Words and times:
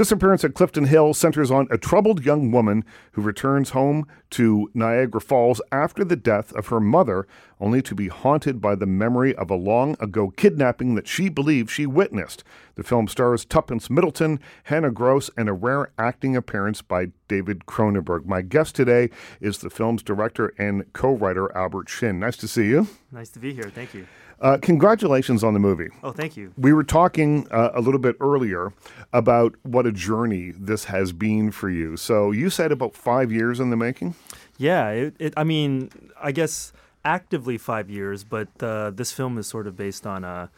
Disappearance 0.00 0.44
at 0.44 0.54
Clifton 0.54 0.86
Hill 0.86 1.12
centers 1.12 1.50
on 1.50 1.68
a 1.70 1.76
troubled 1.76 2.24
young 2.24 2.50
woman 2.50 2.86
who 3.12 3.20
returns 3.20 3.70
home 3.70 4.06
to 4.30 4.70
Niagara 4.72 5.20
Falls 5.20 5.60
after 5.70 6.06
the 6.06 6.16
death 6.16 6.54
of 6.54 6.68
her 6.68 6.80
mother, 6.80 7.26
only 7.60 7.82
to 7.82 7.94
be 7.94 8.08
haunted 8.08 8.62
by 8.62 8.76
the 8.76 8.86
memory 8.86 9.34
of 9.34 9.50
a 9.50 9.56
long 9.56 9.98
ago 10.00 10.30
kidnapping 10.30 10.94
that 10.94 11.06
she 11.06 11.28
believes 11.28 11.70
she 11.70 11.84
witnessed. 11.84 12.42
The 12.76 12.82
film 12.82 13.08
stars 13.08 13.44
Tuppence 13.44 13.90
Middleton, 13.90 14.40
Hannah 14.64 14.90
Gross, 14.90 15.28
and 15.36 15.50
a 15.50 15.52
rare 15.52 15.90
acting 15.98 16.34
appearance 16.34 16.80
by 16.80 17.08
David 17.28 17.66
Cronenberg. 17.66 18.24
My 18.24 18.40
guest 18.40 18.74
today 18.74 19.10
is 19.38 19.58
the 19.58 19.68
film's 19.68 20.02
director 20.02 20.54
and 20.56 20.90
co 20.94 21.12
writer, 21.12 21.54
Albert 21.54 21.90
Shin. 21.90 22.18
Nice 22.18 22.38
to 22.38 22.48
see 22.48 22.68
you. 22.68 22.88
Nice 23.12 23.28
to 23.32 23.38
be 23.38 23.52
here. 23.52 23.68
Thank 23.68 23.92
you. 23.92 24.06
Uh, 24.40 24.56
congratulations 24.60 25.44
on 25.44 25.52
the 25.52 25.60
movie. 25.60 25.88
Oh, 26.02 26.12
thank 26.12 26.36
you. 26.36 26.52
We 26.56 26.72
were 26.72 26.84
talking 26.84 27.46
uh, 27.50 27.70
a 27.74 27.80
little 27.80 28.00
bit 28.00 28.16
earlier 28.20 28.72
about 29.12 29.54
what 29.62 29.86
a 29.86 29.92
journey 29.92 30.52
this 30.52 30.84
has 30.84 31.12
been 31.12 31.50
for 31.50 31.68
you. 31.68 31.96
So 31.96 32.30
you 32.30 32.48
said 32.48 32.72
about 32.72 32.94
five 32.94 33.30
years 33.30 33.60
in 33.60 33.70
the 33.70 33.76
making. 33.76 34.14
Yeah, 34.56 34.88
it, 34.90 35.16
it, 35.18 35.34
I 35.36 35.44
mean, 35.44 35.90
I 36.20 36.32
guess 36.32 36.72
actively 37.04 37.58
five 37.58 37.90
years, 37.90 38.24
but 38.24 38.48
uh, 38.62 38.90
this 38.90 39.12
film 39.12 39.36
is 39.36 39.46
sort 39.46 39.66
of 39.66 39.76
based 39.76 40.06
on 40.06 40.24
a 40.24 40.50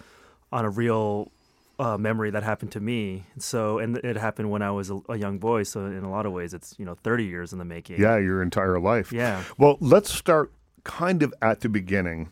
on 0.52 0.65
a 0.65 0.71
real 0.71 1.33
uh, 1.79 1.96
memory 1.96 2.30
that 2.30 2.43
happened 2.43 2.71
to 2.73 2.80
me. 2.80 3.24
So, 3.38 3.79
and 3.79 3.96
it 3.99 4.16
happened 4.16 4.51
when 4.51 4.62
I 4.62 4.71
was 4.71 4.91
a, 4.91 5.01
a, 5.09 5.16
young 5.16 5.38
boy. 5.38 5.62
So, 5.62 5.87
in 5.87 6.05
a 6.05 6.10
lot 6.10 6.27
of 6.27 6.33
ways, 6.33 6.52
it's 6.52 6.74
you 6.79 6.85
know 6.85 6.95
30 7.02 7.24
years 7.24 7.52
in 7.52 7.59
the 7.59 7.65
making. 7.65 8.01
Yeah, 8.01 8.19
your 8.19 8.43
entire 8.43 8.79
life. 8.79 9.12
Yeah. 9.12 9.43
Well, 9.59 9.79
let's 9.80 10.12
start 10.12 10.52
kind 10.85 11.23
of 11.23 11.33
at 11.41 11.60
the 11.60 11.69
beginning 11.69 12.29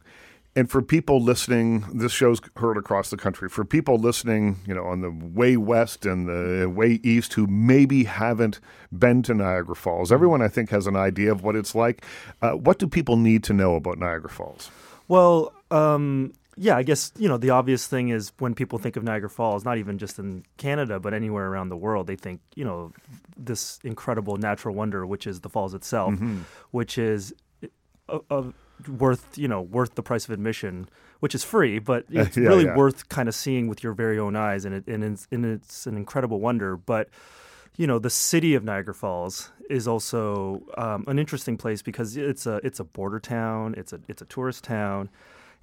and 0.56 0.68
for 0.68 0.82
people 0.82 1.22
listening, 1.22 1.84
this 1.94 2.10
show's 2.10 2.40
heard 2.56 2.76
across 2.76 3.10
the 3.10 3.16
country. 3.16 3.48
For 3.48 3.64
people 3.64 3.98
listening, 3.98 4.58
you 4.66 4.74
know, 4.74 4.84
on 4.84 5.00
the 5.00 5.10
way 5.10 5.56
west 5.56 6.04
and 6.04 6.26
the 6.26 6.68
way 6.68 6.98
east 7.04 7.34
who 7.34 7.46
maybe 7.46 8.04
haven't 8.04 8.58
been 8.96 9.22
to 9.22 9.34
Niagara 9.34 9.76
Falls, 9.76 10.08
mm-hmm. 10.08 10.14
everyone 10.14 10.42
I 10.42 10.48
think 10.48 10.70
has 10.70 10.86
an 10.88 10.96
idea 10.96 11.30
of 11.30 11.44
what 11.44 11.54
it's 11.54 11.74
like. 11.74 12.04
Uh, 12.42 12.52
what 12.52 12.78
do 12.78 12.88
people 12.88 13.16
need 13.16 13.44
to 13.44 13.52
know 13.52 13.76
about 13.76 13.98
Niagara 13.98 14.28
Falls? 14.28 14.70
Well, 15.06 15.52
um, 15.70 16.32
yeah, 16.56 16.76
I 16.76 16.82
guess 16.82 17.12
you 17.16 17.28
know 17.28 17.38
the 17.38 17.50
obvious 17.50 17.86
thing 17.86 18.08
is 18.08 18.32
when 18.38 18.54
people 18.54 18.78
think 18.78 18.96
of 18.96 19.04
Niagara 19.04 19.30
Falls, 19.30 19.64
not 19.64 19.78
even 19.78 19.98
just 19.98 20.18
in 20.18 20.44
Canada, 20.56 20.98
but 20.98 21.14
anywhere 21.14 21.46
around 21.46 21.68
the 21.68 21.76
world, 21.76 22.08
they 22.08 22.16
think 22.16 22.40
you 22.56 22.64
know 22.64 22.92
this 23.36 23.78
incredible 23.84 24.36
natural 24.36 24.74
wonder, 24.74 25.06
which 25.06 25.28
is 25.28 25.40
the 25.40 25.48
falls 25.48 25.74
itself, 25.74 26.14
mm-hmm. 26.14 26.40
which 26.72 26.98
is 26.98 27.32
a, 28.08 28.20
a 28.30 28.44
worth 28.88 29.36
you 29.36 29.48
know 29.48 29.60
worth 29.60 29.94
the 29.94 30.02
price 30.02 30.24
of 30.24 30.30
admission, 30.30 30.88
which 31.20 31.34
is 31.34 31.44
free, 31.44 31.78
but 31.78 32.04
it's 32.10 32.36
yeah, 32.36 32.48
really 32.48 32.64
yeah. 32.64 32.76
worth 32.76 33.08
kind 33.08 33.28
of 33.28 33.34
seeing 33.34 33.68
with 33.68 33.82
your 33.82 33.92
very 33.92 34.18
own 34.18 34.36
eyes, 34.36 34.64
and 34.64 34.74
it 34.74 34.86
and 34.86 35.04
it's, 35.04 35.28
and 35.30 35.44
it's 35.44 35.86
an 35.86 35.96
incredible 35.96 36.40
wonder. 36.40 36.76
But 36.76 37.08
you 37.76 37.86
know, 37.86 37.98
the 37.98 38.10
city 38.10 38.54
of 38.54 38.64
Niagara 38.64 38.94
Falls 38.94 39.50
is 39.68 39.86
also 39.86 40.62
um, 40.76 41.04
an 41.06 41.18
interesting 41.18 41.56
place 41.56 41.82
because 41.82 42.16
it's 42.16 42.46
a 42.46 42.60
it's 42.64 42.80
a 42.80 42.84
border 42.84 43.20
town, 43.20 43.74
it's 43.76 43.92
a 43.92 44.00
it's 44.08 44.22
a 44.22 44.26
tourist 44.26 44.64
town, 44.64 45.08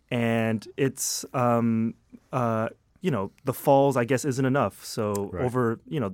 and 0.09 0.67
it's 0.77 1.25
um, 1.33 1.93
uh, 2.31 2.69
you 3.01 3.11
know 3.11 3.31
the 3.45 3.53
falls 3.53 3.97
I 3.97 4.05
guess 4.05 4.25
isn't 4.25 4.45
enough. 4.45 4.83
So 4.83 5.29
right. 5.33 5.43
over 5.43 5.79
you 5.87 5.99
know 5.99 6.11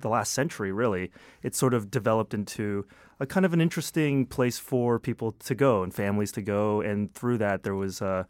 the 0.00 0.08
last 0.08 0.32
century, 0.32 0.72
really, 0.72 1.10
it's 1.42 1.58
sort 1.58 1.74
of 1.74 1.90
developed 1.90 2.34
into 2.34 2.86
a 3.20 3.26
kind 3.26 3.44
of 3.44 3.52
an 3.52 3.60
interesting 3.60 4.26
place 4.26 4.58
for 4.58 4.98
people 4.98 5.32
to 5.32 5.54
go 5.54 5.82
and 5.82 5.92
families 5.94 6.32
to 6.32 6.42
go. 6.42 6.80
And 6.80 7.12
through 7.14 7.38
that, 7.38 7.62
there 7.62 7.74
was, 7.74 8.00
uh, 8.00 8.24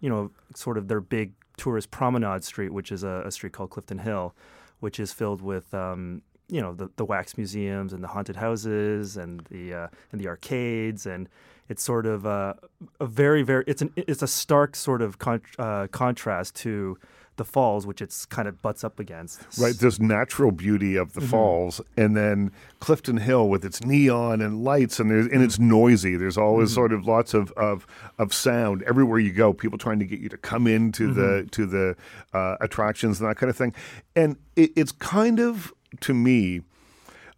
you 0.00 0.10
know, 0.10 0.30
sort 0.54 0.78
of 0.78 0.88
their 0.88 1.00
big 1.00 1.32
tourist 1.56 1.90
promenade 1.90 2.44
street, 2.44 2.72
which 2.72 2.92
is 2.92 3.02
a, 3.02 3.22
a 3.24 3.30
street 3.30 3.52
called 3.52 3.70
Clifton 3.70 3.98
Hill, 3.98 4.34
which 4.80 5.00
is 5.00 5.12
filled 5.12 5.40
with, 5.40 5.72
um, 5.72 6.22
you 6.48 6.60
know, 6.60 6.74
the, 6.74 6.90
the 6.96 7.04
wax 7.04 7.36
museums 7.36 7.92
and 7.92 8.04
the 8.04 8.08
haunted 8.08 8.36
houses 8.36 9.16
and 9.16 9.40
the 9.50 9.74
uh, 9.74 9.88
and 10.12 10.20
the 10.20 10.28
arcades 10.28 11.06
and 11.06 11.28
it's 11.68 11.82
sort 11.82 12.06
of 12.06 12.26
uh, 12.26 12.54
a 13.00 13.06
very 13.06 13.42
very 13.42 13.64
it's 13.66 13.82
an 13.82 13.92
it's 13.96 14.22
a 14.22 14.28
stark 14.28 14.76
sort 14.76 15.02
of 15.02 15.18
con- 15.18 15.42
uh, 15.58 15.86
contrast 15.90 16.54
to 16.54 16.98
the 17.36 17.44
falls, 17.44 17.86
which 17.86 18.02
it's 18.02 18.26
kind 18.26 18.48
of 18.48 18.60
butts 18.62 18.84
up 18.84 18.98
against. 18.98 19.40
Right, 19.58 19.74
this 19.74 19.98
natural 19.98 20.50
beauty 20.50 20.96
of 20.96 21.12
the 21.12 21.20
mm-hmm. 21.20 21.30
falls, 21.30 21.80
and 21.96 22.16
then 22.16 22.52
Clifton 22.80 23.18
Hill 23.18 23.48
with 23.48 23.64
its 23.64 23.84
neon 23.84 24.40
and 24.40 24.64
lights, 24.64 24.98
and 25.00 25.10
there's 25.10 25.26
and 25.26 25.42
it's 25.42 25.56
mm-hmm. 25.56 25.68
noisy. 25.68 26.16
There's 26.16 26.38
always 26.38 26.70
mm-hmm. 26.70 26.74
sort 26.74 26.92
of 26.92 27.06
lots 27.06 27.34
of, 27.34 27.52
of 27.52 27.86
of 28.18 28.34
sound 28.34 28.82
everywhere 28.82 29.18
you 29.18 29.32
go. 29.32 29.52
People 29.52 29.78
trying 29.78 29.98
to 29.98 30.06
get 30.06 30.20
you 30.20 30.28
to 30.28 30.38
come 30.38 30.66
into 30.66 31.08
mm-hmm. 31.08 31.20
the 31.20 31.48
to 31.50 31.66
the 31.66 31.96
uh, 32.32 32.56
attractions 32.60 33.20
and 33.20 33.28
that 33.30 33.36
kind 33.36 33.50
of 33.50 33.56
thing, 33.56 33.74
and 34.14 34.36
it, 34.56 34.72
it's 34.76 34.92
kind 34.92 35.40
of 35.40 35.72
to 36.00 36.14
me 36.14 36.62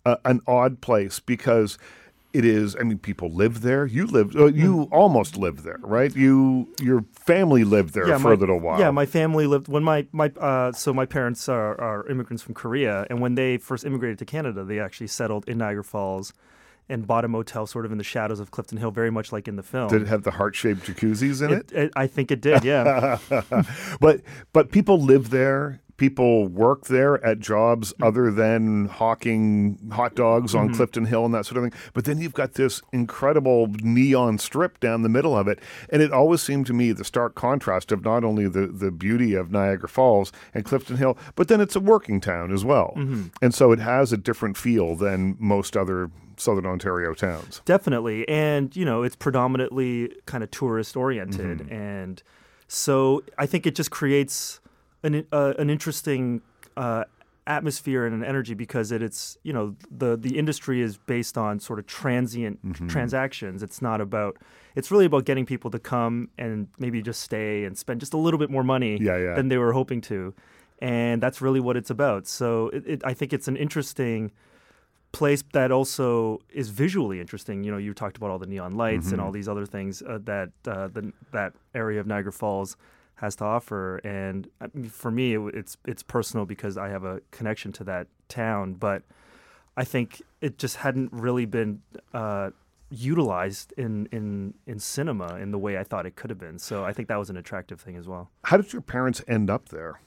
uh, 0.04 0.16
an 0.25 0.41
odd 0.47 0.80
place 0.80 1.20
because 1.20 1.78
it 2.38 2.44
is 2.44 2.76
i 2.76 2.82
mean 2.82 2.99
people 2.99 3.31
live 3.31 3.60
there 3.62 3.84
you 3.84 4.06
live 4.06 4.34
uh, 4.37 4.47
you 4.47 4.87
mm. 4.87 4.88
almost 4.93 5.37
lived 5.37 5.65
there 5.65 5.81
right 5.82 6.15
you 6.15 6.72
your 6.81 7.04
family 7.12 7.65
lived 7.65 7.94
there 7.94 8.09
yeah, 8.09 8.16
for 8.16 8.28
my, 8.28 8.34
a 8.34 8.37
little 8.37 8.60
while 8.60 8.78
yeah 8.78 8.91
my 8.91 9.04
family 9.04 9.47
lived 9.47 9.69
when 9.69 9.82
my 9.82 10.06
my 10.12 10.28
uh, 10.41 10.72
so 10.72 10.94
my 10.94 11.04
parents 11.04 11.48
are, 11.48 11.78
are 11.81 12.06
immigrants 12.09 12.43
from 12.43 12.54
korea 12.54 13.06
and 13.10 13.21
when 13.21 13.34
they 13.34 13.59
first 13.59 13.84
immigrated 13.84 14.19
to 14.19 14.25
canada 14.25 14.65
they 14.65 14.78
actually 14.78 15.09
settled 15.09 15.47
in 15.48 15.59
niagara 15.59 15.84
falls 15.84 16.32
and 16.88 17.06
bought 17.06 17.25
a 17.25 17.28
motel 17.28 17.66
sort 17.66 17.84
of 17.84 17.93
in 17.93 17.98
the 17.98 18.04
shadows 18.04 18.41
of 18.41 18.50
Clifton 18.50 18.78
Hill, 18.78 18.91
very 18.91 19.10
much 19.10 19.31
like 19.31 19.47
in 19.47 19.56
the 19.56 19.62
film. 19.62 19.88
Did 19.88 20.00
it 20.03 20.09
have 20.09 20.22
the 20.22 20.31
heart-shaped 20.31 20.81
jacuzzis 20.87 21.44
in 21.44 21.53
it? 21.53 21.71
it? 21.71 21.84
it 21.84 21.93
I 21.94 22.06
think 22.06 22.31
it 22.31 22.41
did, 22.41 22.65
yeah. 22.65 23.19
but 24.00 24.22
but 24.54 24.72
people 24.72 24.98
live 24.98 25.28
there 25.31 25.81
people 25.98 26.47
work 26.48 26.86
there 26.86 27.22
at 27.25 27.41
jobs 27.41 27.92
mm-hmm. 27.92 28.04
other 28.04 28.31
than 28.31 28.86
hawking 28.86 29.78
hot 29.92 30.14
dogs 30.14 30.54
on 30.54 30.69
mm-hmm. 30.69 30.76
Clifton 30.76 31.04
Hill 31.04 31.26
and 31.26 31.34
that 31.34 31.44
sort 31.44 31.59
of 31.59 31.64
thing. 31.64 31.81
But 31.92 32.06
then 32.06 32.19
you've 32.19 32.32
got 32.32 32.54
this 32.54 32.81
incredible 32.92 33.66
neon 33.82 34.38
strip 34.38 34.81
down 34.81 35.03
the 35.03 35.09
middle 35.10 35.36
of 35.36 35.47
it. 35.47 35.59
And 35.91 36.00
it 36.00 36.12
always 36.12 36.41
seemed 36.41 36.66
to 36.69 36.72
me 36.72 36.92
the 36.92 37.04
stark 37.04 37.34
contrast 37.34 37.92
of 37.92 38.04
not 38.04 38.25
only 38.25 38.48
the, 38.48 38.69
the 38.69 38.91
beauty 38.91 39.34
of 39.34 39.50
Niagara 39.50 39.88
Falls 39.88 40.32
and 40.54 40.64
Clifton 40.64 40.97
Hill, 40.97 41.19
but 41.34 41.48
then 41.48 41.60
it's 41.60 41.76
a 41.76 41.81
working 41.81 42.20
town 42.20 42.53
as 42.53 42.65
well. 42.65 42.94
Mm-hmm. 42.97 43.26
And 43.42 43.54
so 43.54 43.72
it 43.72 43.80
has 43.80 44.12
a 44.12 44.16
different 44.16 44.56
feel 44.56 44.94
than 44.94 45.36
most 45.38 45.76
other 45.76 46.10
southern 46.36 46.66
Ontario 46.66 47.12
towns. 47.15 47.60
Definitely. 47.65 48.26
And, 48.28 48.75
you 48.76 48.84
know, 48.84 49.03
it's 49.03 49.16
predominantly 49.16 50.15
kind 50.26 50.44
of 50.44 50.50
tourist 50.53 50.97
oriented. 50.97 51.59
Mm-hmm. 51.59 51.72
And 51.72 52.22
so 52.69 53.25
I 53.36 53.47
think 53.47 53.66
it 53.66 53.75
just 53.75 53.91
creates 53.91 54.60
an 55.03 55.26
uh, 55.32 55.54
an 55.59 55.70
interesting 55.70 56.42
uh, 56.76 57.04
atmosphere 57.47 58.04
and 58.04 58.14
an 58.14 58.22
energy 58.22 58.54
because 58.54 58.92
it, 58.92 59.03
it's 59.03 59.38
you 59.42 59.53
know 59.53 59.75
the 59.91 60.16
the 60.16 60.38
industry 60.38 60.81
is 60.81 60.98
based 60.98 61.38
on 61.38 61.59
sort 61.59 61.78
of 61.78 61.86
transient 61.86 62.64
mm-hmm. 62.64 62.86
transactions. 62.86 63.62
It's 63.62 63.82
not 63.82 64.00
about 64.00 64.36
it's 64.76 64.91
really 64.91 65.06
about 65.06 65.25
getting 65.25 65.47
people 65.47 65.70
to 65.70 65.78
come 65.78 66.28
and 66.38 66.69
maybe 66.78 67.03
just 67.03 67.22
stay 67.22 67.64
and 67.64 67.76
spend 67.76 68.00
just 68.00 68.12
a 68.12 68.19
little 68.19 68.38
bit 68.38 68.50
more 68.50 68.62
money 68.62 68.98
yeah, 69.00 69.16
yeah. 69.16 69.34
than 69.34 69.48
they 69.48 69.59
were 69.59 69.72
hoping 69.72 70.00
to, 70.03 70.34
and 70.81 71.22
that's 71.22 71.41
really 71.41 71.60
what 71.60 71.76
it's 71.76 71.91
about. 71.91 72.26
So 72.26 72.69
it, 72.69 72.86
it, 72.86 73.03
I 73.04 73.15
think 73.15 73.32
it's 73.32 73.48
an 73.48 73.56
interesting 73.56 74.30
place 75.10 75.42
that 75.53 75.72
also 75.72 76.41
is 76.50 76.69
visually 76.69 77.19
interesting. 77.19 77.65
You 77.65 77.72
know, 77.72 77.78
you 77.78 77.94
talked 77.94 78.19
about 78.19 78.30
all 78.30 78.38
the 78.38 78.47
neon 78.47 78.76
lights 78.76 79.06
mm-hmm. 79.06 79.15
and 79.15 79.22
all 79.22 79.32
these 79.32 79.48
other 79.48 79.65
things 79.65 80.03
uh, 80.03 80.19
that 80.25 80.50
uh, 80.66 80.88
the, 80.88 81.12
that 81.32 81.54
area 81.75 81.98
of 81.98 82.06
Niagara 82.06 82.32
Falls 82.32 82.76
has 83.21 83.37
to 83.37 83.45
offer. 83.45 83.99
And 83.99 84.49
for 84.91 85.11
me, 85.11 85.34
it, 85.34 85.55
it's 85.55 85.77
it's 85.87 86.03
personal 86.03 86.47
because 86.47 86.77
I 86.77 86.89
have 86.89 87.05
a 87.05 87.21
connection 87.31 87.73
to 87.73 87.84
that 87.84 88.06
town. 88.29 88.75
But 88.75 89.03
I 89.77 89.84
think 89.84 90.23
it 90.41 90.59
just 90.59 90.77
hadn't 90.77 91.12
really 91.12 91.47
been 91.47 91.83
uh, 92.15 92.51
utilized 92.91 93.73
in, 93.77 94.09
in 94.12 94.55
in 94.67 94.78
cinema 94.78 95.37
in 95.37 95.51
the 95.51 95.59
way 95.59 95.78
I 95.78 95.84
thought 95.84 96.07
it 96.07 96.17
could 96.17 96.31
have 96.31 96.39
been. 96.39 96.59
So 96.59 96.84
I 96.84 96.93
think 96.93 97.09
that 97.09 97.19
was 97.19 97.31
an 97.31 97.37
attractive 97.37 97.81
thing 97.81 97.97
as 97.97 98.07
well. 98.07 98.31
How 98.45 98.57
did 98.57 98.73
your 98.73 98.83
parents 98.83 99.23
end 99.28 99.51
up 99.51 99.69
there? 99.69 100.01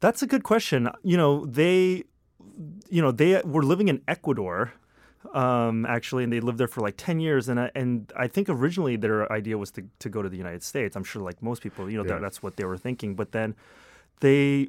That's 0.00 0.22
a 0.22 0.26
good 0.26 0.44
question. 0.44 0.88
You 1.02 1.16
know, 1.16 1.46
they 1.46 2.04
you 2.88 3.02
know, 3.02 3.12
they 3.12 3.40
were 3.42 3.62
living 3.62 3.88
in 3.88 4.02
Ecuador 4.08 4.72
um, 5.34 5.86
actually, 5.86 6.24
and 6.24 6.32
they 6.32 6.40
lived 6.40 6.58
there 6.58 6.68
for 6.68 6.80
like 6.80 6.96
ten 6.96 7.20
years. 7.20 7.48
And 7.48 7.60
I, 7.60 7.70
and 7.74 8.12
I 8.16 8.26
think 8.26 8.48
originally 8.48 8.96
their 8.96 9.30
idea 9.32 9.58
was 9.58 9.70
to, 9.72 9.84
to 9.98 10.08
go 10.08 10.22
to 10.22 10.28
the 10.28 10.36
United 10.36 10.62
States. 10.62 10.96
I'm 10.96 11.04
sure, 11.04 11.22
like 11.22 11.42
most 11.42 11.62
people, 11.62 11.90
you 11.90 11.98
know, 11.98 12.04
yeah. 12.04 12.14
that, 12.14 12.22
that's 12.22 12.42
what 12.42 12.56
they 12.56 12.64
were 12.64 12.78
thinking. 12.78 13.14
But 13.14 13.32
then 13.32 13.54
they 14.20 14.68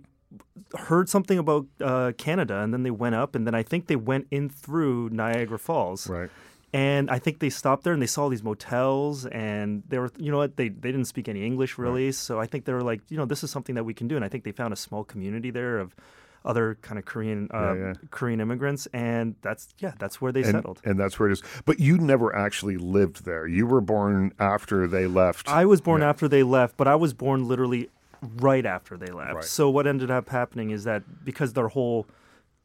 heard 0.77 1.09
something 1.09 1.37
about 1.37 1.65
uh, 1.81 2.11
Canada, 2.17 2.59
and 2.59 2.73
then 2.73 2.83
they 2.83 2.91
went 2.91 3.15
up, 3.15 3.35
and 3.35 3.45
then 3.47 3.55
I 3.55 3.63
think 3.63 3.87
they 3.87 3.95
went 3.95 4.27
in 4.31 4.49
through 4.49 5.09
Niagara 5.09 5.59
Falls. 5.59 6.07
Right. 6.07 6.29
And 6.73 7.11
I 7.11 7.19
think 7.19 7.39
they 7.39 7.49
stopped 7.49 7.83
there 7.83 7.91
and 7.91 8.01
they 8.01 8.07
saw 8.07 8.29
these 8.29 8.43
motels 8.43 9.25
and 9.25 9.83
they 9.89 9.99
were, 9.99 10.09
you 10.17 10.31
know 10.31 10.37
what, 10.37 10.55
they, 10.55 10.69
they 10.69 10.91
didn't 10.91 11.05
speak 11.05 11.27
any 11.27 11.45
English 11.45 11.77
really. 11.77 12.05
Right. 12.05 12.15
So 12.15 12.39
I 12.39 12.45
think 12.45 12.63
they 12.63 12.71
were 12.71 12.81
like, 12.81 13.01
you 13.09 13.17
know, 13.17 13.25
this 13.25 13.43
is 13.43 13.51
something 13.51 13.75
that 13.75 13.83
we 13.83 13.93
can 13.93 14.07
do. 14.07 14.15
And 14.15 14.23
I 14.23 14.29
think 14.29 14.45
they 14.45 14.53
found 14.53 14.71
a 14.71 14.77
small 14.77 15.03
community 15.03 15.51
there 15.51 15.79
of 15.79 15.93
other 16.43 16.77
kind 16.81 16.97
of 16.97 17.05
Korean 17.05 17.49
uh, 17.53 17.73
yeah, 17.73 17.85
yeah. 17.87 17.93
Korean 18.09 18.39
immigrants, 18.39 18.87
and 18.93 19.35
that's 19.41 19.69
yeah, 19.79 19.93
that's 19.99 20.19
where 20.19 20.31
they 20.31 20.41
and, 20.41 20.51
settled. 20.51 20.81
And 20.83 20.99
that's 20.99 21.19
where 21.19 21.29
it 21.29 21.33
is. 21.33 21.43
But 21.65 21.79
you 21.79 21.97
never 21.97 22.35
actually 22.35 22.77
lived 22.77 23.25
there. 23.25 23.47
You 23.47 23.65
were 23.65 23.81
born 23.81 24.33
after 24.39 24.87
they 24.87 25.07
left. 25.07 25.49
I 25.49 25.65
was 25.65 25.81
born 25.81 26.01
yeah. 26.01 26.09
after 26.09 26.27
they 26.27 26.43
left, 26.43 26.77
but 26.77 26.87
I 26.87 26.95
was 26.95 27.13
born 27.13 27.47
literally 27.47 27.89
right 28.21 28.65
after 28.65 28.97
they 28.97 29.11
left. 29.11 29.33
Right. 29.33 29.43
So 29.43 29.69
what 29.69 29.87
ended 29.87 30.11
up 30.11 30.29
happening 30.29 30.71
is 30.71 30.83
that 30.83 31.25
because 31.25 31.53
their 31.53 31.69
whole 31.69 32.07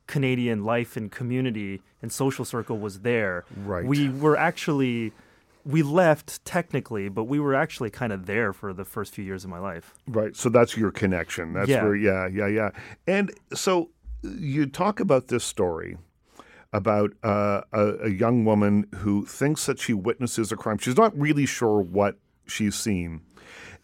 Canadian 0.06 0.64
life 0.64 0.96
and 0.96 1.11
community 1.11 1.82
and 2.02 2.12
social 2.12 2.44
circle 2.44 2.78
was 2.78 3.00
there. 3.00 3.44
Right. 3.56 3.84
We 3.84 4.08
were 4.08 4.37
actually 4.37 5.12
we 5.67 5.83
left 5.83 6.45
technically, 6.45 7.09
but 7.09 7.25
we 7.25 7.41
were 7.41 7.55
actually 7.55 7.91
kind 7.91 8.13
of 8.13 8.27
there 8.27 8.53
for 8.53 8.73
the 8.73 8.85
first 8.85 9.13
few 9.13 9.25
years 9.25 9.43
of 9.43 9.51
my 9.51 9.59
life. 9.59 9.95
Right. 10.07 10.37
So 10.37 10.49
that's 10.49 10.77
your 10.77 10.93
connection. 10.93 11.53
That's 11.53 11.69
Yeah. 11.69 11.83
where, 11.83 11.97
yeah, 11.97 12.29
yeah, 12.29 12.47
yeah. 12.47 12.71
And 13.09 13.33
so 13.53 13.91
you 14.23 14.67
talk 14.67 15.01
about 15.01 15.27
this 15.27 15.43
story 15.43 15.99
about 16.73 17.11
uh, 17.25 17.63
a, 17.73 17.95
a 18.05 18.09
young 18.11 18.45
woman 18.45 18.87
who 18.97 19.27
thinks 19.27 19.67
that 19.67 19.81
she 19.81 19.93
witnesses 19.93 20.53
a 20.53 20.57
crime. 20.57 20.79
She's 20.79 20.97
not 20.97 21.19
really 21.19 21.47
sure 21.47 21.81
what 21.81 22.17
she's 22.47 22.77
seen. 22.77 23.23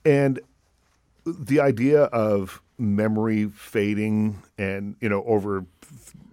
And 0.04 0.40
the 1.24 1.58
idea 1.60 2.04
of 2.04 2.62
memory 2.78 3.46
fading 3.46 4.42
and, 4.56 4.94
you 5.00 5.08
know, 5.08 5.24
over 5.24 5.66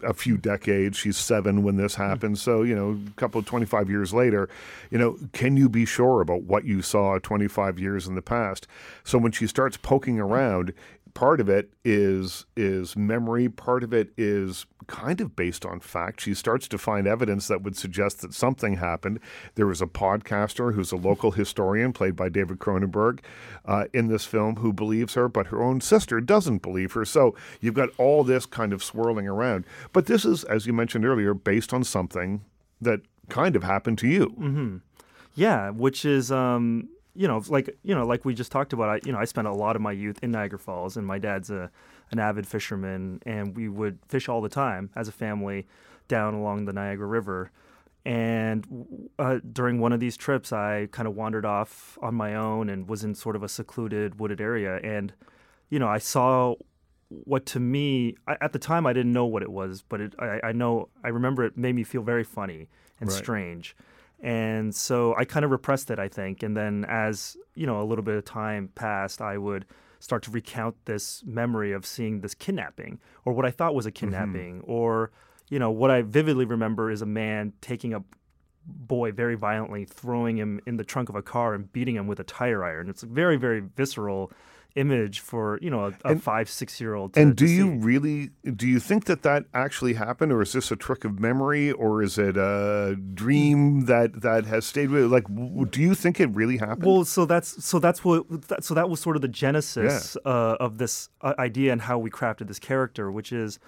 a 0.03 0.13
few 0.13 0.37
decades, 0.37 0.97
she's 0.97 1.17
seven 1.17 1.63
when 1.63 1.77
this 1.77 1.95
happened. 1.95 2.39
So, 2.39 2.63
you 2.63 2.75
know, 2.75 2.99
a 3.05 3.19
couple 3.19 3.39
of 3.39 3.45
25 3.45 3.89
years 3.89 4.13
later, 4.13 4.49
you 4.89 4.97
know, 4.97 5.17
can 5.33 5.57
you 5.57 5.69
be 5.69 5.85
sure 5.85 6.21
about 6.21 6.43
what 6.43 6.65
you 6.65 6.81
saw 6.81 7.19
25 7.19 7.79
years 7.79 8.07
in 8.07 8.15
the 8.15 8.21
past? 8.21 8.67
So 9.03 9.17
when 9.17 9.31
she 9.31 9.47
starts 9.47 9.77
poking 9.77 10.19
around, 10.19 10.73
part 11.13 11.39
of 11.39 11.49
it 11.49 11.73
is 11.83 12.45
is 12.55 12.95
memory, 12.95 13.49
part 13.49 13.83
of 13.83 13.93
it 13.93 14.09
is 14.17 14.65
kind 14.87 15.21
of 15.21 15.35
based 15.35 15.65
on 15.65 15.79
fact. 15.79 16.21
She 16.21 16.33
starts 16.33 16.67
to 16.69 16.77
find 16.77 17.07
evidence 17.07 17.47
that 17.47 17.61
would 17.61 17.77
suggest 17.77 18.21
that 18.21 18.33
something 18.33 18.75
happened. 18.75 19.19
There 19.55 19.67
was 19.67 19.81
a 19.81 19.87
podcaster 19.87 20.73
who's 20.73 20.91
a 20.91 20.97
local 20.97 21.31
historian, 21.31 21.93
played 21.93 22.15
by 22.15 22.29
David 22.29 22.59
Cronenberg, 22.59 23.19
uh, 23.65 23.85
in 23.93 24.07
this 24.07 24.25
film, 24.25 24.57
who 24.57 24.73
believes 24.73 25.13
her, 25.13 25.27
but 25.27 25.47
her 25.47 25.61
own 25.61 25.81
sister 25.81 26.19
doesn't 26.19 26.61
believe 26.61 26.93
her. 26.93 27.05
So 27.05 27.35
you've 27.61 27.75
got 27.75 27.89
all 27.97 28.23
this 28.23 28.45
kind 28.45 28.73
of 28.73 28.83
swirling 28.83 29.27
around. 29.27 29.65
But 29.93 30.07
this 30.07 30.25
is, 30.25 30.43
as 30.45 30.65
you 30.65 30.73
mentioned 30.73 31.05
earlier, 31.05 31.33
based 31.33 31.73
on 31.73 31.83
something 31.83 32.41
that 32.81 33.01
kind 33.29 33.55
of 33.55 33.63
happened 33.63 33.99
to 33.99 34.07
you. 34.07 34.81
Yeah, 35.35 35.69
which 35.69 36.03
is 36.03 36.31
um, 36.31 36.89
you 37.19 37.27
know, 37.27 37.43
like 37.49 37.77
you 37.83 37.93
know, 37.93 38.05
like 38.05 38.23
we 38.23 38.33
just 38.33 38.49
talked 38.49 38.71
about. 38.71 38.87
I 38.87 38.99
you 39.05 39.11
know, 39.11 39.17
I 39.17 39.25
spent 39.25 39.45
a 39.45 39.51
lot 39.51 39.75
of 39.75 39.81
my 39.81 39.91
youth 39.91 40.19
in 40.23 40.31
Niagara 40.31 40.57
Falls, 40.57 40.95
and 40.95 41.05
my 41.05 41.19
dad's 41.19 41.49
a 41.49 41.69
an 42.11 42.17
avid 42.17 42.47
fisherman, 42.47 43.21
and 43.25 43.57
we 43.57 43.67
would 43.67 43.99
fish 44.07 44.29
all 44.29 44.39
the 44.39 44.47
time 44.47 44.89
as 44.95 45.09
a 45.09 45.11
family 45.11 45.67
down 46.07 46.33
along 46.33 46.63
the 46.63 46.71
Niagara 46.71 47.07
River. 47.07 47.51
And 48.05 49.09
uh, 49.19 49.39
during 49.51 49.81
one 49.81 49.91
of 49.91 49.99
these 49.99 50.15
trips, 50.15 50.53
I 50.53 50.87
kind 50.93 51.09
of 51.09 51.13
wandered 51.13 51.45
off 51.45 51.97
on 52.01 52.15
my 52.15 52.35
own 52.35 52.69
and 52.69 52.87
was 52.87 53.03
in 53.03 53.13
sort 53.13 53.35
of 53.35 53.43
a 53.43 53.49
secluded 53.49 54.17
wooded 54.17 54.39
area, 54.39 54.77
and 54.77 55.11
you 55.69 55.77
know, 55.77 55.89
I 55.89 55.97
saw 55.97 56.55
what 57.09 57.45
to 57.47 57.59
me 57.59 58.15
I, 58.27 58.37
at 58.39 58.53
the 58.53 58.59
time 58.59 58.85
I 58.85 58.93
didn't 58.93 59.11
know 59.11 59.25
what 59.25 59.43
it 59.43 59.51
was, 59.51 59.83
but 59.89 59.99
it, 59.99 60.13
I, 60.19 60.39
I 60.41 60.51
know 60.53 60.87
I 61.03 61.09
remember 61.09 61.43
it 61.43 61.57
made 61.57 61.75
me 61.75 61.83
feel 61.83 62.01
very 62.01 62.23
funny 62.23 62.69
and 63.01 63.09
Right. 63.09 63.17
strange, 63.17 63.75
and 64.21 64.73
so 64.75 65.15
I 65.15 65.25
kind 65.25 65.45
of 65.45 65.51
repressed 65.51 65.91
it, 65.91 65.99
I 65.99 66.07
think. 66.07 66.43
And 66.43 66.55
then 66.55 66.85
as 66.87 67.37
you 67.55 67.65
know, 67.65 67.81
a 67.81 67.85
little 67.85 68.03
bit 68.03 68.15
of 68.15 68.25
time 68.25 68.69
passed, 68.75 69.21
I 69.21 69.37
would 69.37 69.65
start 69.99 70.23
to 70.23 70.31
recount 70.31 70.75
this 70.85 71.23
memory 71.25 71.73
of 71.73 71.85
seeing 71.85 72.21
this 72.21 72.33
kidnapping, 72.33 72.99
or 73.25 73.33
what 73.33 73.45
I 73.45 73.51
thought 73.51 73.75
was 73.75 73.85
a 73.85 73.89
mm-hmm. 73.89 74.05
kidnapping, 74.05 74.61
or 74.61 75.11
you 75.49 75.59
know, 75.59 75.71
what 75.71 75.91
I 75.91 76.01
vividly 76.03 76.45
remember 76.45 76.91
is 76.91 77.01
a 77.01 77.07
man 77.07 77.53
taking 77.61 77.93
a 77.93 78.03
boy 78.65 79.11
very 79.11 79.35
violently, 79.35 79.85
throwing 79.85 80.37
him 80.37 80.61
in 80.67 80.77
the 80.77 80.83
trunk 80.83 81.09
of 81.09 81.15
a 81.15 81.21
car 81.21 81.53
and 81.53 81.71
beating 81.73 81.95
him 81.95 82.07
with 82.07 82.19
a 82.19 82.23
tire 82.23 82.63
iron. 82.63 82.89
It's 82.89 83.01
very, 83.01 83.35
very 83.35 83.59
visceral 83.59 84.31
image 84.75 85.19
for 85.19 85.57
you 85.61 85.69
know 85.69 85.85
a, 85.85 85.93
a 86.05 86.11
And- 86.11 86.23
five, 86.23 86.49
six 86.49 86.79
year 86.79 86.93
old. 86.93 87.17
And 87.17 87.35
do 87.35 87.45
you 87.45 87.71
really 87.71 88.29
do 88.55 88.67
you 88.67 88.79
think 88.79 89.05
that 89.05 89.23
that 89.23 89.45
actually 89.53 89.93
happened, 89.95 90.31
or 90.31 90.41
is 90.41 90.53
this 90.53 90.71
a 90.71 90.75
trick 90.75 91.03
of 91.05 91.19
memory, 91.19 91.71
or 91.71 92.01
is 92.03 92.17
it 92.17 92.37
a 92.37 92.95
dream 93.13 93.85
that 93.85 94.21
that 94.21 94.45
has 94.45 94.65
stayed 94.65 94.89
with? 94.89 95.11
Like, 95.11 95.27
w- 95.27 95.65
do 95.65 95.81
you 95.81 95.95
think 95.95 96.19
it 96.19 96.29
really 96.35 96.57
happened? 96.57 96.85
Well, 96.85 97.05
so 97.05 97.25
that's 97.25 97.63
so 97.65 97.79
that's 97.79 98.03
what 98.05 98.47
that, 98.49 98.63
so 98.63 98.73
that 98.73 98.89
was 98.89 98.99
sort 98.99 99.15
of 99.15 99.21
the 99.21 99.27
genesis 99.27 100.15
uh, 100.25 100.55
of 100.59 100.77
this 100.77 101.09
uh, 101.21 101.33
idea 101.39 101.71
and 101.71 101.81
how 101.81 101.97
we 101.97 102.09
crafted 102.09 102.47
this 102.47 102.59
character, 102.59 103.11
which 103.11 103.31
is, 103.31 103.59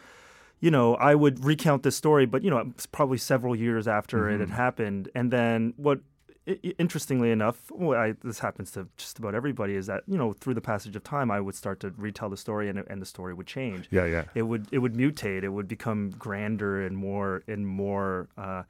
you 0.59 0.69
know, 0.71 0.95
I 0.95 1.15
would 1.15 1.43
recount 1.43 1.83
this 1.83 1.95
story, 1.95 2.25
but 2.25 2.43
you 2.43 2.49
know, 2.49 2.59
it's 2.59 2.85
probably 2.85 3.17
several 3.17 3.55
years 3.55 3.87
after 3.87 4.29
it 4.29 4.39
had 4.39 4.51
happened, 4.51 5.09
and 5.15 5.31
then 5.31 5.73
what. 5.77 5.99
Interestingly 6.47 7.29
enough, 7.29 7.71
I, 7.71 8.15
this 8.23 8.39
happens 8.39 8.71
to 8.71 8.87
just 8.97 9.19
about 9.19 9.35
everybody. 9.35 9.75
Is 9.75 9.85
that 9.85 10.03
you 10.07 10.17
know 10.17 10.33
through 10.33 10.55
the 10.55 10.61
passage 10.61 10.95
of 10.95 11.03
time, 11.03 11.29
I 11.29 11.39
would 11.39 11.53
start 11.53 11.79
to 11.81 11.93
retell 11.97 12.29
the 12.29 12.37
story, 12.37 12.67
and, 12.67 12.83
and 12.87 12.99
the 12.99 13.05
story 13.05 13.33
would 13.33 13.45
change. 13.45 13.87
yeah, 13.91 14.05
yeah. 14.05 14.23
It 14.33 14.43
would 14.43 14.67
it 14.71 14.79
would 14.79 14.95
mutate. 14.95 15.43
It 15.43 15.49
would 15.49 15.67
become 15.67 16.09
grander 16.17 16.83
and 16.83 16.97
more 16.97 17.43
and 17.47 17.67
more. 17.67 18.27
Uh, 18.37 18.63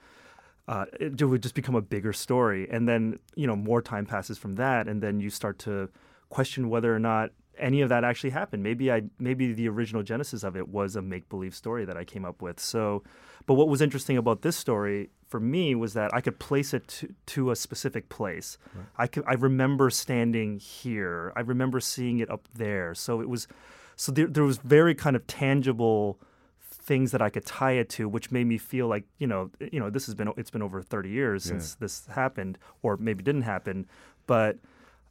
uh, 0.68 0.86
it 1.00 1.24
would 1.24 1.42
just 1.42 1.56
become 1.56 1.76
a 1.76 1.82
bigger 1.82 2.12
story, 2.12 2.70
and 2.70 2.90
then 2.90 3.20
you 3.36 3.48
know 3.48 3.56
more 3.56 3.82
time 3.82 4.06
passes 4.06 4.38
from 4.38 4.56
that, 4.56 4.90
and 4.90 5.02
then 5.02 5.22
you 5.22 5.30
start 5.30 5.58
to 5.60 5.90
question 6.30 6.70
whether 6.70 6.94
or 6.94 7.00
not 7.00 7.32
any 7.62 7.82
of 7.82 7.90
that 7.90 8.04
actually 8.04 8.32
happened. 8.32 8.64
Maybe 8.64 8.92
I 8.92 9.04
maybe 9.20 9.54
the 9.54 9.70
original 9.70 10.04
genesis 10.04 10.44
of 10.44 10.56
it 10.56 10.68
was 10.68 10.96
a 10.96 11.02
make 11.02 11.30
believe 11.30 11.56
story 11.56 11.86
that 11.86 11.98
I 11.98 12.04
came 12.04 12.26
up 12.26 12.42
with. 12.42 12.60
So, 12.60 13.04
but 13.46 13.54
what 13.54 13.68
was 13.68 13.82
interesting 13.82 14.18
about 14.18 14.42
this 14.42 14.56
story 14.56 15.10
for 15.28 15.40
me 15.40 15.76
was 15.76 15.94
that 15.94 16.14
I 16.14 16.22
could 16.22 16.40
place 16.40 16.74
it 16.74 16.88
to, 16.90 17.14
to 17.28 17.52
a 17.52 17.56
specific 17.56 18.10
place. 18.10 18.58
I 18.98 19.08
could 19.08 19.24
I 19.28 19.34
remember 19.34 19.90
standing 19.90 20.60
here. 20.60 21.32
I 21.36 21.42
remember 21.42 21.80
seeing 21.80 22.20
it 22.20 22.30
up 22.30 22.48
there. 22.54 22.94
So 22.96 23.22
it 23.22 23.30
was 23.30 23.48
so 23.96 24.12
there, 24.12 24.28
there 24.28 24.44
was 24.44 24.58
very 24.58 24.96
kind 24.96 25.16
of 25.16 25.26
tangible 25.28 26.20
things 26.62 27.12
that 27.12 27.22
I 27.22 27.30
could 27.30 27.46
tie 27.46 27.74
it 27.74 27.90
to, 27.90 28.10
which 28.10 28.32
made 28.32 28.48
me 28.48 28.58
feel 28.58 28.88
like 28.88 29.06
you 29.20 29.28
know, 29.28 29.52
you 29.72 29.80
know, 29.80 29.90
this 29.90 30.06
has 30.08 30.16
been 30.16 30.32
it's 30.38 30.52
been 30.52 30.62
over 30.64 30.82
30 30.82 31.10
years 31.10 31.44
since 31.44 31.76
this 31.76 32.08
happened, 32.08 32.58
or 32.82 32.98
maybe 32.98 33.24
didn't 33.24 33.44
happen, 33.44 33.88
but 34.28 34.58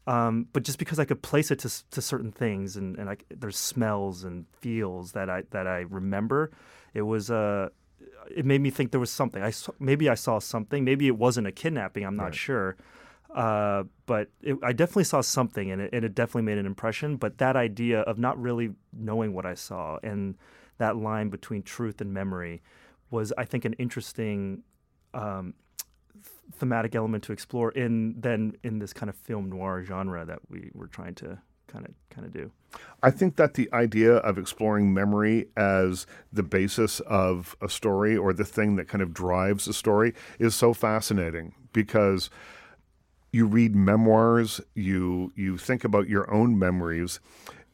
um, 0.07 0.47
but 0.53 0.63
just 0.65 0.79
because 0.79 0.99
I 0.99 1.05
could 1.05 1.23
place 1.23 1.51
it 1.51 1.59
to 1.61 1.91
to 1.91 2.01
certain 2.03 2.33
things 2.33 2.77
and 2.77 2.97
and 2.99 3.11
I, 3.11 3.17
there's 3.31 3.57
smells 3.57 4.25
and 4.25 4.47
feels 4.61 5.13
that 5.13 5.29
I 5.31 5.43
that 5.51 5.67
I 5.67 5.81
remember, 5.81 6.51
it 6.95 7.03
was 7.03 7.31
uh 7.31 7.69
it 8.35 8.45
made 8.47 8.61
me 8.61 8.71
think 8.71 8.91
there 8.93 9.01
was 9.01 9.11
something. 9.11 9.43
I 9.43 9.51
saw, 9.51 9.73
maybe 9.79 10.09
I 10.09 10.15
saw 10.15 10.39
something. 10.39 10.85
Maybe 10.85 11.07
it 11.07 11.17
wasn't 11.17 11.47
a 11.47 11.53
kidnapping. 11.53 12.05
I'm 12.05 12.17
not 12.17 12.25
Right. 12.27 12.35
sure. 12.35 12.77
Uh, 13.35 13.85
but 14.07 14.29
it, 14.43 14.57
I 14.63 14.73
definitely 14.73 15.05
saw 15.05 15.21
something, 15.21 15.71
and 15.71 15.81
it, 15.83 15.91
and 15.93 16.05
it 16.05 16.15
definitely 16.15 16.43
made 16.43 16.59
an 16.59 16.67
impression. 16.67 17.17
But 17.17 17.39
that 17.39 17.57
idea 17.57 18.01
of 18.01 18.19
not 18.19 18.41
really 18.41 18.71
knowing 18.93 19.33
what 19.35 19.47
I 19.47 19.55
saw 19.55 19.99
and 20.03 20.37
that 20.79 20.97
line 20.97 21.29
between 21.29 21.63
truth 21.63 22.01
and 22.01 22.13
memory 22.13 22.63
was, 23.11 23.33
I 23.39 23.45
think, 23.45 23.65
an 23.65 23.75
interesting 23.75 24.63
um, 25.15 25.55
thematic 26.53 26.95
element 26.95 27.25
to 27.25 27.33
explore 27.33 27.71
in 27.73 28.15
then 28.21 28.55
in 28.63 28.79
this 28.79 28.93
kind 28.93 29.09
of 29.09 29.17
film 29.17 29.49
noir 29.49 29.83
genre 29.85 30.25
that 30.25 30.41
we 30.49 30.71
were 30.75 30.87
trying 30.87 31.15
to 31.15 31.39
kind 31.67 31.87
of 31.87 31.95
kind 32.11 32.27
of 32.27 32.33
do. 32.33 32.51
I 33.03 33.11
think 33.11 33.37
that 33.37 33.55
the 33.55 33.69
idea 33.73 34.17
of 34.17 34.39
exploring 34.39 34.93
memory 34.93 35.49
as 35.57 36.07
the 36.33 36.43
basis 36.43 37.01
of 37.01 37.57
a 37.61 37.69
story 37.69 38.17
or 38.17 38.33
the 38.33 38.45
thing 38.45 38.77
that 38.77 38.89
kind 38.89 39.03
of 39.03 39.15
drives 39.15 39.69
a 39.69 39.73
story 39.73 40.15
is 40.39 40.55
so 40.55 40.75
fascinating 40.75 41.55
because 41.73 42.31
you 43.33 43.47
read 43.47 43.77
memoirs, 43.77 44.61
you 44.75 45.33
you 45.37 45.57
think 45.57 45.85
about 45.85 46.09
your 46.09 46.31
own 46.33 46.59
memories, 46.59 47.21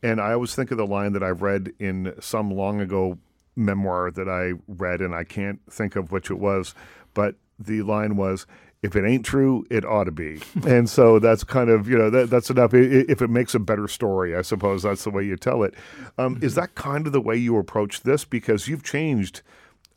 and 0.03 0.21
I 0.21 0.33
always 0.33 0.55
think 0.55 0.71
of 0.71 0.77
the 0.77 0.87
line 0.87 1.13
that 1.13 1.23
I've 1.23 1.43
read 1.43 1.73
in 1.79 2.15
some 2.21 2.51
long 2.51 2.81
ago 2.81 3.19
memoir 3.57 4.11
that 4.11 4.29
I 4.29 4.53
read, 4.69 5.01
and 5.01 5.15
I 5.15 5.25
can't 5.25 5.61
think 5.71 5.97
of 5.97 6.13
which 6.13 6.31
it 6.31 6.39
was, 6.39 6.75
but 7.15 7.37
the 7.59 7.83
line 7.83 8.17
was. 8.17 8.47
If 8.83 8.95
it 8.95 9.05
ain't 9.05 9.25
true, 9.25 9.65
it 9.69 9.85
ought 9.85 10.05
to 10.05 10.13
be, 10.13 10.41
and 10.67 10.89
so 10.89 11.19
that's 11.19 11.43
kind 11.43 11.71
of 11.71 11.89
you 11.89 11.97
know 11.99 12.11
that, 12.11 12.31
that's 12.31 12.51
enough. 12.51 12.73
If 12.75 13.23
it 13.23 13.31
makes 13.31 13.55
a 13.55 13.59
better 13.59 13.89
story, 13.89 14.37
I 14.37 14.43
suppose 14.43 14.83
that's 14.83 15.03
the 15.05 15.11
way 15.11 15.25
you 15.25 15.37
tell 15.37 15.63
it. 15.65 15.75
Um, 16.19 16.39
Is 16.43 16.55
that 16.55 16.75
kind 16.75 17.07
of 17.07 17.13
the 17.13 17.21
way 17.21 17.37
you 17.37 17.57
approach 17.57 18.03
this? 18.03 18.25
Because 18.25 18.69
you've 18.69 18.85
changed 18.85 19.43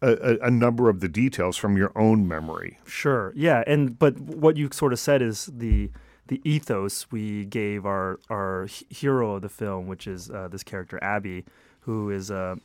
a, 0.01 0.37
a, 0.41 0.51
number 0.51 0.89
of 0.89 1.01
the 1.01 1.09
details 1.09 1.57
from 1.57 1.75
your 1.75 1.91
own 1.95 2.27
memory. 2.27 2.79
Sure. 2.85 3.33
Yeah, 3.35 3.63
and 3.67 3.97
but 3.99 4.19
what 4.19 4.57
you 4.57 4.69
sort 4.71 4.93
of 4.93 4.99
said 4.99 5.21
is 5.21 5.49
the 5.51 5.91
the 6.27 6.41
ethos 6.43 7.11
we 7.11 7.45
gave 7.45 7.85
our 7.85 8.19
our 8.29 8.67
hero 8.89 9.35
of 9.35 9.41
the 9.41 9.49
film, 9.49 9.87
which 9.87 10.07
is 10.07 10.29
uh, 10.29 10.47
this 10.47 10.63
character 10.63 10.99
Abby, 11.01 11.43
who 11.81 12.09
is 12.09 12.29
a 12.29 12.57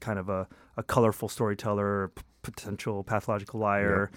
kind 0.00 0.18
of 0.18 0.28
a, 0.28 0.48
a 0.76 0.82
colorful 0.82 1.28
storyteller, 1.28 2.08
p- 2.08 2.22
potential 2.42 3.04
pathological 3.04 3.60
liar, 3.60 4.10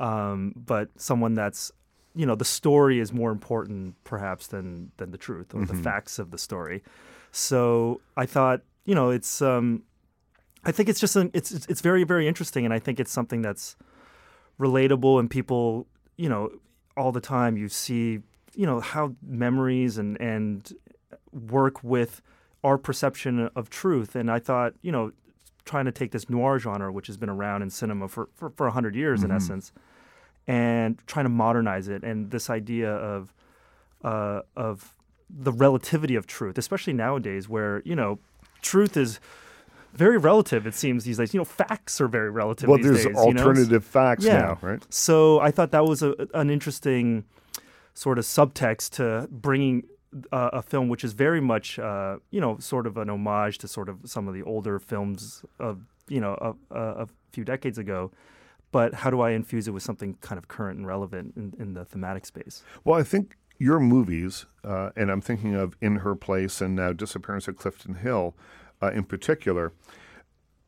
um, 0.00 0.54
but 0.56 0.88
someone 0.96 1.34
that's 1.34 1.72
you 2.14 2.26
know 2.26 2.34
the 2.34 2.44
story 2.44 2.98
is 2.98 3.12
more 3.12 3.30
important 3.30 3.94
perhaps 4.04 4.48
than 4.48 4.90
than 4.96 5.10
the 5.10 5.18
truth 5.18 5.54
or 5.54 5.64
the 5.64 5.74
facts 5.74 6.18
of 6.18 6.30
the 6.30 6.38
story. 6.38 6.82
So 7.30 8.00
I 8.16 8.26
thought 8.26 8.62
you 8.84 8.94
know 8.94 9.10
it's 9.10 9.42
um, 9.42 9.82
I 10.64 10.72
think 10.72 10.88
it's 10.88 11.00
just 11.00 11.16
an, 11.16 11.30
it's 11.34 11.52
it's 11.52 11.80
very 11.80 12.04
very 12.04 12.26
interesting, 12.26 12.64
and 12.64 12.74
I 12.74 12.78
think 12.78 13.00
it's 13.00 13.12
something 13.12 13.42
that's 13.42 13.76
relatable 14.58 15.20
and 15.20 15.30
people 15.30 15.86
you 16.16 16.28
know 16.28 16.50
all 16.96 17.12
the 17.12 17.20
time 17.20 17.56
you 17.56 17.68
see 17.68 18.20
you 18.54 18.66
know 18.66 18.80
how 18.80 19.14
memories 19.22 19.98
and 19.98 20.20
and 20.20 20.72
work 21.32 21.82
with 21.84 22.20
our 22.64 22.76
perception 22.76 23.48
of 23.54 23.70
truth. 23.70 24.16
And 24.16 24.30
i 24.30 24.40
thought 24.40 24.74
you 24.82 24.90
know 24.90 25.12
trying 25.64 25.84
to 25.84 25.92
take 25.92 26.10
this 26.10 26.28
noir 26.28 26.58
genre, 26.58 26.90
which 26.90 27.06
has 27.06 27.16
been 27.16 27.28
around 27.28 27.62
in 27.62 27.70
cinema 27.70 28.08
for 28.08 28.28
for, 28.34 28.50
for 28.50 28.66
100 28.66 28.96
years 28.96 29.22
in 29.22 29.30
essence, 29.30 29.72
and 30.48 30.98
trying 31.06 31.26
to 31.26 31.30
modernize 31.30 31.86
it. 31.86 32.02
And 32.02 32.30
this 32.32 32.50
idea 32.50 32.90
of 32.90 33.32
uh, 34.02 34.40
of 34.56 34.94
the 35.30 35.52
relativity 35.52 36.16
of 36.16 36.26
truth, 36.26 36.58
especially 36.58 36.94
nowadays, 36.94 37.48
where 37.48 37.82
you 37.84 37.94
know 37.94 38.18
truth 38.62 38.96
is 38.96 39.20
very 39.92 40.18
relative. 40.18 40.66
It 40.66 40.74
seems 40.74 41.04
these 41.04 41.18
days. 41.18 41.32
You 41.34 41.38
know, 41.38 41.44
facts 41.44 42.00
are 42.00 42.08
very 42.08 42.30
relative. 42.30 42.68
Well, 42.68 42.78
these 42.78 42.86
there's 42.86 43.04
days, 43.04 43.24
you 43.26 43.34
know? 43.34 43.40
alternative 43.42 43.84
facts 43.84 44.24
Yeah. 44.24 44.38
now, 44.38 44.58
right? 44.62 44.84
So 44.92 45.38
I 45.40 45.50
thought 45.50 45.70
that 45.70 45.84
was 45.84 46.02
a, 46.02 46.14
an 46.34 46.50
interesting 46.50 47.24
sort 47.94 48.18
of 48.18 48.24
subtext 48.24 48.90
to 48.90 49.28
bringing 49.30 49.84
uh, 50.32 50.50
a 50.52 50.62
film 50.62 50.88
which 50.88 51.04
is 51.04 51.12
very 51.12 51.40
much, 51.40 51.78
uh, 51.78 52.16
you 52.30 52.40
know, 52.40 52.58
sort 52.58 52.86
of 52.86 52.96
an 52.96 53.10
homage 53.10 53.58
to 53.58 53.68
sort 53.68 53.88
of 53.88 53.98
some 54.04 54.28
of 54.28 54.34
the 54.34 54.42
older 54.42 54.78
films 54.78 55.44
of, 55.58 55.80
you 56.08 56.20
know, 56.20 56.34
of, 56.34 56.56
uh, 56.70 57.04
a 57.04 57.08
few 57.32 57.44
decades 57.44 57.76
ago. 57.76 58.10
But 58.70 58.94
how 58.94 59.10
do 59.10 59.20
I 59.20 59.30
infuse 59.30 59.66
it 59.66 59.70
with 59.72 59.82
something 59.82 60.16
kind 60.20 60.38
of 60.38 60.48
current 60.48 60.78
and 60.78 60.86
relevant 60.86 61.34
in, 61.36 61.54
in 61.58 61.74
the 61.74 61.84
thematic 61.84 62.26
space? 62.26 62.62
Well, 62.84 62.98
I 62.98 63.02
think 63.02 63.36
your 63.58 63.80
movies, 63.80 64.46
uh, 64.62 64.90
and 64.96 65.10
I'm 65.10 65.20
thinking 65.20 65.54
of 65.54 65.76
In 65.80 65.96
Her 65.96 66.14
Place 66.14 66.60
and 66.60 66.76
now 66.76 66.92
Disappearance 66.92 67.48
at 67.48 67.56
Clifton 67.56 67.94
Hill 67.94 68.34
uh, 68.82 68.90
in 68.92 69.04
particular, 69.04 69.72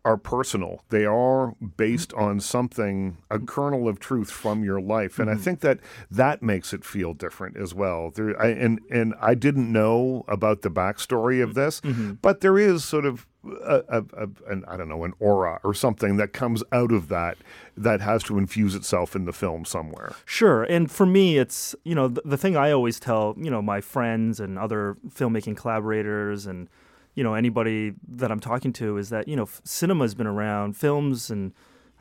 are 0.05 0.17
personal. 0.17 0.83
They 0.89 1.05
are 1.05 1.55
based 1.77 2.15
on 2.15 2.41
something, 2.41 3.19
a 3.31 3.39
kernel 3.39 3.87
of 3.87 3.99
truth 3.99 4.31
from 4.31 4.65
your 4.65 4.81
life, 4.81 5.19
and 5.19 5.29
I 5.29 5.35
mm-hmm. 5.35 5.43
think 5.43 5.61
that 5.61 5.79
that 6.11 6.43
makes 6.43 6.73
it 6.73 6.85
feel 6.85 7.13
different 7.13 7.57
as 7.57 7.75
well. 7.75 8.11
There, 8.11 8.41
I, 8.41 8.49
and 8.49 8.81
and 8.91 9.15
I 9.21 9.35
didn't 9.35 9.71
know 9.71 10.25
about 10.27 10.63
the 10.63 10.71
backstory 10.71 11.43
of 11.43 11.55
this, 11.55 11.81
mm-hmm. 11.83 12.13
but 12.23 12.41
there 12.41 12.59
is 12.59 12.83
sort 12.83 13.05
of 13.05 13.27
a, 13.45 13.83
a, 13.89 14.05
a, 14.17 14.29
an 14.49 14.65
I 14.67 14.77
don't 14.77 14.89
know 14.89 15.05
an 15.05 15.13
aura 15.19 15.61
or 15.63 15.75
something 15.75 16.17
that 16.17 16.33
comes 16.33 16.63
out 16.73 16.93
of 16.93 17.09
that 17.09 17.37
that 17.77 18.01
has 18.01 18.23
to 18.25 18.39
infuse 18.39 18.75
itself 18.75 19.15
in 19.15 19.27
the 19.27 19.33
film 19.33 19.65
somewhere. 19.65 20.15
Sure. 20.25 20.65
And 20.65 20.91
for 20.91 21.07
me, 21.07 21.39
it's, 21.39 21.75
you 21.85 21.95
know, 21.95 22.09
the, 22.09 22.23
the 22.25 22.37
thing 22.37 22.57
I 22.57 22.71
always 22.71 23.01
tell, 23.01 23.35
you 23.39 23.51
know, 23.51 23.63
my 23.63 23.81
friends 23.81 24.41
and 24.41 24.59
other 24.59 24.97
filmmaking 25.09 25.57
collaborators 25.57 26.47
and, 26.47 26.69
you 27.15 27.25
know, 27.25 27.35
anybody 27.35 27.93
that 28.09 28.31
I'm 28.31 28.41
talking 28.41 28.73
to 28.75 28.97
is 28.97 29.11
that, 29.11 29.29
you 29.29 29.37
know, 29.37 29.45
f- 29.45 29.61
cinema's 29.65 30.15
been 30.15 30.27
around, 30.27 30.77
films 30.77 31.31
and, 31.31 31.53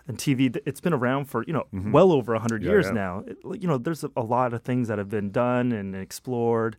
and 0.08 0.18
TV, 0.18 0.56
it's 0.66 0.82
been 0.82 0.94
around 0.94 1.26
for, 1.26 1.44
you 1.46 1.54
know, 1.54 1.66
mm-hmm. 1.74 1.92
well 1.92 2.12
over 2.12 2.34
100 2.34 2.64
Yeah, 2.64 2.70
years 2.70 2.86
yeah. 2.88 2.92
now. 2.92 3.24
It, 3.28 3.38
you 3.62 3.68
know, 3.68 3.78
there's 3.78 4.04
a, 4.04 4.12
a 4.16 4.24
lot 4.24 4.54
of 4.54 4.64
things 4.64 4.88
that 4.88 4.98
have 4.98 5.10
been 5.10 5.32
done 5.32 5.72
and 5.72 5.96
explored. 5.96 6.78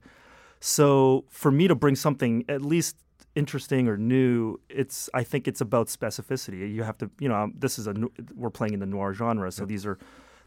So 0.61 1.25
for 1.29 1.51
me 1.51 1.69
to 1.69 1.75
bring 1.75 1.97
something 1.97 2.45
at 2.49 2.63
least 2.63 2.97
interesting 3.35 3.89
or 3.89 3.97
new, 3.97 4.59
it's 4.69 5.09
I 5.15 5.23
think 5.23 5.49
it's 5.49 5.61
about 5.61 5.89
specificity. 5.89 6.73
You 6.73 6.83
have 6.83 6.99
to, 6.99 7.11
you 7.19 7.29
know, 7.29 7.51
this 7.55 7.79
is 7.79 7.87
a 7.87 7.95
we're 8.35 8.51
playing 8.51 8.75
in 8.75 8.81
the 8.81 8.87
noir 8.87 9.15
genre, 9.15 9.51
so 9.51 9.65
these 9.65 9.87
are 9.87 9.99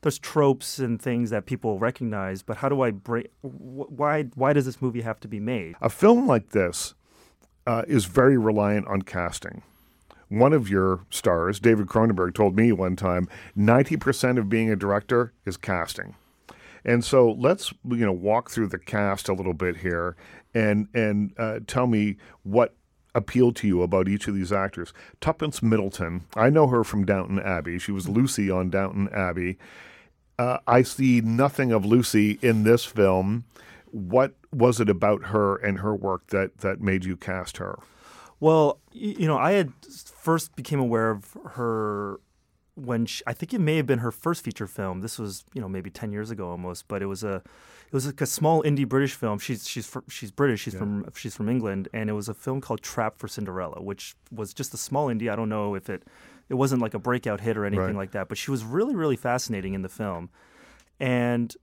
there's 0.02 0.20
tropes 0.20 0.80
and 0.80 1.02
things 1.02 1.30
that 1.32 1.46
people 1.46 1.80
recognize. 1.80 2.44
But 2.44 2.58
how 2.58 2.70
do 2.70 2.82
I 2.82 2.92
break? 2.92 3.32
Why 3.42 4.24
why 4.36 4.54
does 4.54 4.66
this 4.66 4.82
movie 4.82 5.02
have 5.02 5.20
to 5.22 5.28
be 5.28 5.40
made? 5.40 5.75
A 5.82 5.90
film 5.90 6.28
like 6.28 6.50
this 6.50 6.94
uh, 7.65 7.84
is 7.88 8.05
very 8.05 8.38
reliant 8.38 8.88
on 8.88 9.01
casting. 9.01 9.63
One 10.29 10.53
of 10.53 10.70
your 10.70 11.05
stars, 11.10 11.60
David 11.60 11.88
Cronenberg, 11.88 12.34
told 12.34 12.55
me 12.55 12.72
one 12.72 12.96
time 12.96 13.27
90% 13.58 14.38
of 14.38 14.50
being 14.50 14.70
a 14.72 14.75
director 14.75 15.34
is 15.46 15.58
casting. 15.58 16.15
And 16.86 17.03
so 17.03 17.32
let's 17.32 17.74
you 17.86 18.05
know 18.05 18.12
walk 18.12 18.50
through 18.50 18.67
the 18.67 18.79
cast 18.79 19.29
a 19.29 19.34
little 19.34 19.53
bit 19.53 19.77
here 19.77 20.15
and 20.53 20.88
and 20.93 21.34
uh, 21.38 21.60
tell 21.65 21.88
me 21.88 22.17
what 22.43 22.75
appealed 23.15 23.55
to 23.58 23.67
you 23.67 23.84
about 23.84 24.08
each 24.08 24.27
of 24.27 24.36
these 24.36 24.51
actors. 24.51 24.91
Tuppence 25.22 25.62
Middleton, 25.62 26.25
I 26.36 26.50
know 26.50 26.67
her 26.67 26.84
from 26.84 27.05
Downton 27.05 27.39
Abbey. 27.39 27.79
She 27.79 27.91
was 27.91 28.10
Lucy 28.10 28.50
on 28.50 28.70
Downton 28.70 29.08
Abbey. 29.10 29.58
Uh, 30.39 30.58
I 30.65 30.82
see 30.82 31.22
nothing 31.22 31.72
of 31.72 31.86
Lucy 31.86 32.39
in 32.41 32.63
this 32.63 32.86
film. 32.86 33.46
What 33.94 34.34
was 34.52 34.80
it 34.80 34.90
about 34.90 35.26
her 35.26 35.56
and 35.58 35.80
her 35.80 35.96
work 35.96 36.28
that 36.32 36.58
that 36.60 36.82
made 36.82 37.06
you 37.06 37.16
cast 37.16 37.58
her? 37.58 37.78
Well, 38.40 38.80
you 38.92 39.28
know, 39.28 39.38
I 39.38 39.52
had 39.54 39.72
first 40.16 40.56
became 40.56 40.80
aware 40.80 41.12
of 41.12 41.38
her 41.52 42.20
when 42.76 43.06
she, 43.06 43.24
I 43.28 43.34
think 43.34 43.54
it 43.54 43.60
may 43.62 43.78
have 43.78 43.86
been 43.86 44.00
her 44.00 44.12
first 44.12 44.44
feature 44.44 44.66
film. 44.66 45.02
This 45.02 45.20
was, 45.20 45.46
you 45.54 45.62
know, 45.62 45.70
maybe 45.70 45.92
ten 45.92 46.12
years 46.12 46.32
ago 46.32 46.50
almost, 46.50 46.88
but 46.88 47.04
it 47.04 47.06
was 47.06 47.24
a, 47.24 47.36
it 47.36 47.94
was 47.94 48.08
like 48.08 48.20
a 48.20 48.26
small 48.26 48.64
indie 48.64 48.90
British 48.90 49.14
film. 49.14 49.38
She's 49.38 49.68
she's 49.68 49.86
fr- 49.86 50.00
she's 50.10 50.32
British. 50.32 50.62
She's 50.62 50.74
from 50.74 51.06
she's 51.16 51.36
from 51.36 51.48
England, 51.50 51.88
and 51.94 52.10
it 52.10 52.14
was 52.14 52.28
a 52.28 52.34
film 52.34 52.62
called 52.62 52.82
Trap 52.82 53.20
for 53.20 53.28
Cinderella, 53.28 53.80
which 53.80 54.16
was 54.32 54.56
just 54.56 54.74
a 54.74 54.78
small 54.78 55.08
indie. 55.08 55.32
I 55.32 55.36
don't 55.36 55.50
know 55.50 55.76
if 55.76 55.88
it, 55.88 56.04
it 56.50 56.56
wasn't 56.56 56.82
like 56.82 56.96
a 56.96 57.00
breakout 57.00 57.42
hit 57.42 57.56
or 57.58 57.64
anything 57.66 57.86
Right. 57.86 57.96
like 57.96 58.12
that, 58.14 58.28
but 58.28 58.40
she 58.40 58.50
was 58.50 58.64
really 58.64 58.96
really 58.96 59.18
fascinating 59.18 59.76
in 59.76 59.84
the 59.84 59.90
film, 59.90 60.32
and 61.00 61.56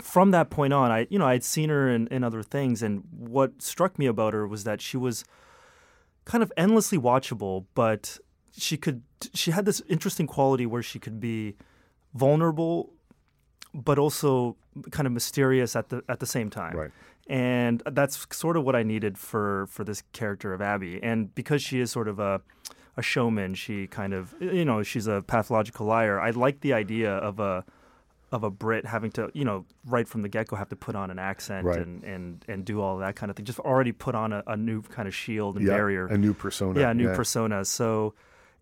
from 0.00 0.30
that 0.30 0.50
point 0.50 0.72
on, 0.72 0.90
I 0.90 1.06
you 1.10 1.18
know 1.18 1.26
I'd 1.26 1.44
seen 1.44 1.68
her 1.68 1.88
in, 1.88 2.06
in 2.08 2.24
other 2.24 2.42
things, 2.42 2.82
and 2.82 3.04
what 3.10 3.62
struck 3.62 3.98
me 3.98 4.06
about 4.06 4.34
her 4.34 4.46
was 4.46 4.64
that 4.64 4.80
she 4.80 4.96
was 4.96 5.24
kind 6.24 6.42
of 6.42 6.52
endlessly 6.56 6.98
watchable, 6.98 7.64
but 7.74 8.18
she 8.56 8.76
could 8.76 9.02
she 9.34 9.50
had 9.50 9.64
this 9.64 9.82
interesting 9.88 10.26
quality 10.26 10.66
where 10.66 10.82
she 10.82 10.98
could 10.98 11.20
be 11.20 11.56
vulnerable, 12.14 12.92
but 13.74 13.98
also 13.98 14.56
kind 14.90 15.06
of 15.06 15.12
mysterious 15.12 15.74
at 15.74 15.88
the 15.88 16.02
at 16.08 16.20
the 16.20 16.26
same 16.26 16.50
time. 16.50 16.76
Right. 16.76 16.90
And 17.30 17.82
that's 17.92 18.26
sort 18.34 18.56
of 18.56 18.64
what 18.64 18.74
I 18.74 18.82
needed 18.82 19.18
for 19.18 19.66
for 19.70 19.84
this 19.84 20.02
character 20.12 20.54
of 20.54 20.62
Abby. 20.62 21.02
And 21.02 21.34
because 21.34 21.62
she 21.62 21.80
is 21.80 21.90
sort 21.90 22.08
of 22.08 22.18
a 22.18 22.40
a 22.96 23.02
showman, 23.02 23.54
she 23.54 23.86
kind 23.86 24.12
of 24.12 24.34
you 24.40 24.64
know 24.64 24.82
she's 24.82 25.06
a 25.06 25.22
pathological 25.26 25.86
liar. 25.86 26.20
I 26.20 26.30
like 26.30 26.60
the 26.60 26.72
idea 26.72 27.12
of 27.12 27.38
a 27.40 27.64
of 28.30 28.44
a 28.44 28.50
Brit 28.50 28.84
having 28.86 29.10
to, 29.12 29.30
you 29.32 29.44
know, 29.44 29.64
right 29.86 30.06
from 30.06 30.22
the 30.22 30.28
get 30.28 30.48
go 30.48 30.56
have 30.56 30.68
to 30.68 30.76
put 30.76 30.94
on 30.94 31.10
an 31.10 31.18
accent 31.18 31.64
Right. 31.66 31.78
and, 31.80 32.04
and, 32.04 32.44
and 32.46 32.64
do 32.64 32.80
all 32.82 32.98
that 32.98 33.16
kind 33.16 33.30
of 33.30 33.36
thing. 33.36 33.46
Just 33.46 33.58
already 33.60 33.92
put 33.92 34.14
on 34.14 34.32
a, 34.32 34.42
a 34.46 34.56
new 34.56 34.82
kind 34.82 35.08
of 35.08 35.14
shield 35.14 35.56
and 35.56 35.66
Yeah, 35.66 35.72
barrier. 35.74 36.06
a 36.06 36.18
new 36.18 36.34
persona. 36.34 36.78
yeah, 36.78 36.90
a 36.90 36.94
new 36.94 37.08
persona. 37.14 37.64
So, 37.64 38.14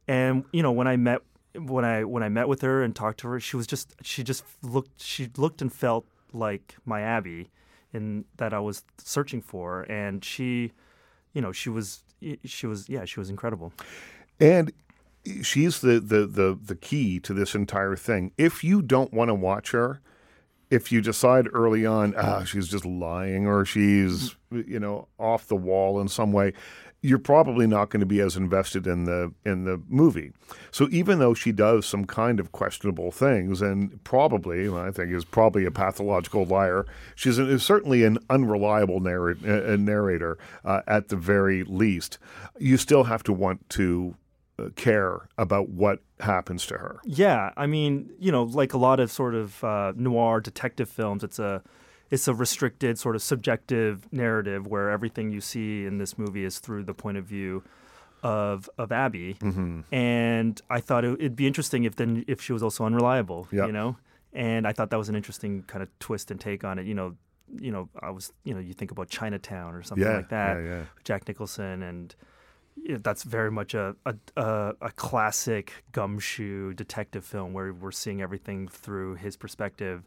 and 0.06 0.44
you 0.52 0.62
know, 0.62 0.70
when 0.72 0.86
I 0.86 0.96
met 0.96 1.20
when 1.58 1.84
I 1.84 2.04
when 2.04 2.22
I 2.22 2.28
met 2.28 2.46
with 2.48 2.60
her 2.62 2.82
and 2.82 2.94
talked 2.94 3.18
to 3.20 3.28
her, 3.28 3.40
she 3.40 3.56
was 3.56 3.66
just 3.66 3.94
she 4.02 4.22
just 4.22 4.44
looked 4.62 5.00
she 5.02 5.28
looked 5.36 5.60
and 5.62 5.72
felt 5.72 6.06
like 6.32 6.76
my 6.84 7.00
Abby, 7.00 7.50
in 7.92 8.24
that 8.36 8.52
I 8.54 8.60
was 8.60 8.84
searching 8.98 9.40
for, 9.40 9.82
and 9.90 10.24
she, 10.24 10.72
you 11.32 11.40
know, 11.40 11.50
she 11.52 11.70
was 11.70 12.04
she 12.44 12.66
was 12.66 12.88
yeah 12.88 13.04
she 13.04 13.18
was 13.18 13.30
incredible. 13.30 13.72
And 14.38 14.70
she's 15.42 15.80
the, 15.80 16.00
the, 16.00 16.26
the, 16.26 16.58
the 16.60 16.76
key 16.76 17.20
to 17.20 17.34
this 17.34 17.54
entire 17.54 17.96
thing. 17.96 18.32
If 18.36 18.64
you 18.64 18.82
don't 18.82 19.12
want 19.12 19.28
to 19.28 19.34
watch 19.34 19.72
her, 19.72 20.00
if 20.70 20.90
you 20.90 21.00
decide 21.00 21.46
early 21.52 21.86
on, 21.86 22.14
ah, 22.16 22.44
she's 22.44 22.68
just 22.68 22.84
lying 22.84 23.46
or 23.46 23.64
she's, 23.64 24.34
you 24.50 24.80
know, 24.80 25.06
off 25.18 25.46
the 25.46 25.56
wall 25.56 26.00
in 26.00 26.08
some 26.08 26.32
way, 26.32 26.52
you're 27.02 27.18
probably 27.18 27.68
not 27.68 27.90
going 27.90 28.00
to 28.00 28.06
be 28.06 28.20
as 28.20 28.36
invested 28.36 28.84
in 28.84 29.04
the 29.04 29.32
in 29.44 29.62
the 29.62 29.80
movie. 29.88 30.32
So 30.72 30.88
even 30.90 31.20
though 31.20 31.34
she 31.34 31.52
does 31.52 31.86
some 31.86 32.04
kind 32.04 32.40
of 32.40 32.50
questionable 32.50 33.12
things 33.12 33.62
and 33.62 34.02
probably, 34.02 34.68
well, 34.68 34.82
I 34.82 34.90
think, 34.90 35.12
is 35.12 35.24
probably 35.24 35.66
a 35.66 35.70
pathological 35.70 36.44
liar, 36.46 36.84
she's 37.14 37.38
a, 37.38 37.60
certainly 37.60 38.02
an 38.02 38.18
unreliable 38.28 38.98
narr- 38.98 39.36
narrator 39.76 40.36
uh, 40.64 40.80
at 40.88 41.08
the 41.08 41.16
very 41.16 41.62
least. 41.62 42.18
You 42.58 42.76
still 42.76 43.04
have 43.04 43.22
to 43.24 43.32
want 43.32 43.68
to 43.70 44.16
care 44.76 45.28
about 45.36 45.68
what 45.68 46.00
happens 46.20 46.66
to 46.66 46.74
her. 46.78 47.00
Yeah, 47.04 47.50
I 47.56 47.66
mean, 47.66 48.10
you 48.18 48.32
know, 48.32 48.44
like 48.44 48.72
a 48.72 48.78
lot 48.78 49.00
of 49.00 49.10
sort 49.10 49.34
of 49.34 49.62
uh, 49.62 49.92
noir 49.96 50.40
detective 50.40 50.88
films, 50.88 51.22
it's 51.24 51.38
a 51.38 51.62
it's 52.10 52.28
a 52.28 52.34
restricted 52.34 52.98
sort 52.98 53.16
of 53.16 53.22
subjective 53.22 54.06
narrative 54.12 54.66
where 54.66 54.90
everything 54.90 55.30
you 55.32 55.40
see 55.40 55.84
in 55.84 55.98
this 55.98 56.16
movie 56.16 56.44
is 56.44 56.58
through 56.60 56.84
the 56.84 56.94
point 56.94 57.18
of 57.18 57.24
view 57.24 57.62
of 58.22 58.70
of 58.78 58.92
Abby. 58.92 59.34
Mm-hmm. 59.40 59.80
And 59.94 60.60
I 60.70 60.80
thought 60.80 61.04
it, 61.04 61.12
it'd 61.20 61.36
be 61.36 61.46
interesting 61.46 61.84
if 61.84 61.96
then 61.96 62.24
if 62.26 62.40
she 62.40 62.52
was 62.52 62.62
also 62.62 62.84
unreliable, 62.84 63.48
Yeah. 63.50 63.66
you 63.66 63.72
know. 63.72 63.96
And 64.32 64.66
I 64.66 64.72
thought 64.72 64.90
that 64.90 64.98
was 64.98 65.08
an 65.08 65.16
interesting 65.16 65.62
kind 65.64 65.82
of 65.82 65.88
twist 65.98 66.30
and 66.30 66.38
take 66.40 66.62
on 66.62 66.78
it. 66.78 66.86
You 66.86 66.94
know, 66.94 67.16
you 67.60 67.70
know, 67.72 67.88
I 68.00 68.10
was, 68.10 68.32
you 68.44 68.52
know, 68.54 68.60
you 68.60 68.74
think 68.74 68.90
about 68.90 69.08
Chinatown 69.08 69.74
or 69.74 69.82
something 69.82 70.06
Yeah, 70.06 70.16
like 70.16 70.28
that. 70.28 70.58
yeah, 70.58 70.64
yeah. 70.64 70.82
Jack 71.04 71.26
Nicholson, 71.28 71.82
and 71.82 72.14
that's 73.00 73.22
very 73.22 73.50
much 73.50 73.74
a, 73.74 73.96
a 74.04 74.74
a 74.80 74.90
classic 74.92 75.84
gumshoe 75.92 76.72
detective 76.74 77.24
film 77.24 77.52
where 77.52 77.72
we're 77.72 77.90
seeing 77.90 78.22
everything 78.22 78.68
through 78.68 79.14
his 79.14 79.36
perspective. 79.36 80.04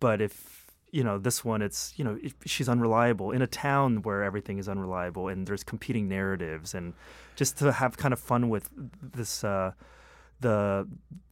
But 0.00 0.20
if 0.20 0.66
you 0.90 1.02
know 1.02 1.18
this 1.18 1.44
one, 1.44 1.62
it's 1.62 1.94
you 1.96 2.04
know 2.04 2.18
it, 2.22 2.34
she's 2.44 2.68
unreliable 2.68 3.32
in 3.32 3.42
a 3.42 3.46
town 3.46 4.02
where 4.02 4.22
everything 4.22 4.58
is 4.58 4.68
unreliable, 4.68 5.28
and 5.28 5.46
there's 5.46 5.64
competing 5.64 6.08
narratives, 6.08 6.74
and 6.74 6.92
just 7.34 7.58
to 7.58 7.72
have 7.72 7.96
kind 7.96 8.12
of 8.12 8.20
fun 8.20 8.48
with 8.48 8.68
this. 9.00 9.42
Uh, 9.42 9.72
the 10.42 10.86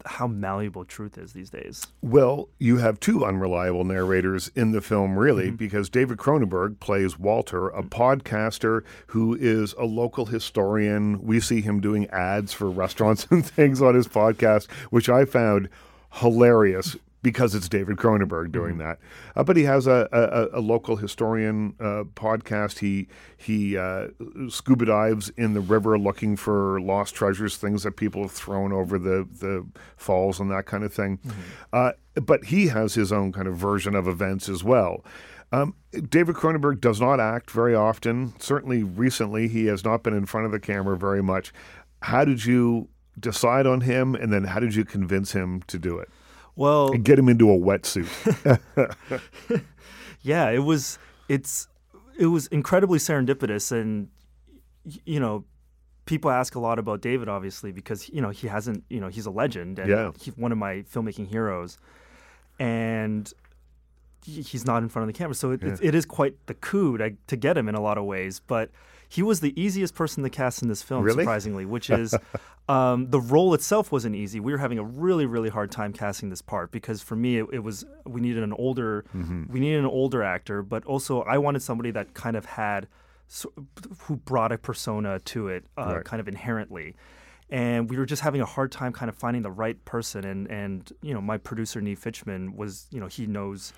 how 0.07 0.27
malleable 0.27 0.85
truth 0.85 1.19
is 1.19 1.33
these 1.33 1.51
days. 1.51 1.87
Well, 2.01 2.49
you 2.59 2.79
have 2.79 3.01
two 3.01 3.25
unreliable 3.25 3.85
narrators 3.85 4.51
in 4.55 4.73
the 4.73 4.81
film, 4.81 5.19
really, 5.19 5.49
mm-hmm. 5.49 5.57
because 5.57 5.91
David 5.91 6.19
Cronenberg 6.19 6.81
plays 6.81 7.19
Walter, 7.19 7.69
a 7.69 7.83
podcaster 7.83 8.83
who 9.09 9.35
is 9.35 9.75
a 9.75 9.85
local 9.85 10.27
historian. 10.27 11.23
We 11.23 11.41
see 11.41 11.61
him 11.61 11.81
doing 11.81 12.09
ads 12.11 12.53
for 12.53 12.71
restaurants 12.71 13.27
and 13.31 13.45
things 13.45 13.83
on 13.83 13.95
his 13.95 14.09
podcast, 14.09 14.71
which 14.91 15.09
I 15.09 15.25
found 15.25 15.69
hilarious 16.15 16.97
because 17.23 17.55
it's 17.55 17.69
David 17.69 17.97
Cronenberg 17.97 18.53
doing 18.53 18.77
mm-hmm. 18.77 18.89
that. 18.89 18.99
Uh, 19.37 19.45
but 19.45 19.57
he 19.57 19.65
has 19.65 19.87
a, 19.87 20.09
a, 20.13 20.59
a 20.59 20.61
local 20.61 20.97
historian 20.97 21.75
uh, 21.81 22.05
podcast. 22.15 22.79
He 22.79 23.09
he 23.37 23.77
uh, 23.77 24.09
scuba 24.49 24.87
dives 24.87 25.31
in 25.37 25.55
the 25.55 25.61
river 25.61 25.99
looking 25.99 26.37
for 26.37 26.81
lost 26.81 27.15
treasures, 27.15 27.57
things 27.57 27.83
that 27.83 27.97
people 27.97 28.23
have 28.23 28.33
thrown 28.33 28.73
over 28.73 28.99
the 28.99 29.29
the 29.41 29.67
falls 29.97 30.41
and 30.41 30.51
that 30.51 30.67
kind 30.67 30.85
of 30.85 30.93
thing. 30.93 31.19
Mm-hmm. 31.19 31.41
Uh, 31.73 31.93
but 32.15 32.47
he 32.47 32.69
has 32.69 32.95
his 32.95 33.13
own 33.13 33.33
kind 33.33 33.49
of 33.49 33.57
version 33.57 33.95
of 33.95 34.09
events 34.09 34.49
as 34.49 34.65
well. 34.65 35.05
Um, 35.53 35.75
David 36.09 36.37
Cronenberg 36.37 36.81
does 36.81 37.01
not 37.01 37.19
act 37.19 37.51
very 37.51 37.75
often. 37.75 38.35
Certainly, 38.39 38.85
recently, 38.85 39.49
he 39.49 39.67
has 39.67 39.85
not 39.85 40.03
been 40.03 40.15
in 40.15 40.27
front 40.27 40.47
of 40.47 40.53
the 40.53 40.61
camera 40.61 40.97
very 40.97 41.23
much. 41.23 41.53
How 42.03 42.25
did 42.25 42.45
you 42.45 42.89
decide 43.19 43.67
on 43.67 43.81
him, 43.83 44.15
and 44.15 44.33
then 44.33 44.45
how 44.45 44.61
did 44.61 44.75
you 44.75 44.85
convince 44.85 45.33
him 45.33 45.63
to 45.67 45.79
do 45.79 45.99
it? 45.99 46.09
Well, 46.61 46.93
and 46.93 47.03
get 47.03 47.19
him 47.19 47.31
into 47.31 47.51
a 47.51 47.57
wetsuit. 47.57 48.61
yeah, 50.21 50.51
it 50.51 50.59
was. 50.59 50.99
It's 51.27 51.69
it 52.19 52.27
was 52.27 52.49
incredibly 52.49 52.99
serendipitous, 52.99 53.73
and 53.73 54.09
you 55.07 55.19
know, 55.19 55.47
people 56.05 56.31
ask 56.31 56.57
a 56.57 56.61
lot 56.61 56.79
about 56.79 57.01
David, 57.01 57.31
obviously, 57.31 57.73
because 57.73 58.11
you 58.11 58.21
know 58.21 58.29
he 58.29 58.47
hasn't. 58.47 58.85
You 58.91 59.01
know, 59.01 59.09
he's 59.09 59.25
a 59.25 59.31
legend 59.31 59.79
and 59.79 59.89
yeah. 59.89 60.11
he's 60.21 60.37
one 60.37 60.53
of 60.53 60.59
my 60.59 60.83
filmmaking 60.83 61.29
heroes, 61.29 61.79
and 62.59 63.33
he's 64.23 64.67
not 64.67 64.83
in 64.83 64.91
front 64.91 65.09
of 65.09 65.15
the 65.15 65.19
camera. 65.19 65.35
So 65.35 65.53
it, 65.53 65.63
yeah. 65.63 65.73
it, 65.73 65.81
it 65.83 65.95
is 65.95 66.05
quite 66.05 66.35
the 66.45 66.53
coup 66.53 66.99
to, 66.99 67.17
to 67.29 67.37
get 67.37 67.57
him 67.57 67.71
in 67.71 67.75
a 67.75 67.81
lot 67.81 67.97
of 67.97 68.05
ways, 68.05 68.39
but 68.39 68.71
he 69.11 69.25
was 69.25 69.41
the 69.41 69.61
easiest 69.61 69.97
person 69.97 70.23
to 70.23 70.31
cast 70.31 70.63
in 70.63 70.69
this 70.69 70.83
film, 70.83 71.03
really? 71.03 71.25
surprisingly, 71.25 71.67
which 71.67 71.91
is 72.03 72.15
um, 72.69 73.11
the 73.11 73.21
role 73.21 73.53
itself 73.55 73.91
wasn't 73.91 74.15
easy. 74.15 74.39
We 74.39 74.53
were 74.53 74.59
having 74.59 74.79
a 74.79 74.85
really, 74.85 75.27
really 75.27 75.49
hard 75.49 75.73
time 75.73 75.93
casting 75.93 76.31
this 76.31 76.41
part 76.41 76.71
because 76.71 77.03
for 77.03 77.17
me, 77.17 77.39
it, 77.39 77.47
it 77.53 77.59
was 77.59 77.85
we 78.07 78.21
needed 78.21 78.45
an 78.45 78.53
older, 78.53 79.05
mm-hmm. 79.15 79.53
we 79.53 79.59
needed 79.59 79.81
an 79.81 79.87
older 79.87 80.23
actor, 80.23 80.63
but 80.63 80.85
also 80.85 81.23
I 81.23 81.39
wanted 81.39 81.61
somebody 81.61 81.91
that 81.91 82.15
kind 82.15 82.37
of 82.37 82.45
had, 82.45 82.87
who 84.03 84.17
brought 84.17 84.53
a 84.53 84.59
persona 84.59 85.19
to 85.19 85.49
it, 85.49 85.65
uh, 85.77 85.97
right. 85.97 86.05
kind 86.05 86.21
of 86.21 86.29
inherently 86.29 86.95
and 87.53 87.91
we 87.91 87.99
were 87.99 88.07
just 88.07 88.23
having 88.23 88.41
a 88.41 88.47
hard 88.47 88.71
time 88.71 88.93
kind 88.93 89.09
of 89.09 89.17
finding 89.17 89.43
the 89.43 89.51
right 89.51 89.85
person 89.85 90.25
and 90.25 90.47
and 90.49 90.93
you 91.03 91.13
know 91.13 91.21
my 91.21 91.37
producer 91.37 91.81
Niv 91.81 91.99
Fichman 91.99 92.55
was 92.55 92.87
you 92.93 93.01
know 93.01 93.09
he 93.09 93.27
knows 93.27 93.73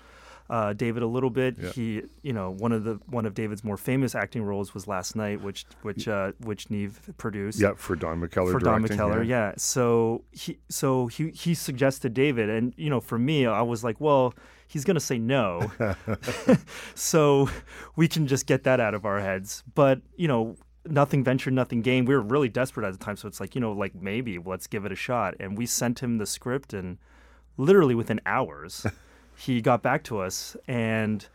uh, 0.49 0.73
David 0.73 1.03
a 1.03 1.07
little 1.07 1.29
bit. 1.29 1.55
Yeah. 1.57 1.69
He, 1.69 2.01
you 2.21 2.33
know, 2.33 2.51
one 2.51 2.71
of 2.71 2.83
the 2.83 2.99
one 3.07 3.25
of 3.25 3.33
David's 3.33 3.63
more 3.63 3.77
famous 3.77 4.15
acting 4.15 4.43
roles 4.43 4.73
was 4.73 4.87
Last 4.87 5.15
Night, 5.15 5.41
which 5.41 5.65
which 5.81 6.07
uh, 6.07 6.33
which 6.39 6.67
Niv 6.67 6.93
produced. 7.17 7.59
Yeah, 7.59 7.73
for 7.75 7.95
Don 7.95 8.19
McKellar. 8.19 8.51
For 8.51 8.59
directing, 8.59 8.97
Don 8.97 9.11
McKellar, 9.11 9.27
yeah. 9.27 9.49
yeah. 9.49 9.53
So 9.57 10.23
he 10.31 10.59
so 10.69 11.07
he 11.07 11.29
he 11.31 11.53
suggested 11.53 12.13
David, 12.13 12.49
and 12.49 12.73
you 12.77 12.89
know, 12.89 12.99
for 12.99 13.17
me, 13.17 13.45
I 13.45 13.61
was 13.61 13.83
like, 13.83 13.99
well, 13.99 14.33
he's 14.67 14.83
going 14.83 14.95
to 14.95 15.01
say 15.01 15.17
no, 15.17 15.71
so 16.95 17.49
we 17.95 18.07
can 18.07 18.27
just 18.27 18.45
get 18.45 18.63
that 18.63 18.79
out 18.79 18.93
of 18.93 19.05
our 19.05 19.19
heads. 19.19 19.63
But 19.73 20.01
you 20.17 20.27
know, 20.27 20.57
nothing 20.85 21.23
ventured, 21.23 21.53
nothing 21.53 21.81
gained. 21.81 22.07
We 22.07 22.15
were 22.15 22.21
really 22.21 22.49
desperate 22.49 22.85
at 22.85 22.91
the 22.91 23.03
time, 23.03 23.15
so 23.15 23.27
it's 23.27 23.39
like 23.39 23.55
you 23.55 23.61
know, 23.61 23.71
like 23.71 23.95
maybe 23.95 24.37
let's 24.39 24.67
give 24.67 24.85
it 24.85 24.91
a 24.91 24.95
shot. 24.95 25.35
And 25.39 25.57
we 25.57 25.65
sent 25.65 26.03
him 26.03 26.17
the 26.17 26.25
script, 26.25 26.73
and 26.73 26.97
literally 27.57 27.95
within 27.95 28.19
hours 28.25 28.85
he 29.35 29.61
got 29.61 29.81
back 29.81 30.03
to 30.05 30.19
us 30.19 30.55
and 30.67 31.27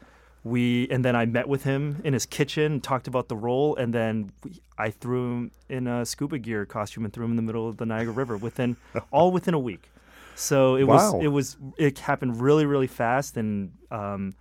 we 0.44 0.88
and 0.90 1.04
then 1.04 1.16
I 1.16 1.26
met 1.26 1.48
with 1.48 1.64
him 1.64 2.00
in 2.04 2.12
his 2.12 2.26
kitchen, 2.26 2.80
talked 2.80 3.08
about 3.08 3.28
the 3.28 3.36
role, 3.36 3.76
and 3.76 3.92
then 3.92 4.32
we, 4.44 4.60
I 4.76 4.90
threw 4.90 5.32
him 5.32 5.50
in 5.68 5.86
a 5.86 6.06
scuba 6.06 6.38
gear 6.38 6.64
costume 6.64 7.04
and 7.04 7.12
threw 7.12 7.24
him 7.24 7.32
in 7.32 7.36
the 7.36 7.42
middle 7.42 7.68
of 7.68 7.76
the 7.76 7.86
Niagara 7.86 8.12
River 8.12 8.36
within 8.36 8.76
all 9.10 9.30
within 9.30 9.54
a 9.54 9.58
week. 9.58 9.90
So 10.34 10.76
it 10.76 10.84
wow. 10.84 10.94
was 10.94 11.24
it 11.24 11.28
was 11.28 11.56
it 11.76 11.98
happened 11.98 12.40
really 12.40 12.66
really 12.66 12.86
fast, 12.86 13.36
and 13.36 13.72
um, 13.90 14.34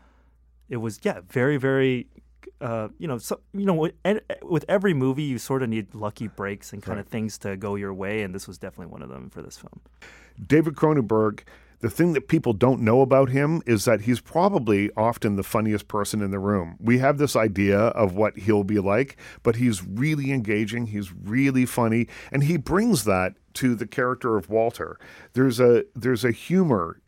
it 0.69 0.77
was 0.77 0.99
yeah 1.03 1.21
very 1.27 1.57
very 1.57 2.07
uh, 2.61 2.89
you 2.99 3.07
know 3.07 3.17
so, 3.17 3.39
you 3.53 3.65
know 3.65 3.89
with 4.43 4.65
every 4.67 4.93
movie 4.93 5.23
you 5.23 5.37
sort 5.39 5.63
of 5.63 5.69
need 5.69 5.93
lucky 5.93 6.27
breaks 6.27 6.73
and 6.73 6.83
kind 6.83 6.97
right. 6.97 7.05
of 7.05 7.07
things 7.07 7.37
to 7.39 7.57
go 7.57 7.75
your 7.75 7.93
way, 7.93 8.21
and 8.21 8.33
this 8.33 8.47
was 8.47 8.57
definitely 8.57 8.91
one 8.91 9.01
of 9.01 9.09
them 9.09 9.29
for 9.29 9.41
this 9.41 9.57
film. 9.57 9.81
David 10.45 10.75
Cronenberg 10.75 11.41
the 11.79 11.89
thing 11.89 12.13
that 12.13 12.27
people 12.27 12.53
don't 12.53 12.81
know 12.81 13.01
about 13.01 13.29
him 13.29 13.61
is 13.65 13.85
that 13.85 14.01
he's 14.01 14.19
probably 14.19 14.89
often 14.97 15.35
the 15.35 15.43
funniest 15.43 15.87
person 15.87 16.21
in 16.21 16.31
the 16.31 16.39
room. 16.39 16.75
We 16.79 16.97
have 16.99 17.17
this 17.17 17.35
idea 17.35 17.77
of 17.77 18.15
what 18.15 18.37
he'll 18.37 18.63
be 18.63 18.79
like, 18.79 19.17
but 19.43 19.57
he's 19.57 19.83
really 19.85 20.31
engaging, 20.31 20.87
he's 20.87 21.13
really 21.13 21.65
funny, 21.65 22.07
and 22.31 22.43
he 22.43 22.57
brings 22.57 23.03
that 23.03 23.35
to 23.55 23.75
the 23.75 23.87
character 23.87 24.37
of 24.37 24.49
Walter. 24.49 24.99
There's 25.33 25.59
a 25.59 25.83
there's 25.95 26.25
a 26.25 26.31
humor 26.31 27.01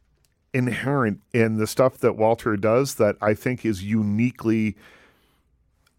inherent 0.54 1.22
in 1.34 1.58
the 1.58 1.68
stuff 1.68 1.98
that 2.00 2.16
Walter 2.16 2.58
does 2.58 2.96
that 2.96 3.16
I 3.22 3.34
think 3.34 3.66
is 3.66 3.84
uniquely 3.84 4.76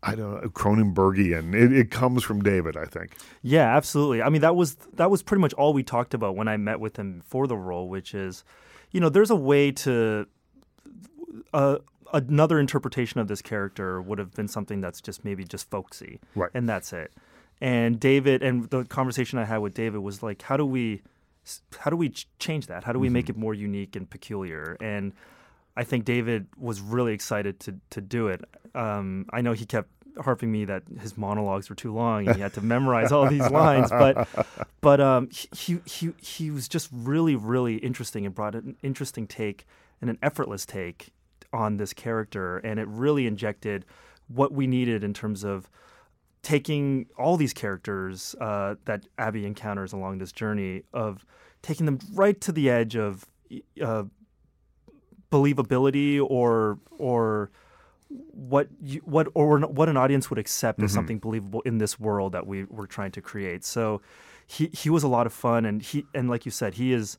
I 0.02 0.14
don't 0.14 0.42
know, 0.42 0.48
Cronenbergian. 0.48 1.54
It, 1.54 1.72
it, 1.72 1.90
comes 1.90 2.24
from 2.24 2.42
David, 2.42 2.76
I 2.76 2.86
think. 2.86 3.16
Yeah, 3.42 3.76
absolutely. 3.76 4.22
I 4.22 4.30
mean, 4.30 4.40
that 4.40 4.56
was 4.56 4.76
that 4.94 5.10
was 5.10 5.22
pretty 5.22 5.42
much 5.42 5.52
all 5.54 5.74
we 5.74 5.82
talked 5.82 6.14
about 6.14 6.36
when 6.36 6.48
I 6.48 6.56
met 6.56 6.80
with 6.80 6.96
him 6.96 7.22
for 7.26 7.46
the 7.46 7.56
role, 7.56 7.88
which 7.88 8.14
is, 8.14 8.42
you 8.90 9.00
know, 9.00 9.08
there's 9.08 9.30
a 9.30 9.36
way 9.36 9.72
to. 9.72 10.26
Uh, 11.52 11.78
another 12.12 12.58
interpretation 12.58 13.20
of 13.20 13.28
this 13.28 13.40
character 13.40 14.02
would 14.02 14.18
have 14.18 14.32
been 14.32 14.48
something 14.48 14.80
that's 14.80 15.00
just 15.00 15.24
maybe 15.24 15.44
just 15.44 15.70
folksy, 15.70 16.18
right? 16.34 16.50
And 16.54 16.68
that's 16.68 16.92
it. 16.92 17.12
And 17.60 18.00
David, 18.00 18.42
and 18.42 18.68
the 18.70 18.84
conversation 18.84 19.38
I 19.38 19.44
had 19.44 19.58
with 19.58 19.74
David 19.74 20.00
was 20.00 20.22
like, 20.22 20.42
how 20.42 20.56
do 20.56 20.64
we, 20.64 21.02
how 21.78 21.90
do 21.90 21.96
we 21.96 22.08
change 22.38 22.66
that? 22.68 22.84
How 22.84 22.92
do 22.92 22.98
we 22.98 23.08
mm-hmm. 23.08 23.14
make 23.14 23.28
it 23.28 23.36
more 23.36 23.52
unique 23.54 23.96
and 23.96 24.08
peculiar? 24.08 24.76
And 24.80 25.12
I 25.76 25.84
think 25.84 26.04
David 26.04 26.46
was 26.56 26.80
really 26.80 27.12
excited 27.12 27.60
to 27.60 27.76
to 27.90 28.00
do 28.00 28.28
it. 28.28 28.44
Um, 28.74 29.26
I 29.32 29.40
know 29.40 29.52
he 29.52 29.66
kept 29.66 29.90
harping 30.20 30.50
me 30.50 30.64
that 30.64 30.82
his 31.00 31.16
monologues 31.16 31.70
were 31.70 31.76
too 31.76 31.94
long 31.94 32.26
and 32.26 32.36
he 32.36 32.42
had 32.42 32.52
to 32.54 32.60
memorize 32.60 33.12
all 33.12 33.28
these 33.28 33.48
lines, 33.50 33.90
but 33.90 34.28
but 34.80 35.00
um, 35.00 35.28
he 35.30 35.80
he 35.84 36.12
he 36.18 36.50
was 36.50 36.68
just 36.68 36.88
really 36.92 37.36
really 37.36 37.76
interesting 37.76 38.26
and 38.26 38.34
brought 38.34 38.54
an 38.54 38.76
interesting 38.82 39.26
take 39.26 39.66
and 40.00 40.10
an 40.10 40.18
effortless 40.22 40.66
take 40.66 41.10
on 41.52 41.76
this 41.76 41.92
character, 41.92 42.58
and 42.58 42.78
it 42.78 42.86
really 42.88 43.26
injected 43.26 43.84
what 44.28 44.52
we 44.52 44.66
needed 44.66 45.02
in 45.02 45.12
terms 45.12 45.44
of 45.44 45.68
taking 46.42 47.06
all 47.18 47.36
these 47.36 47.52
characters 47.52 48.34
uh, 48.40 48.76
that 48.84 49.06
Abby 49.18 49.44
encounters 49.44 49.92
along 49.92 50.18
this 50.18 50.32
journey 50.32 50.82
of 50.92 51.24
taking 51.62 51.86
them 51.86 51.98
right 52.14 52.40
to 52.40 52.52
the 52.52 52.70
edge 52.70 52.96
of 52.96 53.26
uh, 53.82 54.04
believability 55.30 56.20
or 56.22 56.78
or 56.98 57.50
what 58.08 58.68
you, 58.82 59.00
what 59.04 59.28
or 59.34 59.60
what 59.60 59.88
an 59.88 59.96
audience 59.96 60.30
would 60.30 60.38
accept 60.38 60.78
mm-hmm. 60.78 60.86
as 60.86 60.92
something 60.92 61.18
believable 61.18 61.60
in 61.62 61.78
this 61.78 61.98
world 61.98 62.32
that 62.32 62.46
we 62.46 62.64
were 62.64 62.86
trying 62.86 63.12
to 63.12 63.20
create. 63.20 63.64
So 63.64 64.00
he 64.50 64.68
he 64.72 64.90
was 64.90 65.02
a 65.02 65.08
lot 65.08 65.26
of 65.26 65.32
fun 65.32 65.64
and 65.64 65.80
he 65.80 66.04
and 66.12 66.28
like 66.28 66.44
you 66.44 66.50
said 66.50 66.74
he 66.74 66.92
is 66.92 67.18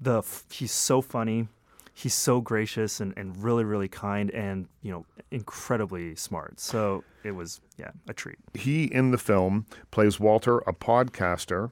the 0.00 0.22
he's 0.50 0.72
so 0.72 1.00
funny 1.00 1.48
he's 1.94 2.12
so 2.12 2.40
gracious 2.40 3.00
and, 3.00 3.14
and 3.16 3.42
really 3.42 3.64
really 3.64 3.88
kind 3.88 4.30
and 4.32 4.66
you 4.82 4.90
know 4.90 5.06
incredibly 5.30 6.16
smart 6.16 6.58
so 6.58 7.04
it 7.22 7.30
was 7.30 7.60
yeah 7.78 7.90
a 8.08 8.12
treat 8.12 8.36
he 8.54 8.84
in 8.84 9.12
the 9.12 9.18
film 9.18 9.64
plays 9.92 10.18
walter 10.18 10.58
a 10.58 10.72
podcaster 10.72 11.70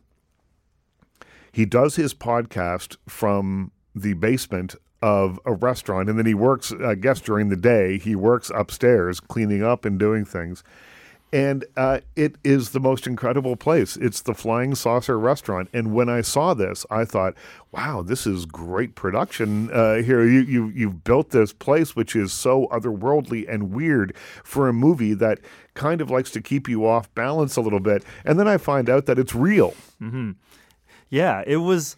he 1.51 1.67
does 1.67 1.97
his 1.97 2.15
podcast 2.15 2.97
from 3.09 3.73
the 3.95 4.13
basement 4.15 4.77
of 5.05 5.39
a 5.45 5.53
restaurant, 5.53 6.09
and 6.09 6.19
then 6.19 6.25
he 6.25 6.33
works. 6.33 6.73
I 6.73 6.95
guess 6.95 7.21
during 7.21 7.51
the 7.51 7.57
day 7.57 7.99
he 7.99 8.17
works 8.17 8.51
upstairs 8.55 9.21
cleaning 9.21 9.63
up 9.63 9.85
and 9.85 9.99
doing 9.99 10.25
things. 10.25 10.65
And 11.31 11.65
uh, 11.77 12.01
it 12.17 12.37
is 12.43 12.71
the 12.71 12.81
most 12.81 13.07
incredible 13.07 13.57
place. 13.57 13.97
It's 13.97 14.23
the 14.23 14.35
Flying 14.35 14.75
Saucer 14.75 15.19
Restaurant. 15.19 15.69
And 15.75 15.93
when 15.93 16.09
I 16.09 16.23
saw 16.23 16.55
this, 16.55 16.87
I 16.91 17.05
thought, 17.05 17.35
"Wow, 17.71 18.01
this 18.01 18.27
is 18.27 18.47
great 18.47 18.95
production 18.95 19.71
uh, 19.73 19.97
here. 19.97 20.25
You, 20.25 20.41
you 20.41 20.69
you've 20.69 21.05
built 21.05 21.31
this 21.31 21.53
place, 21.53 21.95
which 21.95 22.17
is 22.17 22.33
so 22.33 22.67
otherworldly 22.69 23.47
and 23.47 23.73
weird 23.73 24.17
for 24.43 24.69
a 24.69 24.73
movie 24.73 25.13
that 25.13 25.39
kind 25.75 26.01
of 26.01 26.09
likes 26.09 26.31
to 26.31 26.41
keep 26.41 26.67
you 26.67 26.87
off 26.87 27.15
balance 27.15 27.57
a 27.57 27.61
little 27.61 27.81
bit." 27.81 28.05
And 28.25 28.39
then 28.39 28.49
I 28.49 28.57
find 28.57 28.89
out 28.89 29.05
that 29.05 29.19
it's 29.19 29.35
real. 29.35 29.75
Mm-hmm. 30.01 30.31
Yeah, 31.11 31.43
it 31.47 31.59
was. 31.59 31.97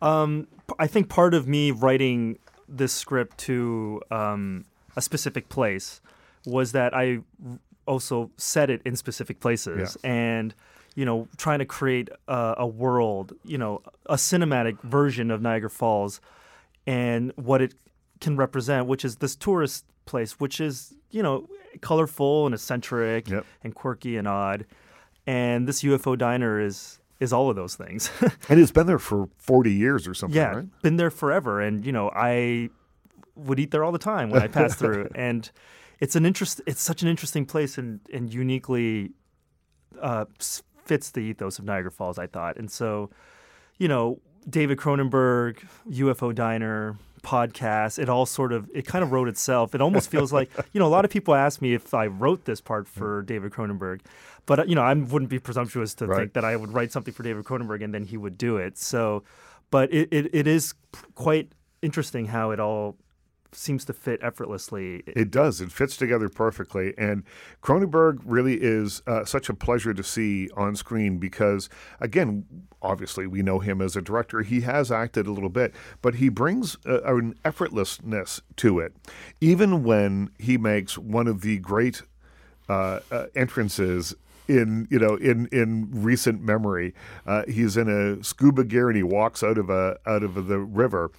Um, 0.00 0.46
I 0.78 0.86
think 0.86 1.08
part 1.08 1.34
of 1.34 1.48
me 1.48 1.70
writing 1.70 2.38
this 2.68 2.92
script 2.92 3.38
to 3.38 4.00
um, 4.10 4.64
a 4.96 5.02
specific 5.02 5.48
place 5.48 6.00
was 6.46 6.72
that 6.72 6.94
I 6.94 7.20
also 7.86 8.30
set 8.36 8.70
it 8.70 8.80
in 8.84 8.96
specific 8.96 9.40
places. 9.40 9.96
Yeah. 10.02 10.10
And, 10.10 10.54
you 10.94 11.04
know, 11.04 11.28
trying 11.36 11.58
to 11.58 11.64
create 11.64 12.08
a, 12.28 12.54
a 12.58 12.66
world, 12.66 13.32
you 13.44 13.58
know, 13.58 13.82
a 14.06 14.14
cinematic 14.14 14.80
version 14.82 15.30
of 15.30 15.42
Niagara 15.42 15.70
Falls, 15.70 16.20
and 16.86 17.32
what 17.36 17.60
it 17.62 17.74
can 18.20 18.36
represent, 18.36 18.86
which 18.86 19.04
is 19.04 19.16
this 19.16 19.34
tourist 19.36 19.84
place, 20.06 20.38
which 20.38 20.60
is 20.60 20.94
you 21.10 21.22
know 21.22 21.48
colorful 21.80 22.46
and 22.46 22.54
eccentric 22.54 23.28
Yep. 23.28 23.46
and 23.64 23.74
quirky 23.74 24.16
and 24.16 24.28
odd, 24.28 24.66
and 25.26 25.66
this 25.66 25.82
UFO 25.82 26.16
diner 26.16 26.60
is 26.60 26.98
is 27.20 27.32
all 27.32 27.50
of 27.50 27.56
those 27.56 27.76
things. 27.76 28.10
And 28.48 28.60
it's 28.60 28.72
been 28.72 28.86
there 28.86 28.98
for 28.98 29.28
40 29.38 29.72
years 29.72 30.06
or 30.06 30.14
something, 30.14 30.36
yeah, 30.36 30.54
right? 30.54 30.82
been 30.82 30.96
there 30.96 31.10
forever, 31.10 31.60
and 31.60 31.84
you 31.84 31.92
know 31.92 32.10
I 32.14 32.70
would 33.36 33.58
eat 33.58 33.70
there 33.70 33.82
all 33.84 33.92
the 33.92 33.98
time 33.98 34.30
when 34.30 34.42
I 34.42 34.48
passed 34.48 34.78
through, 34.78 35.08
and 35.14 35.50
it's 36.00 36.14
an 36.14 36.26
interest. 36.26 36.60
It's 36.66 36.82
such 36.82 37.02
an 37.02 37.08
interesting 37.08 37.46
place 37.46 37.78
and 37.78 38.00
and 38.12 38.32
uniquely 38.32 39.12
uh, 40.00 40.26
fits 40.84 41.10
the 41.10 41.20
ethos 41.20 41.58
of 41.58 41.64
Niagara 41.64 41.90
Falls. 41.90 42.18
I 42.18 42.26
thought, 42.26 42.56
and 42.56 42.70
so 42.70 43.10
you 43.78 43.88
know 43.88 44.20
David 44.48 44.78
Cronenberg, 44.78 45.64
UFO 45.90 46.34
Diner 46.34 46.96
podcast 47.24 47.98
it 47.98 48.08
all 48.08 48.26
sort 48.26 48.52
of 48.52 48.70
it 48.74 48.86
kind 48.86 49.02
of 49.02 49.10
wrote 49.10 49.28
itself 49.28 49.74
it 49.74 49.80
almost 49.80 50.10
feels 50.10 50.32
like 50.32 50.50
you 50.72 50.78
know 50.78 50.86
a 50.86 50.92
lot 50.92 51.06
of 51.06 51.10
people 51.10 51.34
ask 51.34 51.60
me 51.62 51.72
if 51.72 51.94
i 51.94 52.06
wrote 52.06 52.44
this 52.44 52.60
part 52.60 52.86
for 52.86 53.22
david 53.22 53.50
cronenberg 53.50 54.00
but 54.46 54.60
uh, 54.60 54.64
you 54.64 54.74
know 54.74 54.82
i 54.82 54.92
wouldn't 54.94 55.30
be 55.30 55.38
presumptuous 55.38 55.94
to 55.94 56.06
Right. 56.06 56.18
think 56.18 56.32
that 56.34 56.44
i 56.44 56.54
would 56.56 56.72
write 56.72 56.92
something 56.92 57.14
for 57.14 57.22
david 57.22 57.44
cronenberg 57.44 57.82
and 57.82 57.92
then 57.94 58.04
he 58.04 58.16
would 58.16 58.36
do 58.38 58.56
it 58.56 58.76
so 58.78 59.22
but 59.70 59.92
it, 59.92 60.08
it, 60.12 60.34
it 60.34 60.46
is 60.46 60.74
quite 61.14 61.52
interesting 61.82 62.26
how 62.26 62.50
it 62.50 62.60
all 62.60 62.96
seems 63.56 63.84
to 63.84 63.92
fit 63.92 64.18
effortlessly. 64.20 65.02
It 65.06 65.30
does. 65.30 65.60
It 65.60 65.70
fits 65.70 65.96
together 65.96 66.28
perfectly. 66.28 66.92
And 66.98 67.22
Cronenberg 67.62 68.18
really 68.24 68.54
is 68.60 69.00
uh, 69.06 69.24
such 69.24 69.48
a 69.48 69.54
pleasure 69.54 69.94
to 69.94 70.02
see 70.02 70.48
on 70.56 70.74
screen 70.74 71.18
because, 71.18 71.68
again, 72.00 72.46
obviously 72.82 73.28
we 73.28 73.42
know 73.42 73.60
him 73.60 73.80
as 73.80 73.94
a 73.94 74.02
director. 74.02 74.42
He 74.42 74.62
has 74.62 74.90
acted 74.90 75.28
a 75.28 75.32
little 75.32 75.48
bit, 75.50 75.72
but 76.02 76.16
he 76.16 76.28
brings 76.28 76.76
uh, 76.84 77.02
an 77.02 77.34
effortlessness 77.44 78.40
to 78.56 78.80
it. 78.80 78.92
Even 79.40 79.84
when 79.84 80.30
he 80.38 80.58
makes 80.58 80.98
one 80.98 81.28
of 81.28 81.42
the 81.42 81.58
great 81.58 82.02
uh, 82.68 83.00
uh, 83.12 83.26
entrances 83.36 84.14
in 84.48 84.86
you 84.90 84.98
know 84.98 85.16
in 85.16 85.46
in 85.46 85.88
recent 85.90 86.42
memory. 86.42 86.94
Uh, 87.26 87.42
he's 87.48 87.76
in 87.76 87.88
a 87.88 88.22
scuba 88.22 88.64
gear 88.64 88.88
and 88.88 88.96
he 88.96 89.02
walks 89.02 89.42
out 89.42 89.58
of 89.58 89.70
a 89.70 89.98
out 90.06 90.22
of 90.22 90.46
the 90.46 90.58
river, 90.58 91.10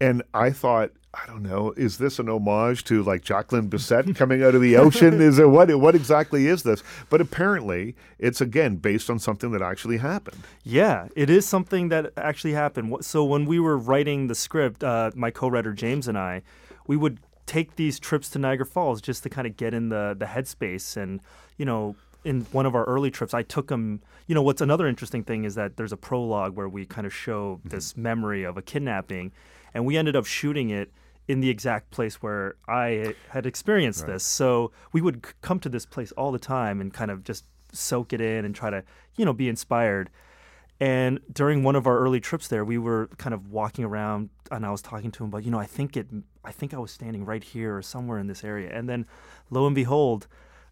and 0.00 0.22
I 0.34 0.50
thought. 0.50 0.90
I 1.14 1.26
don't 1.26 1.42
know. 1.42 1.74
Is 1.76 1.98
this 1.98 2.18
an 2.18 2.30
homage 2.30 2.84
to 2.84 3.02
like 3.02 3.20
Jacqueline 3.20 3.68
Bisset 3.68 4.16
coming 4.16 4.42
out 4.42 4.54
of 4.54 4.62
the 4.62 4.78
ocean? 4.78 5.20
Is 5.20 5.38
it 5.38 5.50
what? 5.50 5.68
What 5.78 5.94
exactly 5.94 6.46
is 6.46 6.62
this? 6.62 6.82
But 7.10 7.20
apparently, 7.20 7.94
it's 8.18 8.40
again 8.40 8.76
based 8.76 9.10
on 9.10 9.18
something 9.18 9.50
that 9.50 9.60
actually 9.60 9.98
happened. 9.98 10.38
Yeah, 10.64 11.08
it 11.14 11.28
is 11.28 11.44
something 11.44 11.90
that 11.90 12.14
actually 12.16 12.54
happened. 12.54 12.96
So 13.04 13.24
when 13.24 13.44
we 13.44 13.60
were 13.60 13.76
writing 13.76 14.28
the 14.28 14.34
script, 14.34 14.82
uh, 14.82 15.10
my 15.14 15.30
co-writer 15.30 15.74
James 15.74 16.08
and 16.08 16.16
I, 16.16 16.40
we 16.86 16.96
would 16.96 17.18
take 17.44 17.76
these 17.76 18.00
trips 18.00 18.30
to 18.30 18.38
Niagara 18.38 18.64
Falls 18.64 19.02
just 19.02 19.22
to 19.24 19.28
kind 19.28 19.46
of 19.46 19.58
get 19.58 19.74
in 19.74 19.90
the 19.90 20.16
the 20.18 20.24
headspace. 20.24 20.96
And 20.96 21.20
you 21.58 21.66
know, 21.66 21.94
in 22.24 22.42
one 22.52 22.66
of 22.66 22.74
our 22.74 22.84
early 22.84 23.10
trips, 23.10 23.34
I 23.34 23.42
took 23.42 23.70
him. 23.70 24.00
You 24.26 24.34
know, 24.34 24.42
what's 24.42 24.60
another 24.60 24.86
interesting 24.86 25.24
thing 25.24 25.44
is 25.44 25.54
that 25.56 25.76
there's 25.76 25.92
a 25.92 25.96
prologue 25.96 26.56
where 26.56 26.68
we 26.68 26.86
kind 26.86 27.06
of 27.06 27.14
show 27.14 27.56
mm-hmm. 27.56 27.68
this 27.68 27.96
memory 27.96 28.44
of 28.44 28.56
a 28.56 28.62
kidnapping, 28.62 29.32
and 29.74 29.84
we 29.84 29.96
ended 29.96 30.16
up 30.16 30.26
shooting 30.26 30.70
it 30.70 30.92
in 31.28 31.40
the 31.40 31.48
exact 31.48 31.90
place 31.90 32.16
where 32.16 32.56
I 32.68 33.14
had 33.28 33.46
experienced 33.46 34.06
this. 34.06 34.24
So 34.24 34.72
we 34.92 35.00
would 35.00 35.24
c- 35.24 35.32
come 35.40 35.60
to 35.60 35.68
this 35.68 35.86
place 35.86 36.12
all 36.12 36.32
the 36.32 36.38
time 36.38 36.80
and 36.80 36.92
kind 36.92 37.10
of 37.10 37.22
just 37.22 37.44
soak 37.72 38.12
it 38.12 38.20
in 38.20 38.44
and 38.44 38.54
try 38.54 38.70
to, 38.70 38.82
you 39.16 39.24
know, 39.24 39.32
be 39.32 39.48
inspired. 39.48 40.10
And 40.80 41.20
during 41.32 41.62
one 41.62 41.76
of 41.76 41.86
our 41.86 41.96
early 41.98 42.18
trips 42.18 42.48
there, 42.48 42.64
we 42.64 42.76
were 42.76 43.08
kind 43.18 43.32
of 43.32 43.50
walking 43.50 43.84
around, 43.84 44.30
and 44.50 44.66
I 44.66 44.70
was 44.72 44.82
talking 44.82 45.12
to 45.12 45.22
him 45.22 45.28
about, 45.28 45.44
you 45.44 45.52
know, 45.52 45.60
I 45.60 45.64
think 45.64 45.96
it, 45.96 46.08
I 46.44 46.50
think 46.50 46.74
I 46.74 46.78
was 46.78 46.90
standing 46.90 47.24
right 47.24 47.44
here 47.44 47.76
or 47.76 47.82
somewhere 47.82 48.18
in 48.18 48.26
this 48.26 48.42
area. 48.42 48.70
And 48.76 48.88
then, 48.88 49.06
lo 49.48 49.64
and 49.64 49.76
behold, 49.76 50.26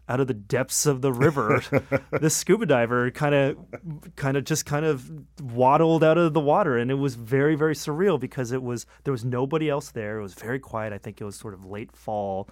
out 0.09 0.19
of 0.19 0.27
the 0.27 0.33
depths 0.33 0.85
of 0.85 1.01
the 1.01 1.13
river, 1.13 1.63
this 2.11 2.35
scuba 2.35 2.65
diver 2.65 3.11
kind 3.11 3.35
of, 3.35 3.57
kind 4.15 4.37
of 4.37 4.43
just 4.43 4.65
kind 4.65 4.85
of 4.85 5.09
waddled 5.41 6.03
out 6.03 6.17
of 6.17 6.33
the 6.33 6.39
water, 6.39 6.77
and 6.77 6.91
it 6.91 6.95
was 6.95 7.15
very, 7.15 7.55
very 7.55 7.75
surreal 7.75 8.19
because 8.19 8.51
it 8.51 8.61
was 8.61 8.85
there 9.03 9.11
was 9.11 9.23
nobody 9.23 9.69
else 9.69 9.91
there. 9.91 10.19
It 10.19 10.23
was 10.23 10.33
very 10.33 10.59
quiet. 10.59 10.93
I 10.93 10.97
think 10.97 11.21
it 11.21 11.25
was 11.25 11.35
sort 11.35 11.53
of 11.53 11.65
late 11.65 11.95
fall 11.95 12.49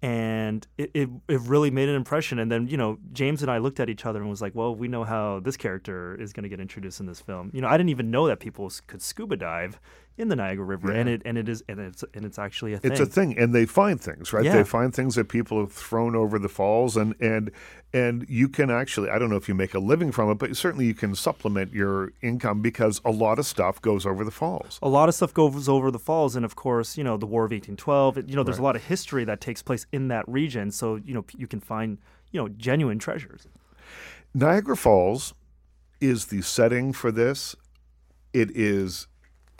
and 0.00 0.66
it, 0.76 0.90
it, 0.94 1.08
it 1.26 1.40
really 1.40 1.70
made 1.70 1.88
an 1.88 1.96
impression. 1.96 2.38
And 2.38 2.50
then, 2.50 2.68
you 2.68 2.76
know, 2.76 2.98
James 3.12 3.42
and 3.42 3.50
I 3.50 3.58
looked 3.58 3.80
at 3.80 3.88
each 3.88 4.06
other 4.06 4.20
and 4.20 4.30
was 4.30 4.40
like, 4.40 4.54
well, 4.54 4.74
we 4.74 4.86
know 4.86 5.02
how 5.02 5.40
this 5.40 5.56
character 5.56 6.14
is 6.20 6.32
going 6.32 6.44
to 6.44 6.48
get 6.48 6.60
introduced 6.60 7.00
in 7.00 7.06
this 7.06 7.20
film. 7.20 7.50
You 7.52 7.60
know, 7.60 7.68
I 7.68 7.76
didn't 7.76 7.90
even 7.90 8.10
know 8.10 8.28
that 8.28 8.38
people 8.38 8.70
could 8.86 9.02
scuba 9.02 9.36
dive 9.36 9.80
in 10.18 10.28
the 10.28 10.36
Niagara 10.36 10.64
River, 10.64 10.90
and 10.90 11.08
it 11.08 11.22
and 11.24 11.38
it 11.38 11.48
is 11.48 11.62
and 11.68 11.78
it's 11.78 12.04
and 12.12 12.24
it's 12.24 12.38
actually 12.38 12.72
a 12.72 12.78
thing. 12.78 12.90
It's 12.90 13.00
a 13.00 13.06
thing, 13.06 13.38
and 13.38 13.54
they 13.54 13.64
find 13.64 14.00
things, 14.00 14.32
right? 14.32 14.44
Yeah. 14.44 14.56
They 14.56 14.64
find 14.64 14.92
things 14.92 15.14
that 15.14 15.28
people 15.28 15.60
have 15.60 15.72
thrown 15.72 16.16
over 16.16 16.38
the 16.38 16.48
falls, 16.48 16.96
and 16.96 17.14
and 17.20 17.52
and 17.92 18.26
you 18.28 18.48
can 18.48 18.70
actually, 18.70 19.08
I 19.08 19.18
don't 19.18 19.30
know 19.30 19.36
if 19.36 19.48
you 19.48 19.54
make 19.54 19.74
a 19.74 19.78
living 19.78 20.12
from 20.12 20.30
it, 20.30 20.34
but 20.34 20.54
certainly 20.56 20.86
you 20.86 20.94
can 20.94 21.14
supplement 21.14 21.72
your 21.72 22.12
income 22.20 22.60
because 22.60 23.00
a 23.04 23.10
lot 23.10 23.38
of 23.38 23.46
stuff 23.46 23.80
goes 23.80 24.04
over 24.04 24.24
the 24.24 24.30
falls. 24.30 24.78
a 24.82 24.88
lot 24.88 25.08
of 25.08 25.14
stuff 25.14 25.32
goes 25.32 25.68
over 25.68 25.90
the 25.90 25.98
falls, 25.98 26.36
and 26.36 26.44
of 26.44 26.56
course, 26.56 26.98
you 26.98 27.04
know, 27.04 27.16
the 27.16 27.26
War 27.26 27.44
of 27.44 27.52
1812. 27.52 28.28
You 28.28 28.36
know, 28.36 28.42
there's 28.42 28.58
a 28.58 28.62
lot 28.62 28.76
of 28.76 28.84
history 28.84 29.24
that 29.24 29.40
takes 29.40 29.62
place 29.62 29.86
in 29.92 30.08
that 30.08 30.28
region, 30.28 30.70
so 30.70 30.96
you 30.96 31.14
know, 31.14 31.24
you 31.36 31.46
can 31.46 31.60
find 31.60 31.98
you 32.32 32.40
know 32.40 32.48
genuine 32.48 32.98
treasures. 32.98 33.46
Niagara 34.34 34.76
Falls 34.76 35.32
is 36.00 36.26
the 36.26 36.42
setting 36.42 36.92
for 36.92 37.12
this. 37.12 37.56
It 38.32 38.50
is 38.54 39.06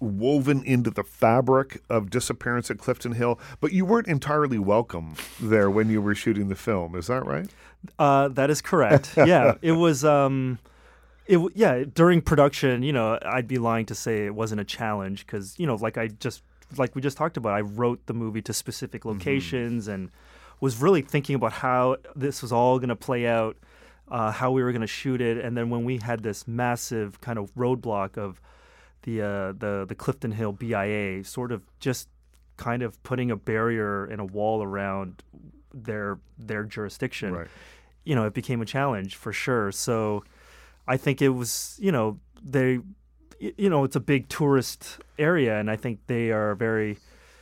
woven 0.00 0.62
into 0.64 0.90
the 0.90 1.02
fabric 1.02 1.82
of 1.88 2.10
disappearance 2.10 2.70
at 2.70 2.78
Clifton 2.78 3.12
Hill, 3.12 3.38
but 3.60 3.72
you 3.72 3.84
weren't 3.84 4.06
entirely 4.06 4.58
welcome 4.58 5.14
there 5.40 5.70
when 5.70 5.90
you 5.90 6.00
were 6.00 6.14
shooting 6.14 6.48
the 6.48 6.54
film. 6.54 6.94
Is 6.94 7.08
that 7.08 7.24
right? 7.26 7.48
Uh, 7.98 8.28
that 8.28 8.50
is 8.50 8.60
correct. 8.60 9.12
yeah, 9.16 9.54
it 9.62 9.72
was. 9.72 10.04
Um, 10.04 10.58
it 11.26 11.38
yeah 11.54 11.84
during 11.84 12.22
production, 12.22 12.82
you 12.82 12.92
know, 12.92 13.18
I'd 13.22 13.46
be 13.46 13.58
lying 13.58 13.86
to 13.86 13.94
say 13.94 14.24
it 14.24 14.34
wasn't 14.34 14.60
a 14.60 14.64
challenge 14.64 15.26
because 15.26 15.58
you 15.58 15.66
know, 15.66 15.76
like 15.76 15.98
I 15.98 16.08
just 16.08 16.42
like 16.76 16.94
we 16.94 17.02
just 17.02 17.16
talked 17.16 17.36
about, 17.36 17.54
I 17.54 17.60
wrote 17.60 18.06
the 18.06 18.14
movie 18.14 18.42
to 18.42 18.52
specific 18.52 19.04
locations 19.04 19.88
and 19.88 20.10
was 20.60 20.80
really 20.80 21.02
thinking 21.02 21.34
about 21.34 21.52
how 21.52 21.96
this 22.16 22.42
was 22.42 22.52
all 22.52 22.78
going 22.78 22.88
to 22.88 22.96
play 22.96 23.26
out, 23.26 23.56
uh, 24.08 24.32
how 24.32 24.50
we 24.50 24.62
were 24.62 24.72
going 24.72 24.80
to 24.80 24.86
shoot 24.86 25.20
it, 25.20 25.38
and 25.38 25.56
then 25.56 25.70
when 25.70 25.84
we 25.84 25.98
had 25.98 26.22
this 26.22 26.48
massive 26.48 27.20
kind 27.20 27.38
of 27.38 27.54
roadblock 27.54 28.18
of 28.18 28.40
the 29.08 29.22
uh, 29.22 29.52
the 29.52 29.86
the 29.88 29.94
Clifton 29.94 30.32
Hill 30.32 30.52
BIA, 30.52 31.24
sort 31.24 31.52
of 31.52 31.62
just 31.80 32.08
kind 32.56 32.82
of 32.82 33.00
putting 33.02 33.30
a 33.30 33.36
barrier 33.36 34.04
and 34.04 34.20
a 34.20 34.24
wall 34.24 34.62
around 34.62 35.22
their 35.72 36.18
their 36.38 36.64
jurisdiction 36.64 37.32
Right. 37.32 37.48
you 38.04 38.14
know, 38.14 38.26
it 38.26 38.34
became 38.34 38.60
a 38.62 38.66
challenge 38.66 39.16
for 39.16 39.32
sure. 39.32 39.70
So 39.72 40.24
I 40.86 40.96
think 40.96 41.22
it 41.22 41.28
was, 41.28 41.78
you 41.80 41.92
know, 41.92 42.18
they, 42.42 42.80
you 43.38 43.68
know, 43.70 43.84
it's 43.84 43.96
a 43.96 44.00
big 44.00 44.28
tourist 44.28 44.98
area, 45.18 45.58
and 45.60 45.70
I 45.70 45.76
think 45.76 46.00
they 46.06 46.30
are 46.32 46.54
very 46.54 46.98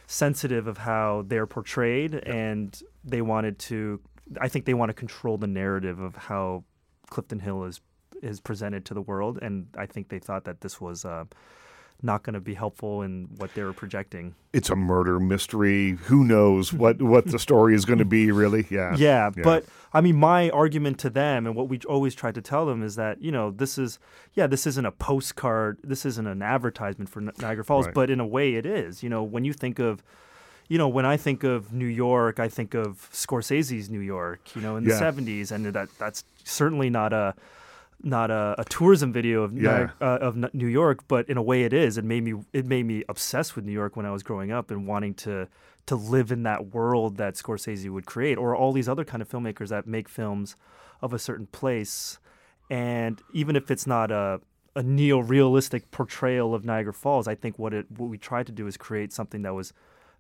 sensitive 0.07 0.67
of 0.67 0.79
how 0.79 1.25
they're 1.27 1.47
portrayed, 1.47 2.15
and 2.15 2.81
they 3.05 3.23
wanted 3.23 3.59
to. 3.71 4.01
I 4.41 4.49
think 4.49 4.65
they 4.65 4.75
want 4.75 4.91
to 4.91 4.95
control 4.95 5.39
the 5.39 5.47
narrative 5.47 6.01
of 6.01 6.17
how 6.17 6.65
Clifton 7.11 7.39
Hill 7.39 7.65
is 7.65 7.81
is 8.23 8.41
presented 8.41 8.85
to 8.87 8.95
the 8.95 9.03
world, 9.03 9.39
and 9.43 9.67
I 9.77 9.87
think 9.87 10.09
they 10.09 10.19
thought 10.19 10.45
that 10.45 10.61
this 10.61 10.81
was. 10.81 11.05
Uh, 11.05 11.25
not 12.03 12.23
going 12.23 12.35
to 12.35 12.41
be 12.41 12.53
helpful 12.53 13.01
in 13.01 13.27
what 13.39 13.55
they 13.55 13.63
were 13.63 13.73
projecting. 13.73 14.35
It's 14.53 14.69
a 14.69 14.77
murder 14.77 15.19
mystery. 15.19 15.93
Who 16.05 16.25
knows 16.25 16.71
what, 16.71 17.01
what 17.13 17.25
the 17.25 17.39
story 17.39 17.75
is 17.75 17.87
going 17.87 18.01
to 18.01 18.05
be, 18.05 18.31
really? 18.31 18.67
Yeah. 18.71 18.95
Yeah, 18.99 19.31
Yeah. 19.35 19.43
but 19.43 19.65
I 19.95 20.03
mean, 20.03 20.17
my 20.17 20.51
argument 20.51 20.99
to 20.99 21.09
them 21.09 21.47
and 21.47 21.57
what 21.57 21.71
we 21.71 21.81
always 21.89 22.15
try 22.15 22.33
to 22.33 22.43
tell 22.43 22.67
them 22.67 22.83
is 22.83 22.97
that 22.97 23.23
you 23.23 23.33
know 23.33 23.51
this 23.51 23.79
is 23.79 23.99
yeah, 24.35 24.47
this 24.47 24.67
isn't 24.67 24.85
a 24.85 24.93
postcard, 24.93 25.79
this 25.83 26.05
isn't 26.05 26.27
an 26.27 26.43
advertisement 26.43 27.09
for 27.09 27.23
Niagara 27.23 27.65
Falls, 27.65 27.87
Right. 27.87 27.95
but 27.95 28.11
in 28.11 28.21
a 28.21 28.27
way 28.27 28.57
it 28.57 28.67
is. 28.67 29.03
You 29.03 29.09
know, 29.09 29.23
when 29.23 29.47
you 29.47 29.55
think 29.55 29.79
of 29.79 30.03
you 30.69 30.77
know, 30.77 30.89
when 30.89 31.07
I 31.07 31.17
think 31.17 31.45
of 31.45 31.73
New 31.73 31.87
York, 31.87 32.39
I 32.39 32.49
think 32.51 32.75
of 32.75 33.09
Scorsese's 33.11 33.89
New 33.89 34.01
York, 34.01 34.55
you 34.55 34.61
know, 34.61 34.77
in 34.77 34.85
the 34.85 34.91
Yeah. 34.91 35.01
70s 35.01 35.51
and 35.51 35.65
that 35.65 35.89
that's 35.99 36.25
certainly 36.45 36.91
not 36.91 37.15
a 37.15 37.35
not 38.07 38.31
a, 38.31 38.55
a 38.59 38.65
tourism 38.65 39.13
video 39.13 39.43
of 39.43 39.53
Yeah. 39.61 39.91
Uh, 40.01 40.19
of 40.21 40.55
New 40.55 40.69
York, 40.69 41.07
but 41.09 41.29
in 41.29 41.37
a 41.37 41.43
way 41.43 41.65
it 41.65 41.73
is. 41.73 41.99
It 41.99 42.05
made 42.05 42.23
me 42.23 42.35
it 42.53 42.65
made 42.65 42.87
me 42.87 43.03
obsessed 43.09 43.57
with 43.57 43.65
New 43.65 43.73
York 43.73 43.97
when 43.97 44.07
I 44.07 44.13
was 44.13 44.23
growing 44.23 44.53
up 44.53 44.71
and 44.71 44.87
wanting 44.87 45.15
to 45.15 45.49
to 45.87 45.97
live 45.97 46.33
in 46.33 46.43
that 46.45 46.75
world 46.75 47.17
that 47.17 47.35
Scorsese 47.35 47.91
would 47.91 48.07
create, 48.07 48.39
or 48.39 48.57
all 48.57 48.73
these 48.73 48.89
other 48.89 49.05
kind 49.05 49.23
of 49.23 49.29
filmmakers 49.29 49.69
that 49.69 49.87
make 49.87 50.09
films 50.09 50.57
of 51.03 51.13
a 51.13 51.19
certain 51.19 51.47
place. 51.47 52.19
And 52.71 53.21
even 53.33 53.57
if 53.57 53.71
it's 53.71 53.87
not 53.87 54.11
a 54.11 54.41
a 54.75 54.83
neo-realistic 54.83 55.91
portrayal 55.91 56.55
of 56.55 56.65
Niagara 56.65 56.93
Falls, 56.93 57.27
I 57.27 57.35
think 57.35 57.59
what 57.59 57.75
it 57.75 57.87
what 57.91 58.09
we 58.09 58.19
tried 58.19 58.47
to 58.47 58.53
do 58.53 58.67
is 58.67 58.77
create 58.77 59.13
something 59.13 59.43
that 59.43 59.55
was 59.55 59.73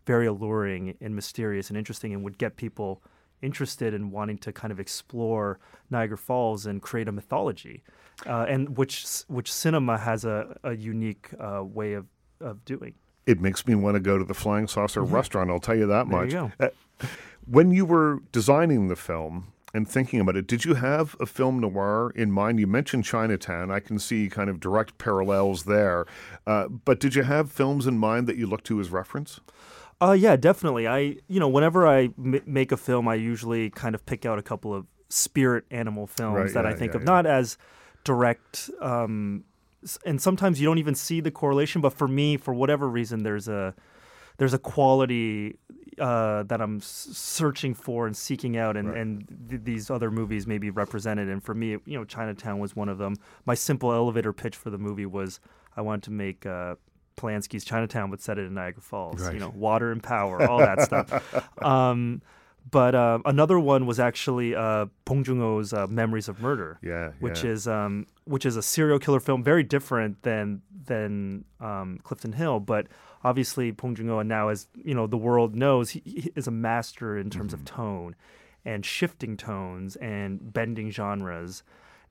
very 0.07 0.27
alluring 0.27 0.96
and 1.01 1.14
mysterious 1.14 1.68
and 1.68 1.77
interesting 1.77 2.12
and 2.14 2.22
would 2.22 2.38
get 2.38 2.57
people 2.57 3.03
interested 3.42 3.94
in 3.94 4.11
wanting 4.11 4.38
to 4.38 4.53
kind 4.53 4.72
of 4.72 4.81
explore 4.81 5.59
Niagara 5.90 6.18
Falls 6.18 6.66
and 6.66 6.81
create 6.83 7.09
a 7.09 7.12
mythology, 7.12 7.83
uh, 8.27 8.46
and 8.49 8.77
which 8.77 9.07
which 9.29 9.53
cinema 9.53 9.99
has 9.99 10.25
a, 10.25 10.57
a 10.64 10.75
unique 10.75 11.31
uh, 11.38 11.62
way 11.64 11.94
of, 11.94 12.07
of 12.40 12.64
doing. 12.64 12.94
It 13.27 13.40
makes 13.40 13.66
me 13.66 13.75
want 13.75 13.96
to 13.96 14.01
go 14.01 14.18
to 14.18 14.25
the 14.25 14.35
Flying 14.35 14.68
Saucer 14.68 15.03
restaurant. 15.03 15.51
I'll 15.51 15.59
tell 15.59 15.77
you 15.77 15.87
that 15.87 16.09
There 16.09 16.25
much. 16.25 16.33
you 16.33 16.53
Uh, 16.61 16.68
when 17.46 17.70
you 17.70 17.85
were 17.85 18.20
designing 18.33 18.88
the 18.88 18.96
film 18.96 19.53
and 19.75 19.88
thinking 19.88 20.20
about 20.20 20.37
it, 20.37 20.46
did 20.46 20.64
you 20.64 20.75
have 20.75 21.16
a 21.20 21.27
film 21.27 21.61
noir 21.61 22.12
in 22.14 22.31
mind? 22.31 22.59
You 22.61 22.66
mentioned 22.66 23.05
Chinatown. 23.05 23.70
I 23.70 23.81
can 23.81 23.99
see 23.99 24.29
kind 24.29 24.49
of 24.49 24.61
direct 24.61 24.96
parallels 24.99 25.64
there. 25.64 26.07
Uh, 26.46 26.68
but 26.68 27.01
did 27.01 27.14
you 27.14 27.25
have 27.25 27.51
films 27.51 27.87
in 27.87 27.99
mind 27.99 28.27
that 28.29 28.37
you 28.37 28.46
looked 28.46 28.66
to 28.66 28.81
as 28.81 28.90
reference? 28.90 29.40
Uh, 30.00 30.12
yeah, 30.12 30.37
definitely. 30.37 30.87
I, 30.87 30.98
you 31.28 31.40
know, 31.40 31.48
whenever 31.48 31.87
I 31.87 32.11
m- 32.18 32.42
make 32.46 32.70
a 32.72 32.76
film, 32.76 33.09
I 33.09 33.14
usually 33.14 33.70
kind 33.70 33.94
of 33.94 34.04
pick 34.04 34.26
out 34.26 34.38
a 34.38 34.42
couple 34.42 34.74
of 34.74 34.87
spirit 35.09 35.64
animal 35.70 36.06
films 36.06 36.37
Right, 36.37 36.52
that 36.54 36.66
I 36.66 36.74
think 36.74 36.92
yeah, 36.92 36.96
of, 36.96 37.02
yeah. 37.02 37.06
not 37.06 37.26
as 37.26 37.56
direct. 38.04 38.70
Um, 38.80 39.44
and 40.04 40.20
sometimes 40.20 40.61
you 40.61 40.66
don't 40.66 40.78
even 40.78 40.94
see 40.94 41.20
the 41.20 41.30
correlation. 41.30 41.80
But 41.80 41.94
for 41.94 42.09
me, 42.09 42.37
for 42.37 42.52
whatever 42.52 42.88
reason, 42.88 43.22
there's 43.22 43.48
a 43.48 43.74
there's 44.38 44.52
a 44.52 44.59
quality 44.59 45.56
uh, 45.98 46.42
that 46.42 46.61
I'm 46.61 46.76
s- 46.76 47.09
searching 47.12 47.72
for 47.72 48.06
and 48.06 48.14
seeking 48.14 48.56
out, 48.59 48.76
and 48.76 48.88
Right. 48.90 48.98
and 48.98 49.46
th- 49.48 49.62
these 49.64 49.90
other 49.90 50.11
movies 50.11 50.46
may 50.46 50.59
be 50.59 50.68
represented. 50.70 51.28
And 51.30 51.42
for 51.42 51.54
me, 51.54 51.70
you 51.87 51.96
know, 51.98 52.04
Chinatown 52.04 52.59
was 52.59 52.76
one 52.76 52.90
of 52.90 52.98
them. 52.98 53.14
My 53.46 53.54
simple 53.54 53.92
elevator 53.92 54.35
pitch 54.35 54.56
for 54.56 54.68
the 54.68 54.78
movie 54.78 55.06
was 55.06 55.40
I 55.76 55.80
wanted 55.80 56.02
to 56.02 56.11
make. 56.11 56.44
Uh, 56.44 56.74
Polanski's 57.16 57.64
Chinatown, 57.64 58.11
but 58.11 58.20
set 58.20 58.38
it 58.38 58.42
in 58.46 58.55
Niagara 58.55 58.83
Falls. 58.83 59.22
Right. 59.22 59.35
You 59.35 59.40
know, 59.40 59.52
water 59.55 59.90
and 59.92 60.02
power, 60.02 60.42
all 60.48 60.59
that 60.59 60.83
stuff. 60.83 61.48
Um, 61.62 62.22
but 62.68 62.96
uh, 62.96 63.20
another 63.24 63.61
one 63.61 63.87
was 63.87 64.00
actually 64.00 64.55
uh, 64.57 64.87
Bong 65.05 65.22
Joon-ho's 65.22 65.72
uh, 65.72 65.87
Memories 65.87 66.29
of 66.29 66.40
Murder, 66.40 66.79
Yeah. 66.83 67.12
which 67.20 67.44
yeah. 67.44 67.50
is 67.52 67.68
um, 67.68 68.07
which 68.24 68.44
is 68.44 68.57
a 68.57 68.62
serial 68.62 68.98
killer 68.98 69.20
film, 69.20 69.44
very 69.44 69.62
different 69.62 70.22
than 70.22 70.62
than 70.87 71.44
um, 71.61 72.00
Clifton 72.02 72.33
Hill, 72.33 72.59
but 72.61 72.87
obviously 73.22 73.70
Bong 73.70 73.94
Joon-ho 73.94 74.22
now, 74.22 74.48
as 74.48 74.66
you 74.74 74.94
know, 74.94 75.07
the 75.07 75.16
world 75.16 75.55
knows, 75.55 75.90
he, 75.90 76.02
he 76.05 76.33
is 76.35 76.46
a 76.48 76.50
master 76.50 77.16
in 77.16 77.31
terms 77.31 77.52
of 77.52 77.64
tone 77.64 78.16
and 78.64 78.85
shifting 78.85 79.37
tones 79.37 79.94
and 79.96 80.52
bending 80.52 80.90
genres. 80.90 81.62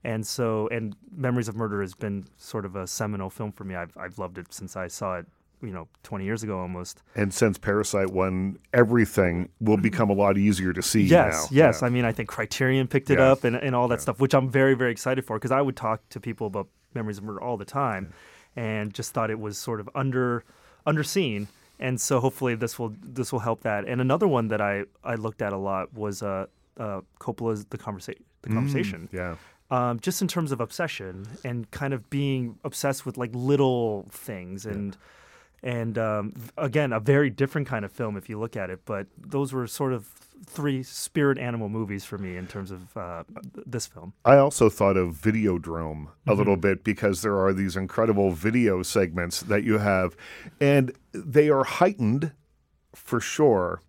And 0.06 0.24
so, 0.24 0.68
and 0.68 0.94
Memories 1.16 1.48
of 1.48 1.56
Murder 1.56 1.80
has 1.80 1.92
been 1.94 2.26
sort 2.36 2.64
of 2.64 2.76
a 2.76 2.86
seminal 2.86 3.28
film 3.28 3.50
for 3.50 3.64
me. 3.64 3.74
I've, 3.74 3.96
I've 3.96 4.18
loved 4.18 4.38
it 4.38 4.52
since 4.52 4.76
I 4.76 4.86
saw 4.86 5.16
it, 5.18 5.26
you 5.60 5.70
know, 5.72 5.88
20 6.04 6.24
years 6.24 6.44
ago 6.44 6.60
almost. 6.60 7.02
And 7.16 7.34
since 7.34 7.58
Parasite 7.58 8.10
won 8.10 8.56
everything, 8.72 9.48
will 9.60 9.78
become 9.78 10.08
a 10.08 10.12
lot 10.12 10.38
easier 10.38 10.72
to 10.72 10.80
see 10.80 11.02
Yes, 11.02 11.34
now. 11.50 11.56
yes. 11.66 11.78
Yeah. 11.82 11.86
I 11.86 11.90
mean, 11.90 12.04
I 12.04 12.12
think 12.12 12.28
Criterion 12.28 12.86
picked 12.86 13.10
it 13.10 13.18
Yeah. 13.18 13.32
up 13.32 13.42
and, 13.42 13.56
and 13.56 13.74
all 13.74 13.88
that 13.88 14.00
stuff, 14.00 14.20
which 14.20 14.32
I'm 14.32 14.48
very, 14.48 14.74
very 14.74 14.92
excited 14.92 15.24
for 15.24 15.36
because 15.38 15.50
I 15.50 15.60
would 15.60 15.76
talk 15.76 16.08
to 16.10 16.20
people 16.20 16.46
about 16.46 16.68
Memories 16.94 17.18
of 17.18 17.24
Murder 17.24 17.40
all 17.42 17.56
the 17.56 17.64
time 17.64 18.12
and 18.54 18.94
just 18.94 19.12
thought 19.12 19.28
it 19.30 19.40
was 19.40 19.58
sort 19.58 19.80
of 19.80 19.90
under 19.94 20.44
underseen. 20.86 21.48
And 21.80 22.00
so 22.00 22.20
hopefully 22.20 22.54
this 22.54 22.78
will 22.78 22.94
this 23.02 23.32
will 23.32 23.40
help 23.40 23.62
that. 23.62 23.86
And 23.88 24.00
another 24.00 24.28
one 24.28 24.48
that 24.48 24.60
I, 24.60 24.84
I 25.04 25.16
looked 25.16 25.42
at 25.42 25.52
a 25.52 25.58
lot 25.58 25.92
was 25.92 26.22
uh, 26.22 26.46
uh, 26.78 27.00
Coppola's 27.18 27.64
The 27.66 27.76
Conversation. 27.78 28.24
The 28.42 28.50
Conversation. 28.50 29.08
Yeah. 29.12 29.34
Um, 29.70 29.98
just 30.00 30.22
in 30.22 30.28
terms 30.28 30.52
of 30.52 30.60
obsession 30.60 31.26
and 31.44 31.70
kind 31.70 31.92
of 31.92 32.08
being 32.10 32.58
obsessed 32.64 33.04
with 33.06 33.16
like 33.18 33.30
little 33.34 34.06
things 34.10 34.64
and 34.66 34.96
and 35.62 35.98
um, 35.98 36.34
again 36.58 36.92
a 36.92 37.00
very 37.00 37.30
different 37.30 37.66
kind 37.66 37.84
of 37.84 37.90
film 37.90 38.16
if 38.16 38.28
you 38.28 38.38
look 38.38 38.56
at 38.56 38.70
it 38.70 38.80
but 38.84 39.06
those 39.18 39.52
were 39.52 39.66
sort 39.66 39.92
of 39.92 40.06
three 40.46 40.82
spirit 40.82 41.38
animal 41.38 41.68
movies 41.68 42.04
for 42.04 42.18
me 42.18 42.36
in 42.36 42.46
terms 42.46 42.70
of 42.70 42.96
uh, 42.96 43.24
this 43.66 43.86
film 43.86 44.12
I 44.24 44.36
also 44.36 44.68
thought 44.68 44.96
of 44.96 45.14
Videodrome 45.16 46.08
a 46.26 46.30
Mm-hmm. 46.30 46.38
little 46.38 46.56
bit 46.56 46.84
because 46.84 47.22
there 47.22 47.38
are 47.38 47.52
these 47.54 47.74
incredible 47.76 48.30
video 48.32 48.82
segments 48.82 49.40
that 49.42 49.64
you 49.64 49.78
have, 49.78 50.14
and 50.60 50.92
they 51.12 51.48
are 51.48 51.64
heightened 51.64 52.32
for 52.94 53.20
sure. 53.20 53.80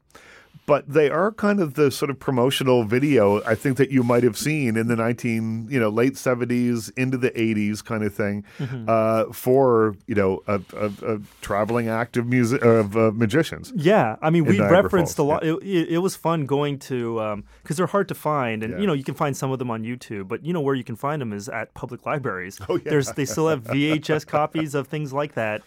But 0.67 0.87
they 0.87 1.09
are 1.09 1.31
kind 1.31 1.61
of 1.61 1.73
the 1.75 1.89
sort 1.89 2.11
of 2.11 2.19
promotional 2.19 2.83
video 2.83 3.41
I 3.45 3.55
think 3.55 3.77
that 3.77 3.89
you 3.89 4.03
might 4.03 4.23
have 4.23 4.37
seen 4.37 4.75
in 4.75 4.87
the 4.87 4.95
nineteen, 4.97 5.65
you 5.71 5.79
know, 5.79 5.87
late 5.89 6.17
seventies 6.17 6.89
into 6.97 7.17
the 7.17 7.31
eighties 7.39 7.81
kind 7.81 8.03
of 8.03 8.13
thing, 8.13 8.43
Mm-hmm. 8.59 8.85
uh, 8.89 9.31
for 9.33 9.95
you 10.07 10.13
know 10.15 10.43
a, 10.45 10.61
a, 10.75 10.91
a 11.15 11.19
traveling 11.41 11.87
act 11.87 12.17
of 12.17 12.27
music 12.27 12.63
of 12.65 12.97
uh, 12.97 13.11
magicians. 13.13 13.71
yeah 13.75 14.17
i 14.21 14.29
mean 14.29 14.43
we 14.45 14.57
Niagara 14.57 14.83
referenced 14.83 15.15
Falls, 15.17 15.29
a 15.29 15.33
lot 15.33 15.43
it, 15.45 15.55
it, 15.63 15.89
it 15.95 15.97
was 15.99 16.15
fun 16.17 16.45
going 16.45 16.79
to 16.91 17.43
because 17.63 17.77
they're 17.77 17.87
hard 17.87 18.07
to 18.09 18.15
find 18.15 18.61
and 18.63 18.73
Yeah. 18.73 18.79
you 18.79 18.87
know 18.87 18.93
you 18.93 19.03
can 19.05 19.13
find 19.15 19.37
some 19.37 19.51
of 19.51 19.59
them 19.59 19.71
on 19.71 19.83
youtube 19.83 20.27
but 20.27 20.43
you 20.43 20.51
know 20.53 20.61
where 20.61 20.75
you 20.75 20.83
can 20.83 20.95
find 20.97 21.21
them 21.21 21.31
is 21.33 21.47
at 21.49 21.73
public 21.75 22.05
libraries 22.05 22.59
Oh, 22.69 22.75
yeah. 22.75 22.89
there's 22.91 23.11
they 23.13 23.25
still 23.25 23.47
have 23.47 23.63
vhs 23.63 24.25
copies 24.27 24.75
of 24.75 24.87
things 24.87 25.13
like 25.13 25.33
that 25.35 25.61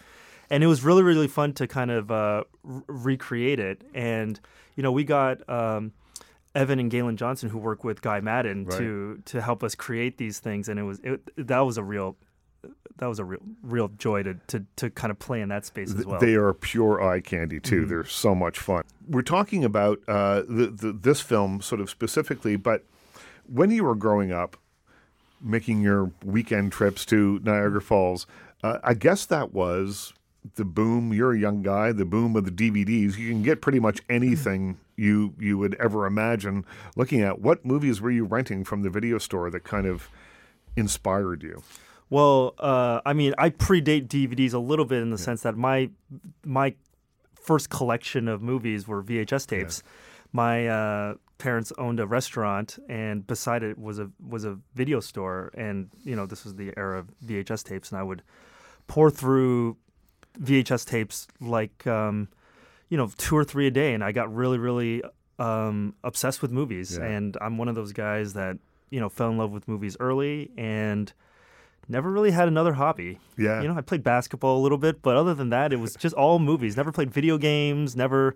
and 0.51 0.63
it 0.63 0.67
was 0.67 0.83
really 0.83 1.01
really 1.01 1.27
fun 1.27 1.53
to 1.53 1.65
kind 1.67 1.89
of 1.89 2.11
uh, 2.11 2.43
r- 2.63 2.83
recreate 2.87 3.59
it 3.59 3.83
and 3.95 4.39
you 4.75 4.83
know 4.83 4.91
we 4.91 5.03
got 5.03 5.47
um, 5.49 5.93
Evan 6.53 6.79
and 6.79 6.91
Galen 6.91 7.17
Johnson 7.17 7.49
who 7.49 7.57
work 7.57 7.83
with 7.83 8.01
Guy 8.01 8.19
Maddin 8.19 8.65
Right. 8.65 8.77
to 8.77 9.21
to 9.25 9.41
help 9.41 9.63
us 9.63 9.73
create 9.73 10.17
these 10.19 10.37
things 10.39 10.69
and 10.69 10.79
it 10.79 10.83
was 10.83 10.99
it, 11.03 11.21
that 11.47 11.61
was 11.61 11.77
a 11.77 11.83
real 11.83 12.15
that 12.97 13.07
was 13.07 13.17
a 13.17 13.23
real 13.25 13.39
real 13.63 13.87
joy 13.97 14.21
to, 14.21 14.35
to 14.47 14.63
to 14.75 14.89
kind 14.91 15.09
of 15.09 15.17
play 15.17 15.41
in 15.41 15.49
that 15.49 15.65
space 15.65 15.91
as 15.95 16.05
well. 16.05 16.19
They 16.19 16.35
are 16.35 16.53
pure 16.53 17.01
eye 17.01 17.19
candy 17.21 17.59
too. 17.59 17.85
They're 17.85 18.05
so 18.05 18.35
much 18.35 18.59
fun. 18.59 18.83
We're 19.09 19.23
talking 19.23 19.65
about 19.65 19.99
uh, 20.07 20.43
the, 20.47 20.67
the, 20.67 20.91
this 20.93 21.21
film 21.21 21.61
sort 21.61 21.81
of 21.81 21.89
specifically, 21.89 22.57
but 22.57 22.83
when 23.47 23.71
you 23.71 23.83
were 23.83 23.95
growing 23.95 24.31
up, 24.31 24.55
making 25.41 25.81
your 25.81 26.11
weekend 26.23 26.71
trips 26.71 27.03
to 27.07 27.39
Niagara 27.43 27.81
Falls, 27.81 28.27
uh, 28.63 28.77
I 28.83 28.93
guess 28.93 29.25
that 29.25 29.51
was 29.51 30.13
the 30.55 30.65
boom. 30.65 31.13
You're 31.13 31.33
a 31.33 31.39
young 31.39 31.61
guy. 31.61 31.91
The 31.91 32.05
boom 32.05 32.35
of 32.35 32.45
the 32.45 32.51
DVDs. 32.51 33.17
You 33.17 33.29
can 33.29 33.43
get 33.43 33.61
pretty 33.61 33.79
much 33.79 34.01
anything 34.09 34.77
you 34.95 35.33
you 35.39 35.57
would 35.57 35.75
ever 35.75 36.05
imagine. 36.05 36.65
Looking 36.95 37.21
at 37.21 37.39
what 37.39 37.65
movies 37.65 38.01
were 38.01 38.11
you 38.11 38.25
renting 38.25 38.63
from 38.63 38.81
the 38.81 38.89
video 38.89 39.17
store 39.17 39.49
that 39.51 39.63
kind 39.63 39.85
of 39.85 40.09
inspired 40.75 41.43
you? 41.43 41.63
Well, 42.09 42.55
uh, 42.59 43.01
I 43.05 43.13
mean, 43.13 43.33
I 43.37 43.51
predate 43.51 44.07
DVDs 44.07 44.53
a 44.53 44.59
little 44.59 44.85
bit 44.85 45.01
in 45.01 45.11
the 45.11 45.17
sense 45.17 45.41
that 45.41 45.55
my 45.55 45.89
my 46.43 46.75
first 47.35 47.69
collection 47.69 48.27
of 48.27 48.41
movies 48.41 48.87
were 48.87 49.03
VHS 49.03 49.47
tapes. 49.47 49.83
My 50.33 50.67
uh, 50.67 51.15
parents 51.37 51.73
owned 51.77 51.99
a 51.99 52.05
restaurant, 52.05 52.77
and 52.89 53.25
beside 53.25 53.63
it 53.63 53.77
was 53.77 53.99
a 53.99 54.09
was 54.25 54.43
a 54.45 54.57
video 54.75 54.99
store. 54.99 55.51
And 55.55 55.89
you 56.03 56.15
know, 56.15 56.25
this 56.25 56.43
was 56.43 56.55
the 56.55 56.73
era 56.77 56.99
of 56.99 57.07
VHS 57.25 57.63
tapes, 57.63 57.91
and 57.91 57.99
I 57.99 58.03
would 58.03 58.23
pour 58.87 59.09
through 59.09 59.77
VHS 60.39 60.87
tapes 60.87 61.27
like 61.39 61.85
um, 61.87 62.27
you 62.89 62.97
know 62.97 63.09
two 63.17 63.35
or 63.35 63.43
three 63.43 63.67
a 63.67 63.71
day, 63.71 63.93
and 63.93 64.03
I 64.03 64.11
got 64.11 64.33
really 64.33 64.57
really 64.57 65.01
um, 65.39 65.95
obsessed 66.03 66.41
with 66.41 66.51
movies. 66.51 66.97
Yeah. 66.97 67.05
And 67.05 67.37
I'm 67.41 67.57
one 67.57 67.67
of 67.67 67.75
those 67.75 67.93
guys 67.93 68.33
that 68.33 68.57
you 68.89 68.99
know 68.99 69.09
fell 69.09 69.29
in 69.29 69.37
love 69.37 69.51
with 69.51 69.67
movies 69.67 69.97
early 69.99 70.51
and 70.57 71.11
never 71.87 72.11
really 72.11 72.31
had 72.31 72.47
another 72.47 72.73
hobby. 72.73 73.19
Yeah. 73.37 73.61
You 73.61 73.67
know, 73.67 73.75
I 73.75 73.81
played 73.81 74.03
basketball 74.03 74.59
a 74.59 74.61
little 74.61 74.77
bit, 74.77 75.01
but 75.01 75.17
other 75.17 75.33
than 75.33 75.49
that, 75.49 75.73
it 75.73 75.77
was 75.77 75.95
just 75.95 76.15
all 76.15 76.39
movies. 76.39 76.77
Never 76.77 76.91
played 76.91 77.11
video 77.11 77.37
games. 77.37 77.95
Never, 77.95 78.35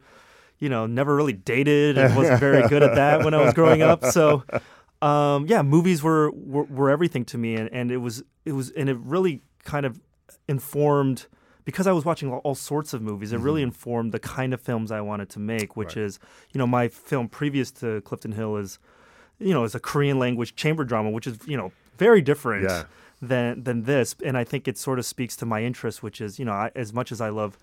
you 0.59 0.69
know, 0.69 0.85
never 0.85 1.15
really 1.15 1.33
dated. 1.33 1.97
and 1.97 2.15
wasn't 2.17 2.39
very 2.39 2.67
good 2.67 2.83
at 2.83 2.95
that 2.95 3.23
when 3.23 3.33
I 3.33 3.41
was 3.41 3.53
growing 3.53 3.81
up. 3.81 4.03
So, 4.05 4.43
um, 5.01 5.45
yeah, 5.47 5.61
movies 5.61 6.03
were, 6.03 6.31
were 6.31 6.63
were 6.63 6.89
everything 6.89 7.25
to 7.25 7.37
me, 7.37 7.55
and, 7.55 7.69
and 7.71 7.91
it 7.91 7.97
was 7.97 8.23
it 8.45 8.53
was 8.53 8.71
and 8.71 8.89
it 8.89 8.97
really 8.97 9.41
kind 9.63 9.85
of 9.85 9.99
informed 10.47 11.27
because 11.65 11.87
I 11.87 11.91
was 11.91 12.05
watching 12.05 12.31
all, 12.31 12.39
all 12.39 12.55
sorts 12.55 12.93
of 12.93 13.01
movies. 13.01 13.33
It 13.33 13.39
really 13.39 13.61
informed 13.63 14.11
the 14.11 14.19
kind 14.19 14.53
of 14.53 14.61
films 14.61 14.91
I 14.91 15.01
wanted 15.01 15.29
to 15.31 15.39
make, 15.39 15.75
which 15.75 15.95
Right. 15.95 16.05
is 16.05 16.19
you 16.53 16.57
know 16.59 16.67
my 16.67 16.87
film 16.87 17.27
previous 17.27 17.71
to 17.81 18.01
Clifton 18.01 18.31
Hill 18.33 18.55
is 18.57 18.79
you 19.39 19.53
know 19.53 19.63
is 19.65 19.75
a 19.75 19.79
Korean 19.79 20.17
language 20.19 20.55
chamber 20.55 20.83
drama, 20.85 21.09
which 21.09 21.27
is 21.27 21.37
you 21.45 21.57
know 21.57 21.71
very 21.97 22.21
different 22.21 22.63
Yeah. 22.63 22.83
than 23.21 23.63
than 23.63 23.83
this. 23.83 24.15
And 24.23 24.37
I 24.37 24.43
think 24.43 24.67
it 24.67 24.77
sort 24.77 24.99
of 24.99 25.05
speaks 25.05 25.35
to 25.37 25.45
my 25.45 25.63
interest, 25.63 26.01
which 26.03 26.21
is 26.21 26.39
you 26.39 26.45
know 26.45 26.53
I, 26.53 26.71
as 26.75 26.93
much 26.93 27.11
as 27.11 27.19
I 27.19 27.29
love 27.29 27.57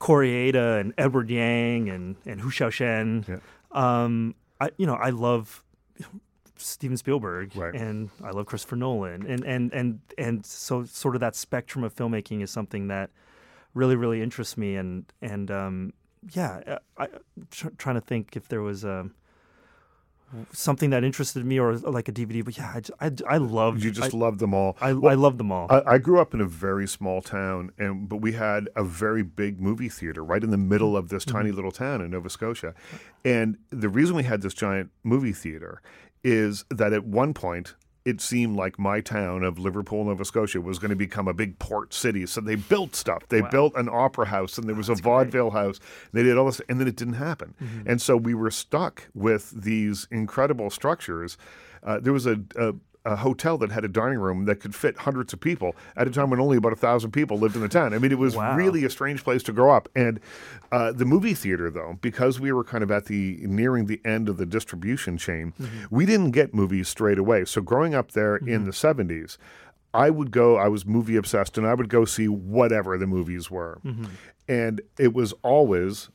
Koreeda 0.00 0.80
and 0.80 0.92
Edward 0.98 1.30
Yang 1.30 1.88
and 1.90 2.16
and 2.26 2.40
Hou 2.40 2.50
Hsiao-hsien, 2.50 3.24
Yeah. 3.28 3.38
um, 3.72 4.34
I 4.60 4.70
you 4.76 4.86
know 4.86 4.94
I 4.94 5.10
love 5.10 5.64
Steven 6.62 6.96
Spielberg 6.96 7.54
Right. 7.56 7.74
and 7.74 8.10
I 8.22 8.30
love 8.30 8.46
Christopher 8.46 8.76
Nolan 8.76 9.26
and 9.26 9.44
and 9.44 9.72
and 9.72 10.00
and 10.18 10.46
so 10.46 10.84
sort 10.84 11.14
of 11.14 11.20
that 11.20 11.34
spectrum 11.36 11.84
of 11.84 11.94
filmmaking 11.94 12.42
is 12.42 12.50
something 12.50 12.88
that 12.88 13.10
really 13.74 13.96
really 13.96 14.22
interests 14.22 14.56
me 14.56 14.76
and 14.76 15.04
and 15.20 15.50
um, 15.50 15.92
yeah 16.32 16.78
I, 16.98 17.04
I 17.04 17.08
tr- 17.50 17.68
trying 17.78 17.96
to 17.96 18.00
think 18.00 18.36
if 18.36 18.48
there 18.48 18.62
was 18.62 18.84
um 18.84 19.14
something 20.52 20.90
that 20.90 21.04
interested 21.04 21.44
me 21.44 21.60
or 21.60 21.76
like 21.76 22.08
a 22.08 22.12
DVD. 22.12 22.42
But 22.44 22.56
yeah, 22.56 22.80
I, 23.00 23.06
I, 23.06 23.10
I 23.28 23.36
love 23.36 23.84
You 23.84 23.90
just 23.90 24.14
I, 24.14 24.16
love 24.16 24.38
them 24.38 24.54
all. 24.54 24.76
I, 24.80 24.94
Well, 24.94 25.12
I 25.12 25.14
love 25.14 25.36
them 25.38 25.52
all. 25.52 25.66
I, 25.70 25.82
I 25.86 25.98
grew 25.98 26.20
up 26.20 26.32
in 26.32 26.40
a 26.40 26.46
very 26.46 26.88
small 26.88 27.20
town, 27.20 27.70
and 27.78 28.08
but 28.08 28.16
we 28.16 28.32
had 28.32 28.68
a 28.74 28.82
very 28.82 29.22
big 29.22 29.60
movie 29.60 29.90
theater 29.90 30.24
right 30.24 30.42
in 30.42 30.50
the 30.50 30.56
middle 30.56 30.96
of 30.96 31.10
this 31.10 31.24
tiny 31.26 31.50
little 31.52 31.70
town 31.70 32.00
in 32.00 32.10
Nova 32.12 32.30
Scotia. 32.30 32.74
And 33.24 33.58
the 33.70 33.90
reason 33.90 34.16
we 34.16 34.22
had 34.22 34.40
this 34.40 34.54
giant 34.54 34.90
movie 35.04 35.32
theater 35.32 35.82
is 36.24 36.64
that 36.70 36.92
at 36.92 37.04
one 37.04 37.34
point 37.34 37.74
it 38.04 38.20
seemed 38.20 38.56
like 38.56 38.78
my 38.78 39.00
town 39.00 39.44
of 39.44 39.58
Liverpool, 39.58 40.04
Nova 40.04 40.24
Scotia, 40.24 40.60
was 40.60 40.78
going 40.78 40.90
to 40.90 40.96
become 40.96 41.28
a 41.28 41.32
big 41.34 41.58
port 41.60 41.94
city. 41.94 42.26
So 42.26 42.40
they 42.40 42.56
built 42.56 42.96
stuff. 42.96 43.22
They 43.28 43.42
built 43.42 43.74
an 43.76 43.88
opera 43.88 44.26
house, 44.26 44.58
and 44.58 44.68
there 44.68 44.74
was 44.74 44.88
a 44.88 44.96
vaudeville 44.96 45.50
house. 45.50 45.78
They 46.12 46.24
did 46.24 46.36
all 46.36 46.46
this, 46.46 46.60
and 46.68 46.80
then 46.80 46.88
it 46.88 46.96
didn't 46.96 47.14
happen. 47.14 47.54
And 47.86 48.02
so 48.02 48.16
we 48.16 48.34
were 48.34 48.50
stuck 48.50 49.08
with 49.14 49.50
these 49.50 50.08
incredible 50.10 50.68
structures. 50.70 51.38
Uh, 51.84 52.00
there 52.00 52.12
was 52.12 52.26
a, 52.26 52.40
a 52.56 52.74
a 53.04 53.16
hotel 53.16 53.58
that 53.58 53.70
had 53.72 53.84
a 53.84 53.88
dining 53.88 54.18
room 54.18 54.44
that 54.44 54.60
could 54.60 54.74
fit 54.74 54.96
hundreds 54.98 55.32
of 55.32 55.40
people 55.40 55.74
at 55.96 56.06
a 56.06 56.10
time 56.10 56.30
when 56.30 56.40
only 56.40 56.56
about 56.56 56.72
a 56.72 56.76
thousand 56.76 57.10
people 57.10 57.36
lived 57.36 57.56
in 57.56 57.62
the 57.62 57.68
town. 57.68 57.92
I 57.92 57.98
mean, 57.98 58.12
it 58.12 58.18
was 58.18 58.36
Wow. 58.36 58.56
really 58.56 58.84
a 58.84 58.90
strange 58.90 59.24
place 59.24 59.42
to 59.44 59.52
grow 59.52 59.74
up. 59.74 59.88
And 59.96 60.20
uh, 60.70 60.92
the 60.92 61.04
movie 61.04 61.34
theater, 61.34 61.70
though, 61.70 61.98
because 62.00 62.38
we 62.38 62.52
were 62.52 62.64
kind 62.64 62.84
of 62.84 62.90
at 62.90 63.06
the 63.06 63.38
nearing 63.42 63.86
the 63.86 64.00
end 64.04 64.28
of 64.28 64.36
the 64.36 64.46
distribution 64.46 65.18
chain, 65.18 65.52
mm-hmm. 65.60 65.84
we 65.90 66.06
didn't 66.06 66.30
get 66.30 66.54
movies 66.54 66.88
straight 66.88 67.18
away. 67.18 67.44
So 67.44 67.60
growing 67.60 67.94
up 67.94 68.12
there 68.12 68.36
in 68.36 68.46
mm-hmm. 68.46 68.66
the 68.66 68.72
seventies. 68.72 69.38
I 69.94 70.08
would 70.08 70.30
go, 70.30 70.56
I 70.56 70.68
was 70.68 70.86
movie 70.86 71.16
obsessed, 71.16 71.58
and 71.58 71.66
I 71.66 71.74
would 71.74 71.90
go 71.90 72.06
see 72.06 72.26
whatever 72.26 72.96
the 72.96 73.06
movies 73.06 73.50
were. 73.50 73.78
Mm-hmm. 73.84 74.06
And 74.48 74.80
it 74.98 75.12
was 75.12 75.34
always 75.42 76.08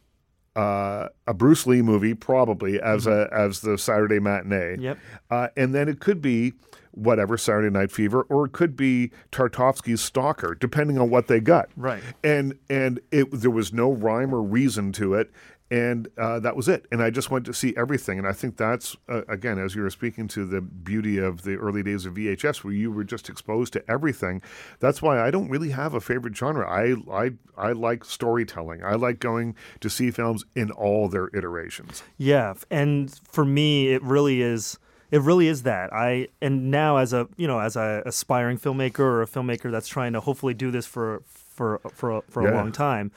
uh, 0.57 1.09
a 1.27 1.33
Bruce 1.33 1.67
Lee 1.67 1.83
movie, 1.83 2.15
probably 2.15 2.81
as 2.81 3.05
a 3.05 3.29
as 3.31 3.61
the 3.61 3.77
Saturday 3.77 4.19
matinee. 4.19 4.77
Yep. 4.79 4.97
Uh, 5.29 5.47
and 5.55 5.73
then 5.73 5.87
it 5.87 5.99
could 5.99 6.21
be 6.21 6.53
whatever 6.91 7.37
Saturday 7.37 7.69
Night 7.69 7.91
Fever, 7.91 8.23
or 8.23 8.45
it 8.45 8.53
could 8.53 8.75
be 8.75 9.11
Tarkovsky's 9.31 10.01
Stalker, 10.01 10.55
depending 10.55 10.97
on 10.97 11.11
what 11.11 11.27
they 11.27 11.39
got. 11.39 11.69
Right. 11.77 12.01
And 12.23 12.57
and 12.69 12.99
it 13.11 13.29
there 13.31 13.51
was 13.51 13.71
no 13.71 13.91
rhyme 13.91 14.33
or 14.33 14.41
reason 14.41 14.91
to 14.93 15.13
it. 15.13 15.31
And 15.69 16.07
uh, 16.17 16.39
that 16.39 16.55
was 16.55 16.69
it. 16.69 16.85
And 16.93 17.03
I 17.03 17.09
just 17.09 17.29
went 17.29 17.45
to 17.45 17.53
see 17.53 17.73
everything. 17.75 18.17
And 18.17 18.25
I 18.27 18.31
think 18.31 18.55
that's, 18.55 18.95
uh, 19.09 19.23
again, 19.27 19.59
as 19.59 19.75
you 19.75 19.81
were 19.81 19.89
speaking 19.89 20.27
to 20.29 20.45
the 20.45 20.61
beauty 20.61 21.17
of 21.17 21.41
the 21.41 21.55
early 21.55 21.83
days 21.83 22.05
of 22.05 22.13
VHS, 22.13 22.63
where 22.63 22.73
you 22.73 22.89
were 22.89 23.03
just 23.03 23.27
exposed 23.29 23.73
to 23.73 23.83
everything. 23.91 24.41
That's 24.79 25.01
why 25.01 25.19
I 25.19 25.29
don't 25.29 25.49
really 25.49 25.71
have 25.71 25.93
a 25.93 25.99
favorite 25.99 26.37
genre. 26.37 26.65
I, 26.69 26.95
I, 27.11 27.31
I 27.57 27.73
like 27.73 28.05
storytelling. 28.05 28.81
I 28.81 28.93
like 28.95 29.19
going 29.19 29.55
to 29.81 29.89
see 29.89 30.09
films 30.09 30.45
in 30.55 30.71
all 30.71 31.09
their 31.09 31.27
iterations. 31.33 32.01
Yeah, 32.17 32.53
and 32.71 33.13
for 33.29 33.43
me, 33.43 33.89
it 33.89 34.01
really 34.03 34.41
is. 34.41 34.79
It 35.11 35.21
really 35.21 35.47
is 35.47 35.63
that 35.63 35.93
I 35.93 36.27
and 36.41 36.69
now 36.69 36.97
as 36.97 37.13
a 37.13 37.29
you 37.37 37.47
know 37.47 37.59
as 37.61 37.77
a 37.77 38.03
aspiring 38.05 38.57
filmmaker 38.57 38.99
or 38.99 39.21
a 39.21 39.25
filmmaker 39.25 39.71
that's 39.71 39.87
trying 39.87 40.11
to 40.11 40.19
hopefully 40.19 40.53
do 40.53 40.69
this 40.69 40.85
for 40.85 41.23
for 41.25 41.79
for 41.93 42.17
a, 42.17 42.21
for 42.23 42.43
Yeah. 42.43 42.51
a 42.51 42.55
long 42.55 42.73
time, 42.73 43.11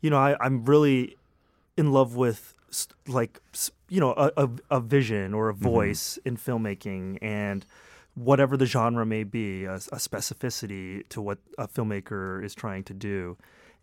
you 0.00 0.10
know 0.10 0.16
I, 0.16 0.36
I'm 0.38 0.64
really 0.64 1.16
in 1.76 1.92
love 1.92 2.16
with 2.16 2.54
like 3.06 3.40
you 3.88 4.00
know 4.00 4.12
a, 4.12 4.32
a, 4.36 4.50
a 4.70 4.80
vision 4.80 5.32
or 5.34 5.48
a 5.48 5.54
voice 5.54 6.18
in 6.24 6.36
filmmaking 6.36 7.18
and 7.22 7.64
whatever 8.14 8.56
the 8.56 8.66
genre 8.66 9.04
may 9.04 9.24
be, 9.24 9.64
a, 9.64 9.74
a 9.74 9.96
specificity 9.96 11.06
to 11.08 11.20
what 11.20 11.38
a 11.58 11.66
filmmaker 11.66 12.44
is 12.44 12.54
trying 12.54 12.84
to 12.84 12.94
do, 12.94 13.36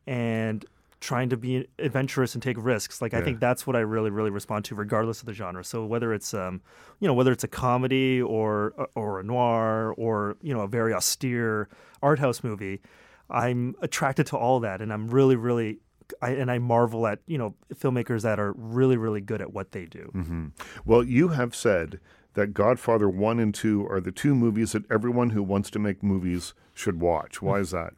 and 0.08 0.66
trying 1.02 1.30
to 1.30 1.36
be 1.36 1.68
adventurous 1.80 2.36
and 2.36 2.44
take 2.44 2.56
risks. 2.60 3.02
Like 3.02 3.14
I 3.14 3.22
think 3.24 3.40
that's 3.40 3.66
what 3.66 3.76
I 3.76 3.80
really 3.80 4.10
really 4.10 4.30
respond 4.30 4.66
to, 4.66 4.76
regardless 4.76 5.20
of 5.20 5.26
the 5.26 5.34
genre. 5.34 5.64
So 5.64 5.86
whether 5.86 6.14
it's 6.14 6.34
um 6.34 6.62
you 7.00 7.08
know 7.08 7.14
whether 7.14 7.32
it's 7.32 7.44
a 7.44 7.48
comedy 7.50 8.22
or 8.22 8.74
or 8.96 9.20
a 9.20 9.24
noir 9.24 9.94
or 9.98 10.38
you 10.42 10.54
know 10.54 10.62
a 10.62 10.68
very 10.68 10.94
austere 10.94 11.70
art 12.02 12.20
house 12.20 12.44
movie, 12.44 12.82
I'm 13.30 13.76
attracted 13.82 14.28
to 14.28 14.38
all 14.38 14.60
that, 14.62 14.82
and 14.82 14.92
I'm 14.94 15.08
really 15.10 15.36
really. 15.36 15.80
I, 16.22 16.32
and 16.32 16.50
I 16.52 16.58
marvel 16.60 17.08
at 17.08 17.20
you 17.28 17.38
know 17.38 17.56
filmmakers 17.74 18.22
that 18.24 18.40
are 18.40 18.54
really 18.58 18.98
really 18.98 19.22
good 19.22 19.42
at 19.42 19.54
what 19.54 19.72
they 19.72 19.86
do. 19.86 20.52
Well, 20.86 21.04
you 21.04 21.30
have 21.30 21.56
said 21.56 22.00
that 22.34 22.54
Godfather 22.54 23.10
1 23.10 23.40
and 23.40 23.54
2 23.54 23.86
are 23.88 24.00
the 24.00 24.12
two 24.12 24.34
movies 24.34 24.72
that 24.72 24.90
everyone 24.90 25.32
who 25.32 25.44
wants 25.44 25.70
to 25.72 25.80
make 25.80 26.02
movies 26.02 26.54
should 26.74 27.02
watch. 27.02 27.42
Why 27.42 27.60
is 27.60 27.72
that? 27.72 27.94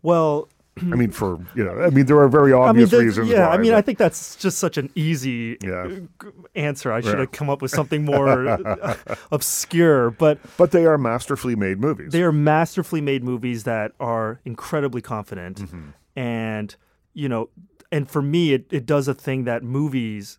Well, 0.00 0.48
I 0.80 0.96
mean, 0.96 1.10
for, 1.10 1.38
you 1.56 1.64
know, 1.64 1.80
I 1.82 1.90
mean, 1.90 2.06
there 2.06 2.18
are 2.18 2.28
very 2.28 2.52
I 2.52 2.56
mean, 2.72 2.82
obvious 2.84 2.92
reasons 2.92 3.28
yeah, 3.30 3.48
why. 3.48 3.54
I 3.54 3.58
mean, 3.58 3.72
but- 3.72 3.78
I 3.78 3.82
think 3.82 3.98
that's 3.98 4.36
just 4.36 4.58
such 4.58 4.76
an 4.78 4.90
easy 4.94 5.56
Yeah. 5.62 5.88
uh, 6.20 6.26
answer. 6.54 6.92
I 6.92 7.00
should 7.00 7.14
Yeah. 7.14 7.20
have 7.20 7.32
come 7.32 7.48
up 7.50 7.62
with 7.62 7.70
something 7.72 8.04
more 8.04 8.46
uh, 8.48 8.94
obscure, 9.32 10.10
but 10.10 10.38
But 10.56 10.70
they 10.72 10.84
are 10.86 10.98
masterfully 10.98 11.56
made 11.56 11.80
movies. 11.80 12.12
they 12.12 12.22
are 12.22 12.32
masterfully 12.32 13.00
made 13.00 13.22
movies 13.24 13.64
that 13.64 13.92
are 13.98 14.40
incredibly 14.44 15.00
confident 15.02 15.60
Mm-hmm. 15.62 15.80
and 16.16 16.76
you 17.14 17.28
know 17.28 17.48
and 17.90 18.10
for 18.10 18.20
me 18.22 18.52
it, 18.52 18.66
it 18.70 18.84
does 18.86 19.08
a 19.08 19.14
thing 19.14 19.44
that 19.44 19.62
movies 19.62 20.38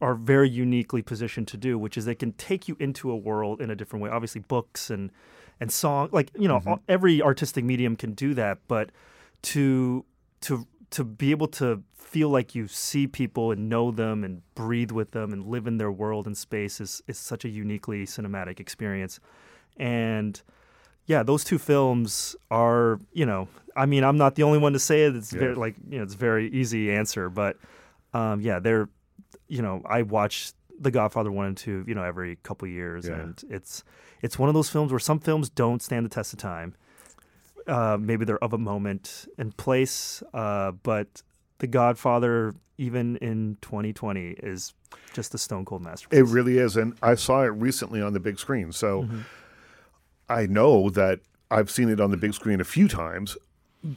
are 0.00 0.14
very 0.14 0.48
uniquely 0.48 1.02
positioned 1.02 1.48
to 1.48 1.56
do 1.56 1.78
which 1.78 1.96
is 1.98 2.04
they 2.04 2.14
can 2.14 2.32
take 2.34 2.68
you 2.68 2.76
into 2.78 3.10
a 3.10 3.16
world 3.16 3.60
in 3.60 3.70
a 3.70 3.74
different 3.74 4.02
way 4.02 4.10
obviously 4.10 4.40
books 4.40 4.90
and 4.90 5.10
and 5.60 5.70
song 5.72 6.08
like 6.12 6.30
you 6.38 6.48
know 6.48 6.58
Mm-hmm. 6.58 6.68
all- 6.68 6.82
every 6.88 7.20
artistic 7.22 7.64
medium 7.64 7.96
can 7.96 8.12
do 8.12 8.34
that 8.34 8.58
but 8.68 8.90
to 9.42 10.04
to 10.42 10.66
to 10.90 11.04
be 11.04 11.30
able 11.30 11.48
to 11.48 11.82
feel 11.94 12.28
like 12.30 12.54
you 12.54 12.66
see 12.66 13.06
people 13.06 13.52
and 13.52 13.68
know 13.68 13.90
them 13.92 14.24
and 14.24 14.42
breathe 14.54 14.90
with 14.90 15.12
them 15.12 15.32
and 15.32 15.46
live 15.46 15.66
in 15.66 15.76
their 15.78 15.92
world 15.92 16.26
and 16.26 16.36
space 16.36 16.80
is 16.80 17.02
is 17.06 17.18
such 17.18 17.44
a 17.44 17.48
uniquely 17.48 18.04
cinematic 18.06 18.58
experience 18.60 19.20
and 19.76 20.42
yeah, 21.06 21.24
those 21.24 21.42
two 21.42 21.58
films 21.58 22.36
are, 22.52 23.00
you 23.12 23.26
know, 23.26 23.48
I 23.82 23.86
mean, 23.86 24.04
I'm 24.04 24.18
not 24.18 24.34
the 24.34 24.42
only 24.42 24.58
one 24.58 24.72
to 24.74 24.78
say 24.78 25.04
it. 25.06 25.16
It's 25.16 25.32
very 25.32 25.54
like, 25.54 25.74
you 25.90 25.96
know, 25.98 26.04
it's 26.04 26.14
a 26.14 26.18
very 26.18 26.46
easy 26.50 26.90
answer, 26.92 27.28
but 27.30 27.56
um, 28.12 28.40
yeah, 28.40 28.58
they're, 28.58 28.88
you 29.48 29.62
know, 29.62 29.82
I 29.86 30.02
watch 30.02 30.52
The 30.78 30.90
Godfather 30.90 31.30
one 31.32 31.46
and 31.46 31.56
two, 31.56 31.84
you 31.88 31.94
know, 31.94 32.02
every 32.04 32.36
couple 32.48 32.68
years, 32.68 33.06
Yeah. 33.06 33.20
and 33.20 33.42
it's 33.48 33.84
it's 34.22 34.38
one 34.38 34.48
of 34.50 34.54
those 34.54 34.68
films 34.68 34.92
where 34.92 34.98
some 35.10 35.18
films 35.18 35.48
don't 35.48 35.80
stand 35.82 36.04
the 36.04 36.10
test 36.10 36.32
of 36.34 36.38
time. 36.38 36.74
Uh, 37.66 37.96
maybe 38.00 38.24
they're 38.24 38.42
of 38.44 38.52
a 38.52 38.58
moment 38.58 39.26
and 39.38 39.56
place, 39.56 40.22
uh, 40.34 40.72
but 40.82 41.22
The 41.58 41.66
Godfather, 41.66 42.54
even 42.78 43.16
in 43.18 43.56
2020, 43.62 44.30
is 44.42 44.74
just 45.12 45.34
a 45.34 45.38
stone 45.38 45.64
cold 45.64 45.82
masterpiece. 45.82 46.18
It 46.20 46.26
really 46.26 46.58
is. 46.58 46.76
And 46.76 46.94
I 47.02 47.14
saw 47.14 47.42
it 47.44 47.52
recently 47.68 48.00
on 48.02 48.12
the 48.12 48.20
big 48.20 48.38
screen. 48.38 48.72
So 48.72 49.02
Mm-hmm. 49.04 49.20
I 50.28 50.46
know 50.46 50.90
that 50.90 51.20
I've 51.50 51.70
seen 51.70 51.88
it 51.88 52.00
on 52.00 52.10
the 52.12 52.16
big 52.16 52.34
screen 52.34 52.60
a 52.60 52.64
few 52.64 52.86
times 52.88 53.36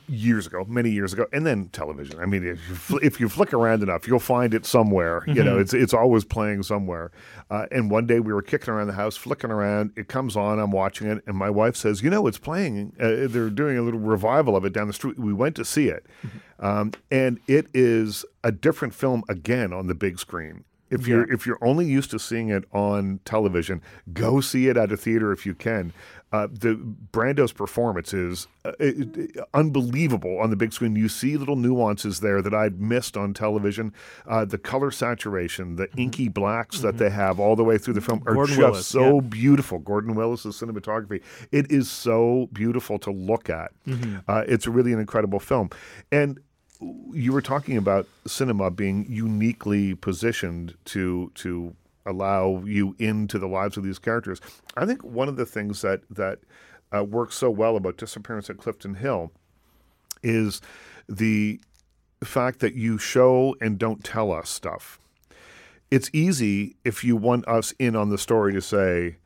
years 0.07 0.47
ago, 0.47 0.65
many 0.67 0.89
years 0.89 1.11
ago, 1.13 1.25
and 1.33 1.45
then 1.45 1.67
television. 1.69 2.19
I 2.19 2.25
mean, 2.25 2.45
if 2.45 2.69
you, 2.69 2.75
fl- 2.75 2.97
if 3.01 3.19
you 3.19 3.27
flick 3.27 3.53
around 3.53 3.83
enough, 3.83 4.07
you'll 4.07 4.19
find 4.19 4.53
it 4.53 4.65
somewhere. 4.65 5.23
You 5.27 5.33
Mm-hmm. 5.33 5.45
know, 5.45 5.59
it's 5.59 5.73
it's 5.73 5.93
always 5.93 6.23
playing 6.23 6.63
somewhere. 6.63 7.11
Uh, 7.49 7.65
and 7.71 7.91
one 7.91 8.05
day 8.07 8.19
we 8.19 8.31
were 8.33 8.41
kicking 8.41 8.73
around 8.73 8.87
the 8.87 8.93
house, 8.93 9.17
flicking 9.17 9.51
around. 9.51 9.91
It 9.97 10.07
comes 10.07 10.35
on. 10.37 10.59
I'm 10.59 10.71
watching 10.71 11.07
it, 11.07 11.21
and 11.27 11.35
my 11.35 11.49
wife 11.49 11.75
says, 11.75 12.01
"You 12.01 12.09
know, 12.09 12.27
it's 12.27 12.37
playing. 12.37 12.93
Uh, 12.99 13.27
they're 13.27 13.49
doing 13.49 13.77
a 13.77 13.81
little 13.81 13.99
revival 13.99 14.55
of 14.55 14.63
it 14.65 14.71
down 14.73 14.87
the 14.87 14.93
street." 14.93 15.19
We 15.19 15.33
went 15.33 15.55
to 15.57 15.65
see 15.65 15.87
it, 15.89 16.05
Mm-hmm. 16.25 16.65
um, 16.65 16.91
and 17.11 17.39
it 17.47 17.67
is 17.73 18.23
a 18.43 18.51
different 18.51 18.93
film 18.93 19.23
again 19.27 19.73
on 19.73 19.87
the 19.87 19.95
big 19.95 20.17
screen. 20.19 20.63
If 20.89 21.07
you're 21.07 21.31
if 21.33 21.47
you're 21.47 21.57
only 21.63 21.85
used 21.87 22.11
to 22.11 22.19
seeing 22.19 22.49
it 22.49 22.65
on 22.71 23.19
television, 23.25 23.81
go 24.13 24.41
see 24.41 24.67
it 24.67 24.77
at 24.77 24.91
a 24.91 24.97
theater 24.97 25.31
if 25.31 25.43
you 25.43 25.55
can. 25.55 25.91
Uh, 26.33 26.47
the 26.51 26.73
Brando's 27.11 27.51
performance 27.53 28.11
is 28.13 28.47
uh, 28.65 28.71
it- 28.79 29.15
it- 29.17 29.37
unbelievable 29.53 30.39
on 30.39 30.49
the 30.49 30.55
big 30.55 30.73
screen. 30.73 30.95
You 30.95 31.07
see 31.07 31.37
little 31.37 31.55
nuances 31.55 32.19
there 32.21 32.41
that 32.41 32.53
I'd 32.53 32.81
missed 32.81 33.15
on 33.15 33.33
television. 33.35 33.93
Uh, 34.27 34.43
the 34.43 34.57
color 34.57 34.89
saturation, 34.91 35.75
the 35.75 35.87
inky 35.95 36.27
blacks 36.29 36.79
that 36.79 36.97
they 36.97 37.11
have 37.11 37.39
all 37.39 37.55
the 37.55 37.63
way 37.63 37.77
through 37.77 37.93
the 37.93 38.01
film 38.01 38.23
are 38.25 38.33
Gordon 38.33 38.55
just 38.55 38.59
Willis, 38.71 38.87
so 38.87 39.15
yeah. 39.15 39.21
beautiful. 39.21 39.77
Gordon 39.79 40.15
Willis's 40.15 40.59
cinematography, 40.59 41.21
it 41.51 41.71
is 41.71 41.89
so 41.89 42.49
beautiful 42.51 42.97
to 42.99 43.11
look 43.11 43.49
at. 43.49 43.71
Uh, 44.27 44.43
it's 44.47 44.65
really 44.67 44.91
an 44.91 44.99
incredible 44.99 45.39
film, 45.39 45.69
and 46.11 46.39
you 47.13 47.31
were 47.31 47.41
talking 47.41 47.77
about 47.77 48.07
cinema 48.25 48.71
being 48.71 49.05
uniquely 49.07 49.93
positioned 49.93 50.73
to 50.85 51.31
to 51.35 51.75
allow 52.05 52.63
you 52.65 52.95
into 52.99 53.39
the 53.39 53.47
lives 53.47 53.77
of 53.77 53.83
these 53.83 53.99
characters. 53.99 54.41
I 54.75 54.85
think 54.85 55.03
one 55.03 55.27
of 55.27 55.37
the 55.37 55.45
things 55.45 55.81
that 55.81 56.01
that 56.09 56.39
uh, 56.95 57.03
works 57.03 57.35
so 57.35 57.49
well 57.49 57.75
about 57.75 57.97
Disappearance 57.97 58.49
at 58.49 58.57
Clifton 58.57 58.95
Hill 58.95 59.31
is 60.21 60.61
the 61.07 61.59
fact 62.23 62.59
that 62.59 62.75
you 62.75 62.97
show 62.97 63.55
and 63.59 63.77
don't 63.77 64.03
tell 64.03 64.31
us 64.31 64.49
stuff. 64.49 64.99
It's 65.91 66.09
easy 66.13 66.75
if 66.83 67.03
you 67.03 67.15
want 67.15 67.47
us 67.47 67.73
in 67.77 67.95
on 67.95 68.09
the 68.09 68.17
story 68.17 68.53
to 68.53 68.61
say, 68.61 69.17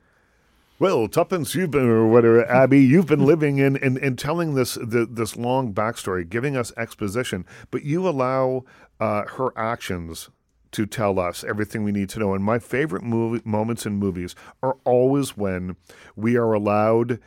well, 0.79 1.07
Tuppence, 1.07 1.55
you've 1.55 1.71
been, 1.71 1.87
or 1.87 2.07
whatever, 2.07 2.45
Abby, 2.49 2.79
you've 2.81 3.07
been 3.07 3.25
living 3.25 3.57
in 3.57 3.77
and, 3.77 4.19
telling 4.19 4.53
this 4.53 4.75
the, 4.75 5.07
this 5.09 5.35
long 5.35 5.73
backstory, 5.73 6.27
giving 6.27 6.55
us 6.55 6.71
exposition, 6.77 7.45
but 7.71 7.83
you 7.83 8.07
allow 8.07 8.63
uh, 8.99 9.23
her 9.25 9.57
actions 9.57 10.29
to 10.77 10.85
tell 10.85 11.19
us 11.19 11.43
everything 11.43 11.83
we 11.83 11.91
need 11.91 12.07
to 12.07 12.19
know. 12.19 12.35
And 12.35 12.43
my 12.43 12.59
favorite 12.59 13.01
movie, 13.01 13.41
moments 13.43 13.87
in 13.87 13.93
movies 13.93 14.35
are 14.61 14.77
always 14.85 15.35
when 15.35 15.75
we 16.15 16.37
are 16.37 16.53
allowed 16.53 17.19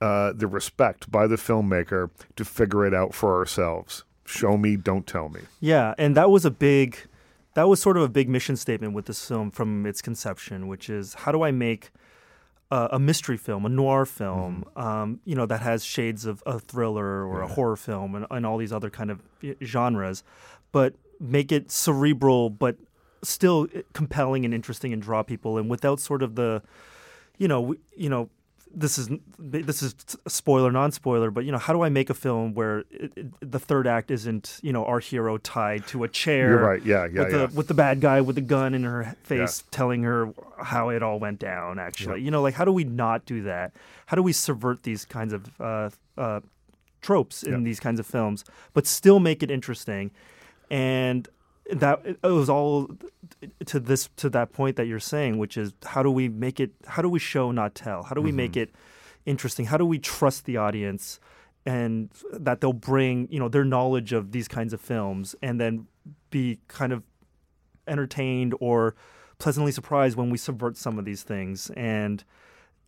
uh, 0.00 0.32
the 0.32 0.48
respect 0.48 1.08
by 1.08 1.28
the 1.28 1.36
filmmaker 1.36 2.10
to 2.34 2.44
figure 2.44 2.84
it 2.84 2.92
out 2.92 3.14
for 3.14 3.38
ourselves. 3.38 4.02
Show 4.24 4.56
me, 4.56 4.74
don't 4.76 5.06
tell 5.06 5.28
me. 5.28 5.42
Yeah, 5.60 5.94
and 5.96 6.16
that 6.16 6.28
was 6.28 6.44
a 6.44 6.50
big, 6.50 6.98
that 7.54 7.68
was 7.68 7.80
sort 7.80 7.96
of 7.96 8.02
a 8.02 8.08
big 8.08 8.28
mission 8.28 8.56
statement 8.56 8.94
with 8.94 9.06
this 9.06 9.24
film 9.24 9.52
from 9.52 9.86
its 9.86 10.02
conception, 10.02 10.66
which 10.66 10.90
is 10.90 11.14
how 11.14 11.30
do 11.30 11.44
I 11.44 11.52
make 11.52 11.92
a, 12.72 12.88
a 12.92 12.98
mystery 12.98 13.36
film, 13.36 13.64
a 13.64 13.68
noir 13.68 14.06
film, 14.06 14.66
mm-hmm. 14.74 14.88
um, 14.88 15.20
you 15.24 15.36
know, 15.36 15.46
that 15.46 15.60
has 15.60 15.84
shades 15.84 16.26
of 16.26 16.42
a 16.46 16.58
thriller 16.58 17.24
or 17.24 17.38
yeah. 17.38 17.44
a 17.44 17.48
horror 17.48 17.76
film 17.76 18.16
and, 18.16 18.26
and 18.28 18.44
all 18.44 18.58
these 18.58 18.72
other 18.72 18.90
kind 18.90 19.12
of 19.12 19.22
genres, 19.62 20.24
but 20.72 20.94
make 21.20 21.50
it 21.50 21.70
cerebral, 21.70 22.50
but 22.50 22.76
still 23.22 23.68
eh, 23.74 23.82
compelling 23.92 24.44
and 24.44 24.54
interesting 24.54 24.92
and 24.92 25.02
draw 25.02 25.22
people 25.22 25.58
in 25.58 25.68
without 25.68 26.00
sort 26.00 26.22
of 26.22 26.34
the, 26.34 26.62
you 27.38 27.48
know, 27.48 27.74
you 27.96 28.08
know, 28.08 28.30
this 28.74 28.98
is 28.98 29.08
this 29.38 29.82
is 29.82 29.94
spoiler 30.26 30.70
non 30.70 30.92
spoiler 30.92 31.30
but 31.30 31.44
you 31.44 31.52
know 31.52 31.58
how 31.58 31.72
do 31.72 31.82
i 31.82 31.88
make 31.88 32.10
a 32.10 32.14
film 32.14 32.54
where 32.54 32.80
it, 32.90 33.12
it, 33.16 33.50
the 33.50 33.58
third 33.58 33.86
act 33.86 34.10
isn't 34.10 34.58
you 34.62 34.72
know 34.72 34.84
our 34.84 35.00
hero 35.00 35.38
tied 35.38 35.86
to 35.86 36.04
a 36.04 36.08
chair 36.08 36.50
You're 36.50 36.62
right 36.62 36.84
yeah 36.84 37.06
yeah 37.06 37.24
with, 37.24 37.32
yeah. 37.32 37.46
The, 37.46 37.54
with 37.54 37.68
the 37.68 37.74
bad 37.74 38.00
guy 38.00 38.20
with 38.20 38.36
the 38.36 38.42
gun 38.42 38.74
in 38.74 38.84
her 38.84 39.16
face 39.22 39.62
yeah. 39.62 39.68
telling 39.70 40.02
her 40.02 40.32
how 40.62 40.90
it 40.90 41.02
all 41.02 41.18
went 41.18 41.38
down 41.38 41.78
actually 41.78 42.20
yeah. 42.20 42.24
you 42.26 42.30
know 42.30 42.42
like 42.42 42.54
how 42.54 42.64
do 42.64 42.72
we 42.72 42.84
not 42.84 43.24
do 43.24 43.42
that 43.42 43.72
how 44.06 44.16
do 44.16 44.22
we 44.22 44.32
subvert 44.32 44.82
these 44.82 45.04
kinds 45.04 45.32
of 45.32 45.60
uh, 45.60 45.90
uh, 46.16 46.40
tropes 47.00 47.42
in 47.42 47.62
these 47.62 47.80
kinds 47.80 48.00
of 48.00 48.06
films 48.06 48.44
but 48.74 48.86
still 48.86 49.20
make 49.20 49.42
it 49.42 49.50
interesting 49.50 50.10
and 50.70 51.28
that 51.70 52.00
it 52.04 52.22
was 52.22 52.48
all 52.48 52.90
to 53.66 53.80
this 53.80 54.08
to 54.16 54.30
that 54.30 54.52
point 54.52 54.76
that 54.76 54.86
you're 54.86 55.00
saying, 55.00 55.38
which 55.38 55.56
is 55.56 55.72
how 55.84 56.02
do 56.02 56.10
we 56.10 56.28
make 56.28 56.60
it? 56.60 56.72
How 56.86 57.02
do 57.02 57.08
we 57.08 57.18
show 57.18 57.50
not 57.50 57.74
tell? 57.74 58.02
How 58.04 58.14
do 58.14 58.20
we 58.20 58.30
mm-hmm. 58.30 58.36
make 58.36 58.56
it 58.56 58.70
interesting? 59.26 59.66
How 59.66 59.76
do 59.76 59.84
we 59.84 59.98
trust 59.98 60.44
the 60.44 60.56
audience 60.56 61.20
and 61.66 62.10
that 62.32 62.60
they'll 62.60 62.72
bring 62.72 63.28
you 63.30 63.38
know 63.38 63.48
their 63.48 63.64
knowledge 63.64 64.12
of 64.12 64.32
these 64.32 64.48
kinds 64.48 64.72
of 64.72 64.80
films 64.80 65.34
and 65.42 65.60
then 65.60 65.86
be 66.30 66.58
kind 66.68 66.92
of 66.92 67.02
entertained 67.86 68.54
or 68.60 68.94
pleasantly 69.38 69.72
surprised 69.72 70.16
when 70.16 70.30
we 70.30 70.38
subvert 70.38 70.76
some 70.76 70.98
of 70.98 71.04
these 71.04 71.22
things 71.22 71.70
and 71.76 72.24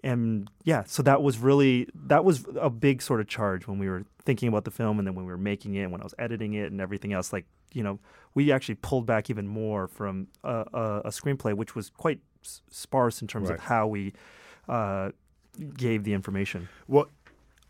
and 0.02 0.50
yeah 0.64 0.82
so 0.86 1.02
that 1.02 1.22
was 1.22 1.38
really 1.38 1.86
that 1.94 2.24
was 2.24 2.44
a 2.60 2.70
big 2.70 3.02
sort 3.02 3.20
of 3.20 3.28
charge 3.28 3.66
when 3.66 3.78
we 3.78 3.88
were 3.88 4.04
thinking 4.24 4.48
about 4.48 4.64
the 4.64 4.70
film 4.70 4.98
and 4.98 5.06
then 5.06 5.14
when 5.14 5.24
we 5.24 5.32
were 5.32 5.38
making 5.38 5.74
it 5.74 5.82
and 5.82 5.92
when 5.92 6.00
i 6.00 6.04
was 6.04 6.14
editing 6.18 6.54
it 6.54 6.70
and 6.70 6.80
everything 6.80 7.12
else 7.12 7.32
like 7.32 7.44
you 7.72 7.82
know 7.82 7.98
we 8.34 8.52
actually 8.52 8.74
pulled 8.76 9.06
back 9.06 9.28
even 9.28 9.46
more 9.46 9.88
from 9.88 10.28
a, 10.44 10.64
a, 10.72 11.00
a 11.06 11.08
screenplay 11.10 11.54
which 11.54 11.74
was 11.74 11.90
quite 11.90 12.20
s- 12.44 12.62
sparse 12.70 13.20
in 13.20 13.28
terms 13.28 13.48
right. 13.48 13.58
of 13.58 13.64
how 13.64 13.86
we 13.86 14.12
uh, 14.68 15.10
gave 15.76 16.04
the 16.04 16.12
information 16.12 16.68
well 16.88 17.06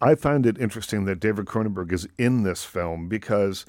i 0.00 0.14
found 0.14 0.46
it 0.46 0.58
interesting 0.58 1.04
that 1.04 1.18
david 1.20 1.46
cronenberg 1.46 1.92
is 1.92 2.06
in 2.18 2.42
this 2.42 2.64
film 2.64 3.08
because 3.08 3.66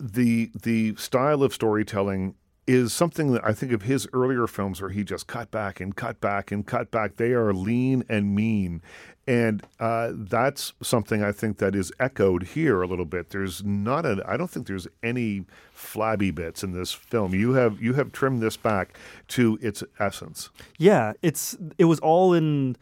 the 0.00 0.50
the 0.62 0.94
style 0.96 1.42
of 1.42 1.52
storytelling 1.52 2.34
is 2.68 2.92
something 2.92 3.32
that 3.32 3.44
I 3.44 3.52
think 3.54 3.72
of 3.72 3.82
his 3.82 4.06
earlier 4.12 4.46
films 4.46 4.80
where 4.82 4.90
he 4.90 5.02
just 5.02 5.26
cut 5.26 5.50
back 5.50 5.80
and 5.80 5.96
cut 5.96 6.20
back 6.20 6.52
and 6.52 6.66
cut 6.66 6.90
back. 6.90 7.16
They 7.16 7.32
are 7.32 7.54
lean 7.54 8.04
and 8.08 8.34
mean. 8.34 8.82
And 9.26 9.62
uh, 9.80 10.12
that's 10.12 10.74
something 10.82 11.22
I 11.22 11.32
think 11.32 11.58
that 11.58 11.74
is 11.74 11.90
echoed 11.98 12.42
here 12.44 12.82
a 12.82 12.86
little 12.86 13.06
bit. 13.06 13.30
There's 13.30 13.64
not 13.64 14.04
a, 14.04 14.22
I 14.26 14.36
don't 14.36 14.50
think 14.50 14.66
there's 14.66 14.86
any 15.02 15.46
flabby 15.72 16.30
bits 16.30 16.62
in 16.62 16.72
this 16.72 16.92
film. 16.92 17.34
You 17.34 17.54
have 17.54 17.80
you 17.80 17.94
have 17.94 18.12
trimmed 18.12 18.42
this 18.42 18.56
back 18.56 18.96
to 19.28 19.58
its 19.62 19.82
essence. 19.98 20.50
Yeah, 20.78 21.14
it's 21.22 21.56
it 21.78 21.86
was 21.86 22.00
all 22.00 22.34
in 22.34 22.76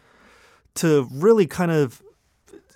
to 0.74 1.08
really 1.12 1.46
kind 1.46 1.70
of, 1.70 2.02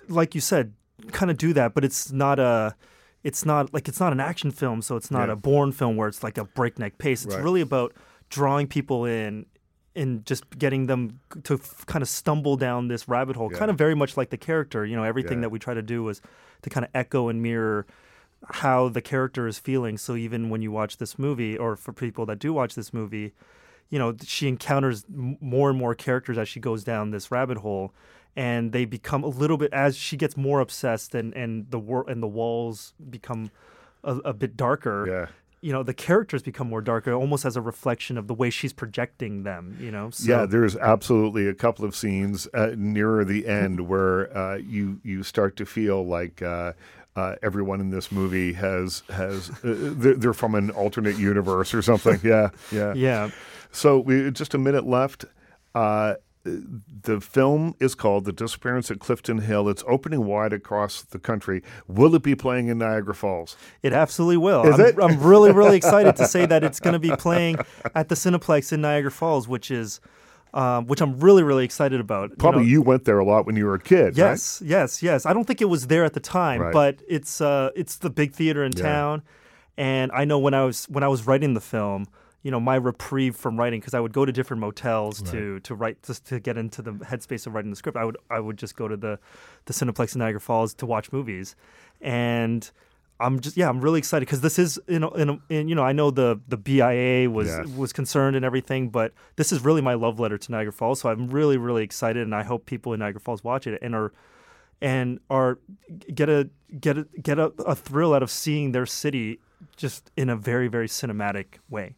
like 0.07 0.33
you 0.33 0.41
said, 0.41 0.73
kind 1.11 1.29
of 1.29 1.37
do 1.37 1.53
that, 1.53 1.73
but 1.73 1.83
it's 1.83 2.11
not 2.11 2.39
a 2.39 2.75
it's 3.23 3.45
not 3.45 3.73
like 3.73 3.87
it's 3.87 3.99
not 3.99 4.11
an 4.11 4.19
action 4.19 4.51
film, 4.51 4.81
so 4.81 4.95
it's 4.95 5.11
not 5.11 5.27
yeah. 5.27 5.33
a 5.33 5.35
Bourne 5.35 5.71
film 5.71 5.95
where 5.95 6.07
it's 6.07 6.23
like 6.23 6.37
a 6.37 6.45
breakneck 6.45 6.97
pace. 6.97 7.25
It's 7.25 7.35
right. 7.35 7.43
really 7.43 7.61
about 7.61 7.93
drawing 8.29 8.67
people 8.67 9.05
in 9.05 9.45
and 9.95 10.25
just 10.25 10.57
getting 10.57 10.87
them 10.87 11.19
to 11.43 11.55
f- 11.55 11.85
kind 11.85 12.01
of 12.01 12.09
stumble 12.09 12.55
down 12.55 12.87
this 12.87 13.07
rabbit 13.07 13.35
hole, 13.35 13.49
yeah. 13.51 13.59
kind 13.59 13.69
of 13.69 13.77
very 13.77 13.95
much 13.95 14.17
like 14.17 14.29
the 14.29 14.37
character. 14.37 14.85
You 14.85 14.95
know, 14.95 15.03
everything 15.03 15.39
yeah. 15.39 15.41
that 15.41 15.49
we 15.49 15.59
try 15.59 15.73
to 15.73 15.81
do 15.81 16.07
is 16.09 16.21
to 16.63 16.69
kind 16.69 16.85
of 16.85 16.91
echo 16.95 17.27
and 17.27 17.41
mirror 17.41 17.85
how 18.49 18.89
the 18.89 19.01
character 19.01 19.47
is 19.47 19.59
feeling. 19.59 19.97
So 19.97 20.15
even 20.15 20.49
when 20.49 20.61
you 20.61 20.71
watch 20.71 20.97
this 20.97 21.19
movie, 21.19 21.57
or 21.57 21.75
for 21.75 21.93
people 21.93 22.25
that 22.27 22.39
do 22.39 22.53
watch 22.53 22.73
this 22.73 22.93
movie, 22.93 23.33
you 23.89 23.99
know, 23.99 24.15
she 24.23 24.47
encounters 24.47 25.05
m- 25.13 25.37
more 25.41 25.69
and 25.69 25.77
more 25.77 25.93
characters 25.93 26.37
as 26.37 26.47
she 26.49 26.59
goes 26.59 26.83
down 26.83 27.11
this 27.11 27.29
rabbit 27.29 27.57
hole 27.57 27.93
and 28.35 28.71
they 28.71 28.85
become 28.85 29.23
a 29.23 29.27
little 29.27 29.57
bit 29.57 29.73
as 29.73 29.97
she 29.97 30.17
gets 30.17 30.37
more 30.37 30.59
obsessed 30.59 31.13
and 31.15 31.33
and 31.33 31.69
the 31.71 31.79
wor- 31.79 32.09
and 32.09 32.21
the 32.23 32.27
walls 32.27 32.93
become 33.09 33.51
a, 34.03 34.15
a 34.17 34.33
bit 34.33 34.57
darker. 34.57 35.07
Yeah. 35.07 35.27
You 35.63 35.71
know, 35.71 35.83
the 35.83 35.93
characters 35.93 36.41
become 36.41 36.67
more 36.67 36.81
darker, 36.81 37.13
almost 37.13 37.45
as 37.45 37.55
a 37.55 37.61
reflection 37.61 38.17
of 38.17 38.25
the 38.25 38.33
way 38.33 38.49
she's 38.49 38.73
projecting 38.73 39.43
them. 39.43 39.77
You 39.79 39.91
know. 39.91 40.09
So. 40.09 40.27
Yeah, 40.27 40.45
there's 40.47 40.75
absolutely 40.75 41.47
a 41.47 41.53
couple 41.53 41.85
of 41.85 41.95
scenes 41.95 42.47
uh, 42.53 42.71
nearer 42.75 43.23
the 43.23 43.45
end 43.47 43.87
where 43.87 44.35
uh, 44.35 44.55
you 44.55 44.99
you 45.03 45.23
start 45.23 45.55
to 45.57 45.65
feel 45.65 46.05
like. 46.05 46.41
Uh, 46.41 46.73
uh, 47.13 47.35
everyone 47.43 47.81
in 47.81 47.89
this 47.89 48.09
movie 48.09 48.53
has 48.53 49.03
has 49.09 49.49
uh, 49.49 49.55
they're, 49.63 50.15
they're, 50.15 50.33
from 50.33 50.55
an 50.55 50.69
alternate 50.71 51.17
universe 51.17 51.73
or 51.73 51.81
something. 51.81 52.17
Yeah, 52.23 52.51
yeah, 52.71 52.93
yeah. 52.95 53.29
So 53.71 53.99
we 53.99 54.31
just 54.31 54.53
a 54.53 54.57
minute 54.57 54.87
left. 54.87 55.25
The 56.43 57.21
film 57.21 57.75
is 57.79 57.93
called 57.93 58.25
The 58.25 58.31
Disappearance 58.31 58.89
at 58.89 58.99
Clifton 58.99 59.39
Hill. 59.39 59.69
It's 59.69 59.83
opening 59.87 60.25
wide 60.25 60.53
across 60.53 61.03
the 61.03 61.19
country. 61.19 61.61
Will 61.87 62.15
it 62.15 62.23
be 62.23 62.35
playing 62.35 62.67
in 62.67 62.79
Niagara 62.79 63.13
Falls? 63.13 63.55
It 63.83 63.93
absolutely 63.93 64.37
will. 64.37 64.65
Is 64.65 64.79
I'm, 64.79 64.85
it? 64.85 64.95
I'm 64.99 65.21
really, 65.21 65.51
really 65.51 65.77
excited 65.81 66.15
to 66.15 66.27
say 66.27 66.45
that 66.47 66.63
it's 66.63 66.79
going 66.79 66.93
to 66.93 66.99
be 66.99 67.15
playing 67.15 67.57
at 67.95 68.09
the 68.09 68.15
Cineplex 68.15 68.73
in 68.73 68.81
Niagara 68.81 69.11
Falls, 69.11 69.47
which 69.47 69.71
is. 69.71 69.99
Um, 70.53 70.85
which 70.87 70.99
I'm 70.99 71.17
really, 71.21 71.43
really 71.43 71.63
excited 71.63 72.01
about. 72.01 72.37
Probably 72.37 72.63
you, 72.63 72.65
know, 72.65 72.71
you, 72.71 72.81
went 72.81 73.05
there 73.05 73.19
a 73.19 73.23
lot 73.23 73.45
when 73.45 73.55
you 73.55 73.65
were 73.65 73.75
a 73.75 73.79
kid. 73.79 74.17
Yes, 74.17 74.61
right? 74.61 74.69
yes, 74.69 75.01
yes. 75.01 75.25
I 75.25 75.31
don't 75.31 75.45
think 75.45 75.61
it 75.61 75.69
was 75.69 75.87
there 75.87 76.03
at 76.03 76.11
the 76.11 76.19
time, 76.19 76.59
right. 76.59 76.73
but 76.73 77.01
it's 77.07 77.39
uh, 77.39 77.69
it's 77.73 77.95
the 77.95 78.09
big 78.09 78.33
theater 78.33 78.61
in 78.61 78.73
yeah. 78.75 78.83
town. 78.83 79.21
And 79.77 80.11
I 80.11 80.25
know 80.25 80.39
when 80.39 80.53
I 80.53 80.65
was 80.65 80.89
when 80.89 81.05
I 81.05 81.07
was 81.07 81.25
writing 81.25 81.53
the 81.53 81.61
film, 81.61 82.05
you 82.43 82.51
know 82.51 82.59
my 82.59 82.75
reprieve 82.75 83.35
from 83.35 83.57
writing 83.57 83.79
because 83.79 83.93
I 83.93 83.99
would 83.99 84.13
go 84.13 84.25
to 84.25 84.31
different 84.31 84.61
motels 84.61 85.21
right. 85.21 85.31
to 85.31 85.59
to 85.61 85.75
write 85.75 86.01
just 86.03 86.25
to 86.27 86.39
get 86.39 86.57
into 86.57 86.81
the 86.81 86.93
headspace 86.93 87.45
of 87.45 87.53
writing 87.53 87.69
the 87.69 87.75
script. 87.75 87.97
I 87.97 88.05
would 88.05 88.17
I 88.29 88.39
would 88.39 88.57
just 88.57 88.75
go 88.75 88.87
to 88.87 88.97
the 88.97 89.19
the 89.65 89.73
Cineplex 89.73 90.15
in 90.15 90.19
Niagara 90.19 90.41
Falls 90.41 90.73
to 90.75 90.85
watch 90.85 91.11
movies, 91.11 91.55
and 92.01 92.69
I'm 93.19 93.39
just 93.39 93.57
yeah 93.57 93.69
I'm 93.69 93.79
really 93.79 93.99
excited 93.99 94.25
because 94.25 94.41
this 94.41 94.57
is 94.57 94.79
you 94.87 94.99
know 94.99 95.09
in, 95.09 95.41
in, 95.49 95.67
you 95.67 95.75
know 95.75 95.83
I 95.83 95.93
know 95.93 96.09
the 96.09 96.39
the 96.47 96.57
BIA 96.57 97.29
was 97.29 97.47
yes. 97.47 97.67
was 97.67 97.93
concerned 97.93 98.35
and 98.35 98.43
everything, 98.43 98.89
but 98.89 99.13
this 99.35 99.51
is 99.51 99.63
really 99.63 99.81
my 99.81 99.93
love 99.93 100.19
letter 100.19 100.37
to 100.37 100.51
Niagara 100.51 100.73
Falls. 100.73 100.99
So 100.99 101.09
I'm 101.09 101.27
really 101.27 101.57
really 101.57 101.83
excited, 101.83 102.23
and 102.23 102.33
I 102.33 102.43
hope 102.43 102.65
people 102.65 102.93
in 102.93 102.99
Niagara 102.99 103.21
Falls 103.21 103.43
watch 103.43 103.67
it 103.67 103.79
and 103.83 103.93
are 103.93 104.11
and 104.81 105.19
are 105.29 105.59
get 106.13 106.27
a 106.27 106.49
get 106.79 106.97
a 106.97 107.07
get 107.21 107.37
a, 107.37 107.53
a 107.65 107.75
thrill 107.75 108.15
out 108.15 108.23
of 108.23 108.31
seeing 108.31 108.71
their 108.71 108.87
city 108.87 109.39
just 109.77 110.11
in 110.17 110.27
a 110.27 110.35
very 110.35 110.67
very 110.67 110.87
cinematic 110.87 111.59
way. 111.69 111.95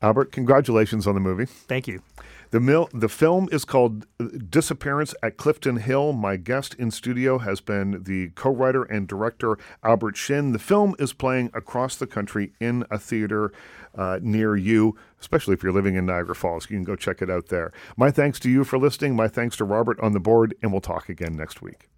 Albert, 0.00 0.32
congratulations 0.32 1.06
on 1.06 1.14
the 1.14 1.20
movie. 1.20 1.44
Thank 1.44 1.88
you. 1.88 2.02
The, 2.50 2.60
mil- 2.60 2.88
the 2.94 3.08
film 3.08 3.48
is 3.52 3.64
called 3.66 4.06
Disappearance 4.50 5.14
at 5.22 5.36
Clifton 5.36 5.76
Hill. 5.76 6.14
My 6.14 6.36
guest 6.36 6.72
in 6.74 6.90
studio 6.90 7.38
has 7.38 7.60
been 7.60 8.02
the 8.04 8.30
co 8.30 8.50
writer 8.50 8.84
and 8.84 9.06
director 9.06 9.58
Albert 9.84 10.16
Shin. 10.16 10.52
The 10.52 10.58
film 10.58 10.94
is 10.98 11.12
playing 11.12 11.50
across 11.52 11.96
the 11.96 12.06
country 12.06 12.52
in 12.58 12.86
a 12.90 12.98
theater 12.98 13.52
uh, 13.94 14.18
near 14.22 14.56
you, 14.56 14.96
especially 15.20 15.54
if 15.54 15.62
you're 15.62 15.72
living 15.72 15.96
in 15.96 16.06
Niagara 16.06 16.34
Falls. 16.34 16.70
You 16.70 16.76
can 16.76 16.84
go 16.84 16.96
check 16.96 17.20
it 17.20 17.28
out 17.28 17.48
there. 17.48 17.70
My 17.96 18.10
thanks 18.10 18.40
to 18.40 18.50
you 18.50 18.64
for 18.64 18.78
listening. 18.78 19.14
My 19.14 19.28
thanks 19.28 19.56
to 19.58 19.64
Robert 19.64 20.00
on 20.00 20.12
the 20.12 20.20
board, 20.20 20.54
and 20.62 20.72
we'll 20.72 20.80
talk 20.80 21.10
again 21.10 21.36
next 21.36 21.60
week. 21.60 21.88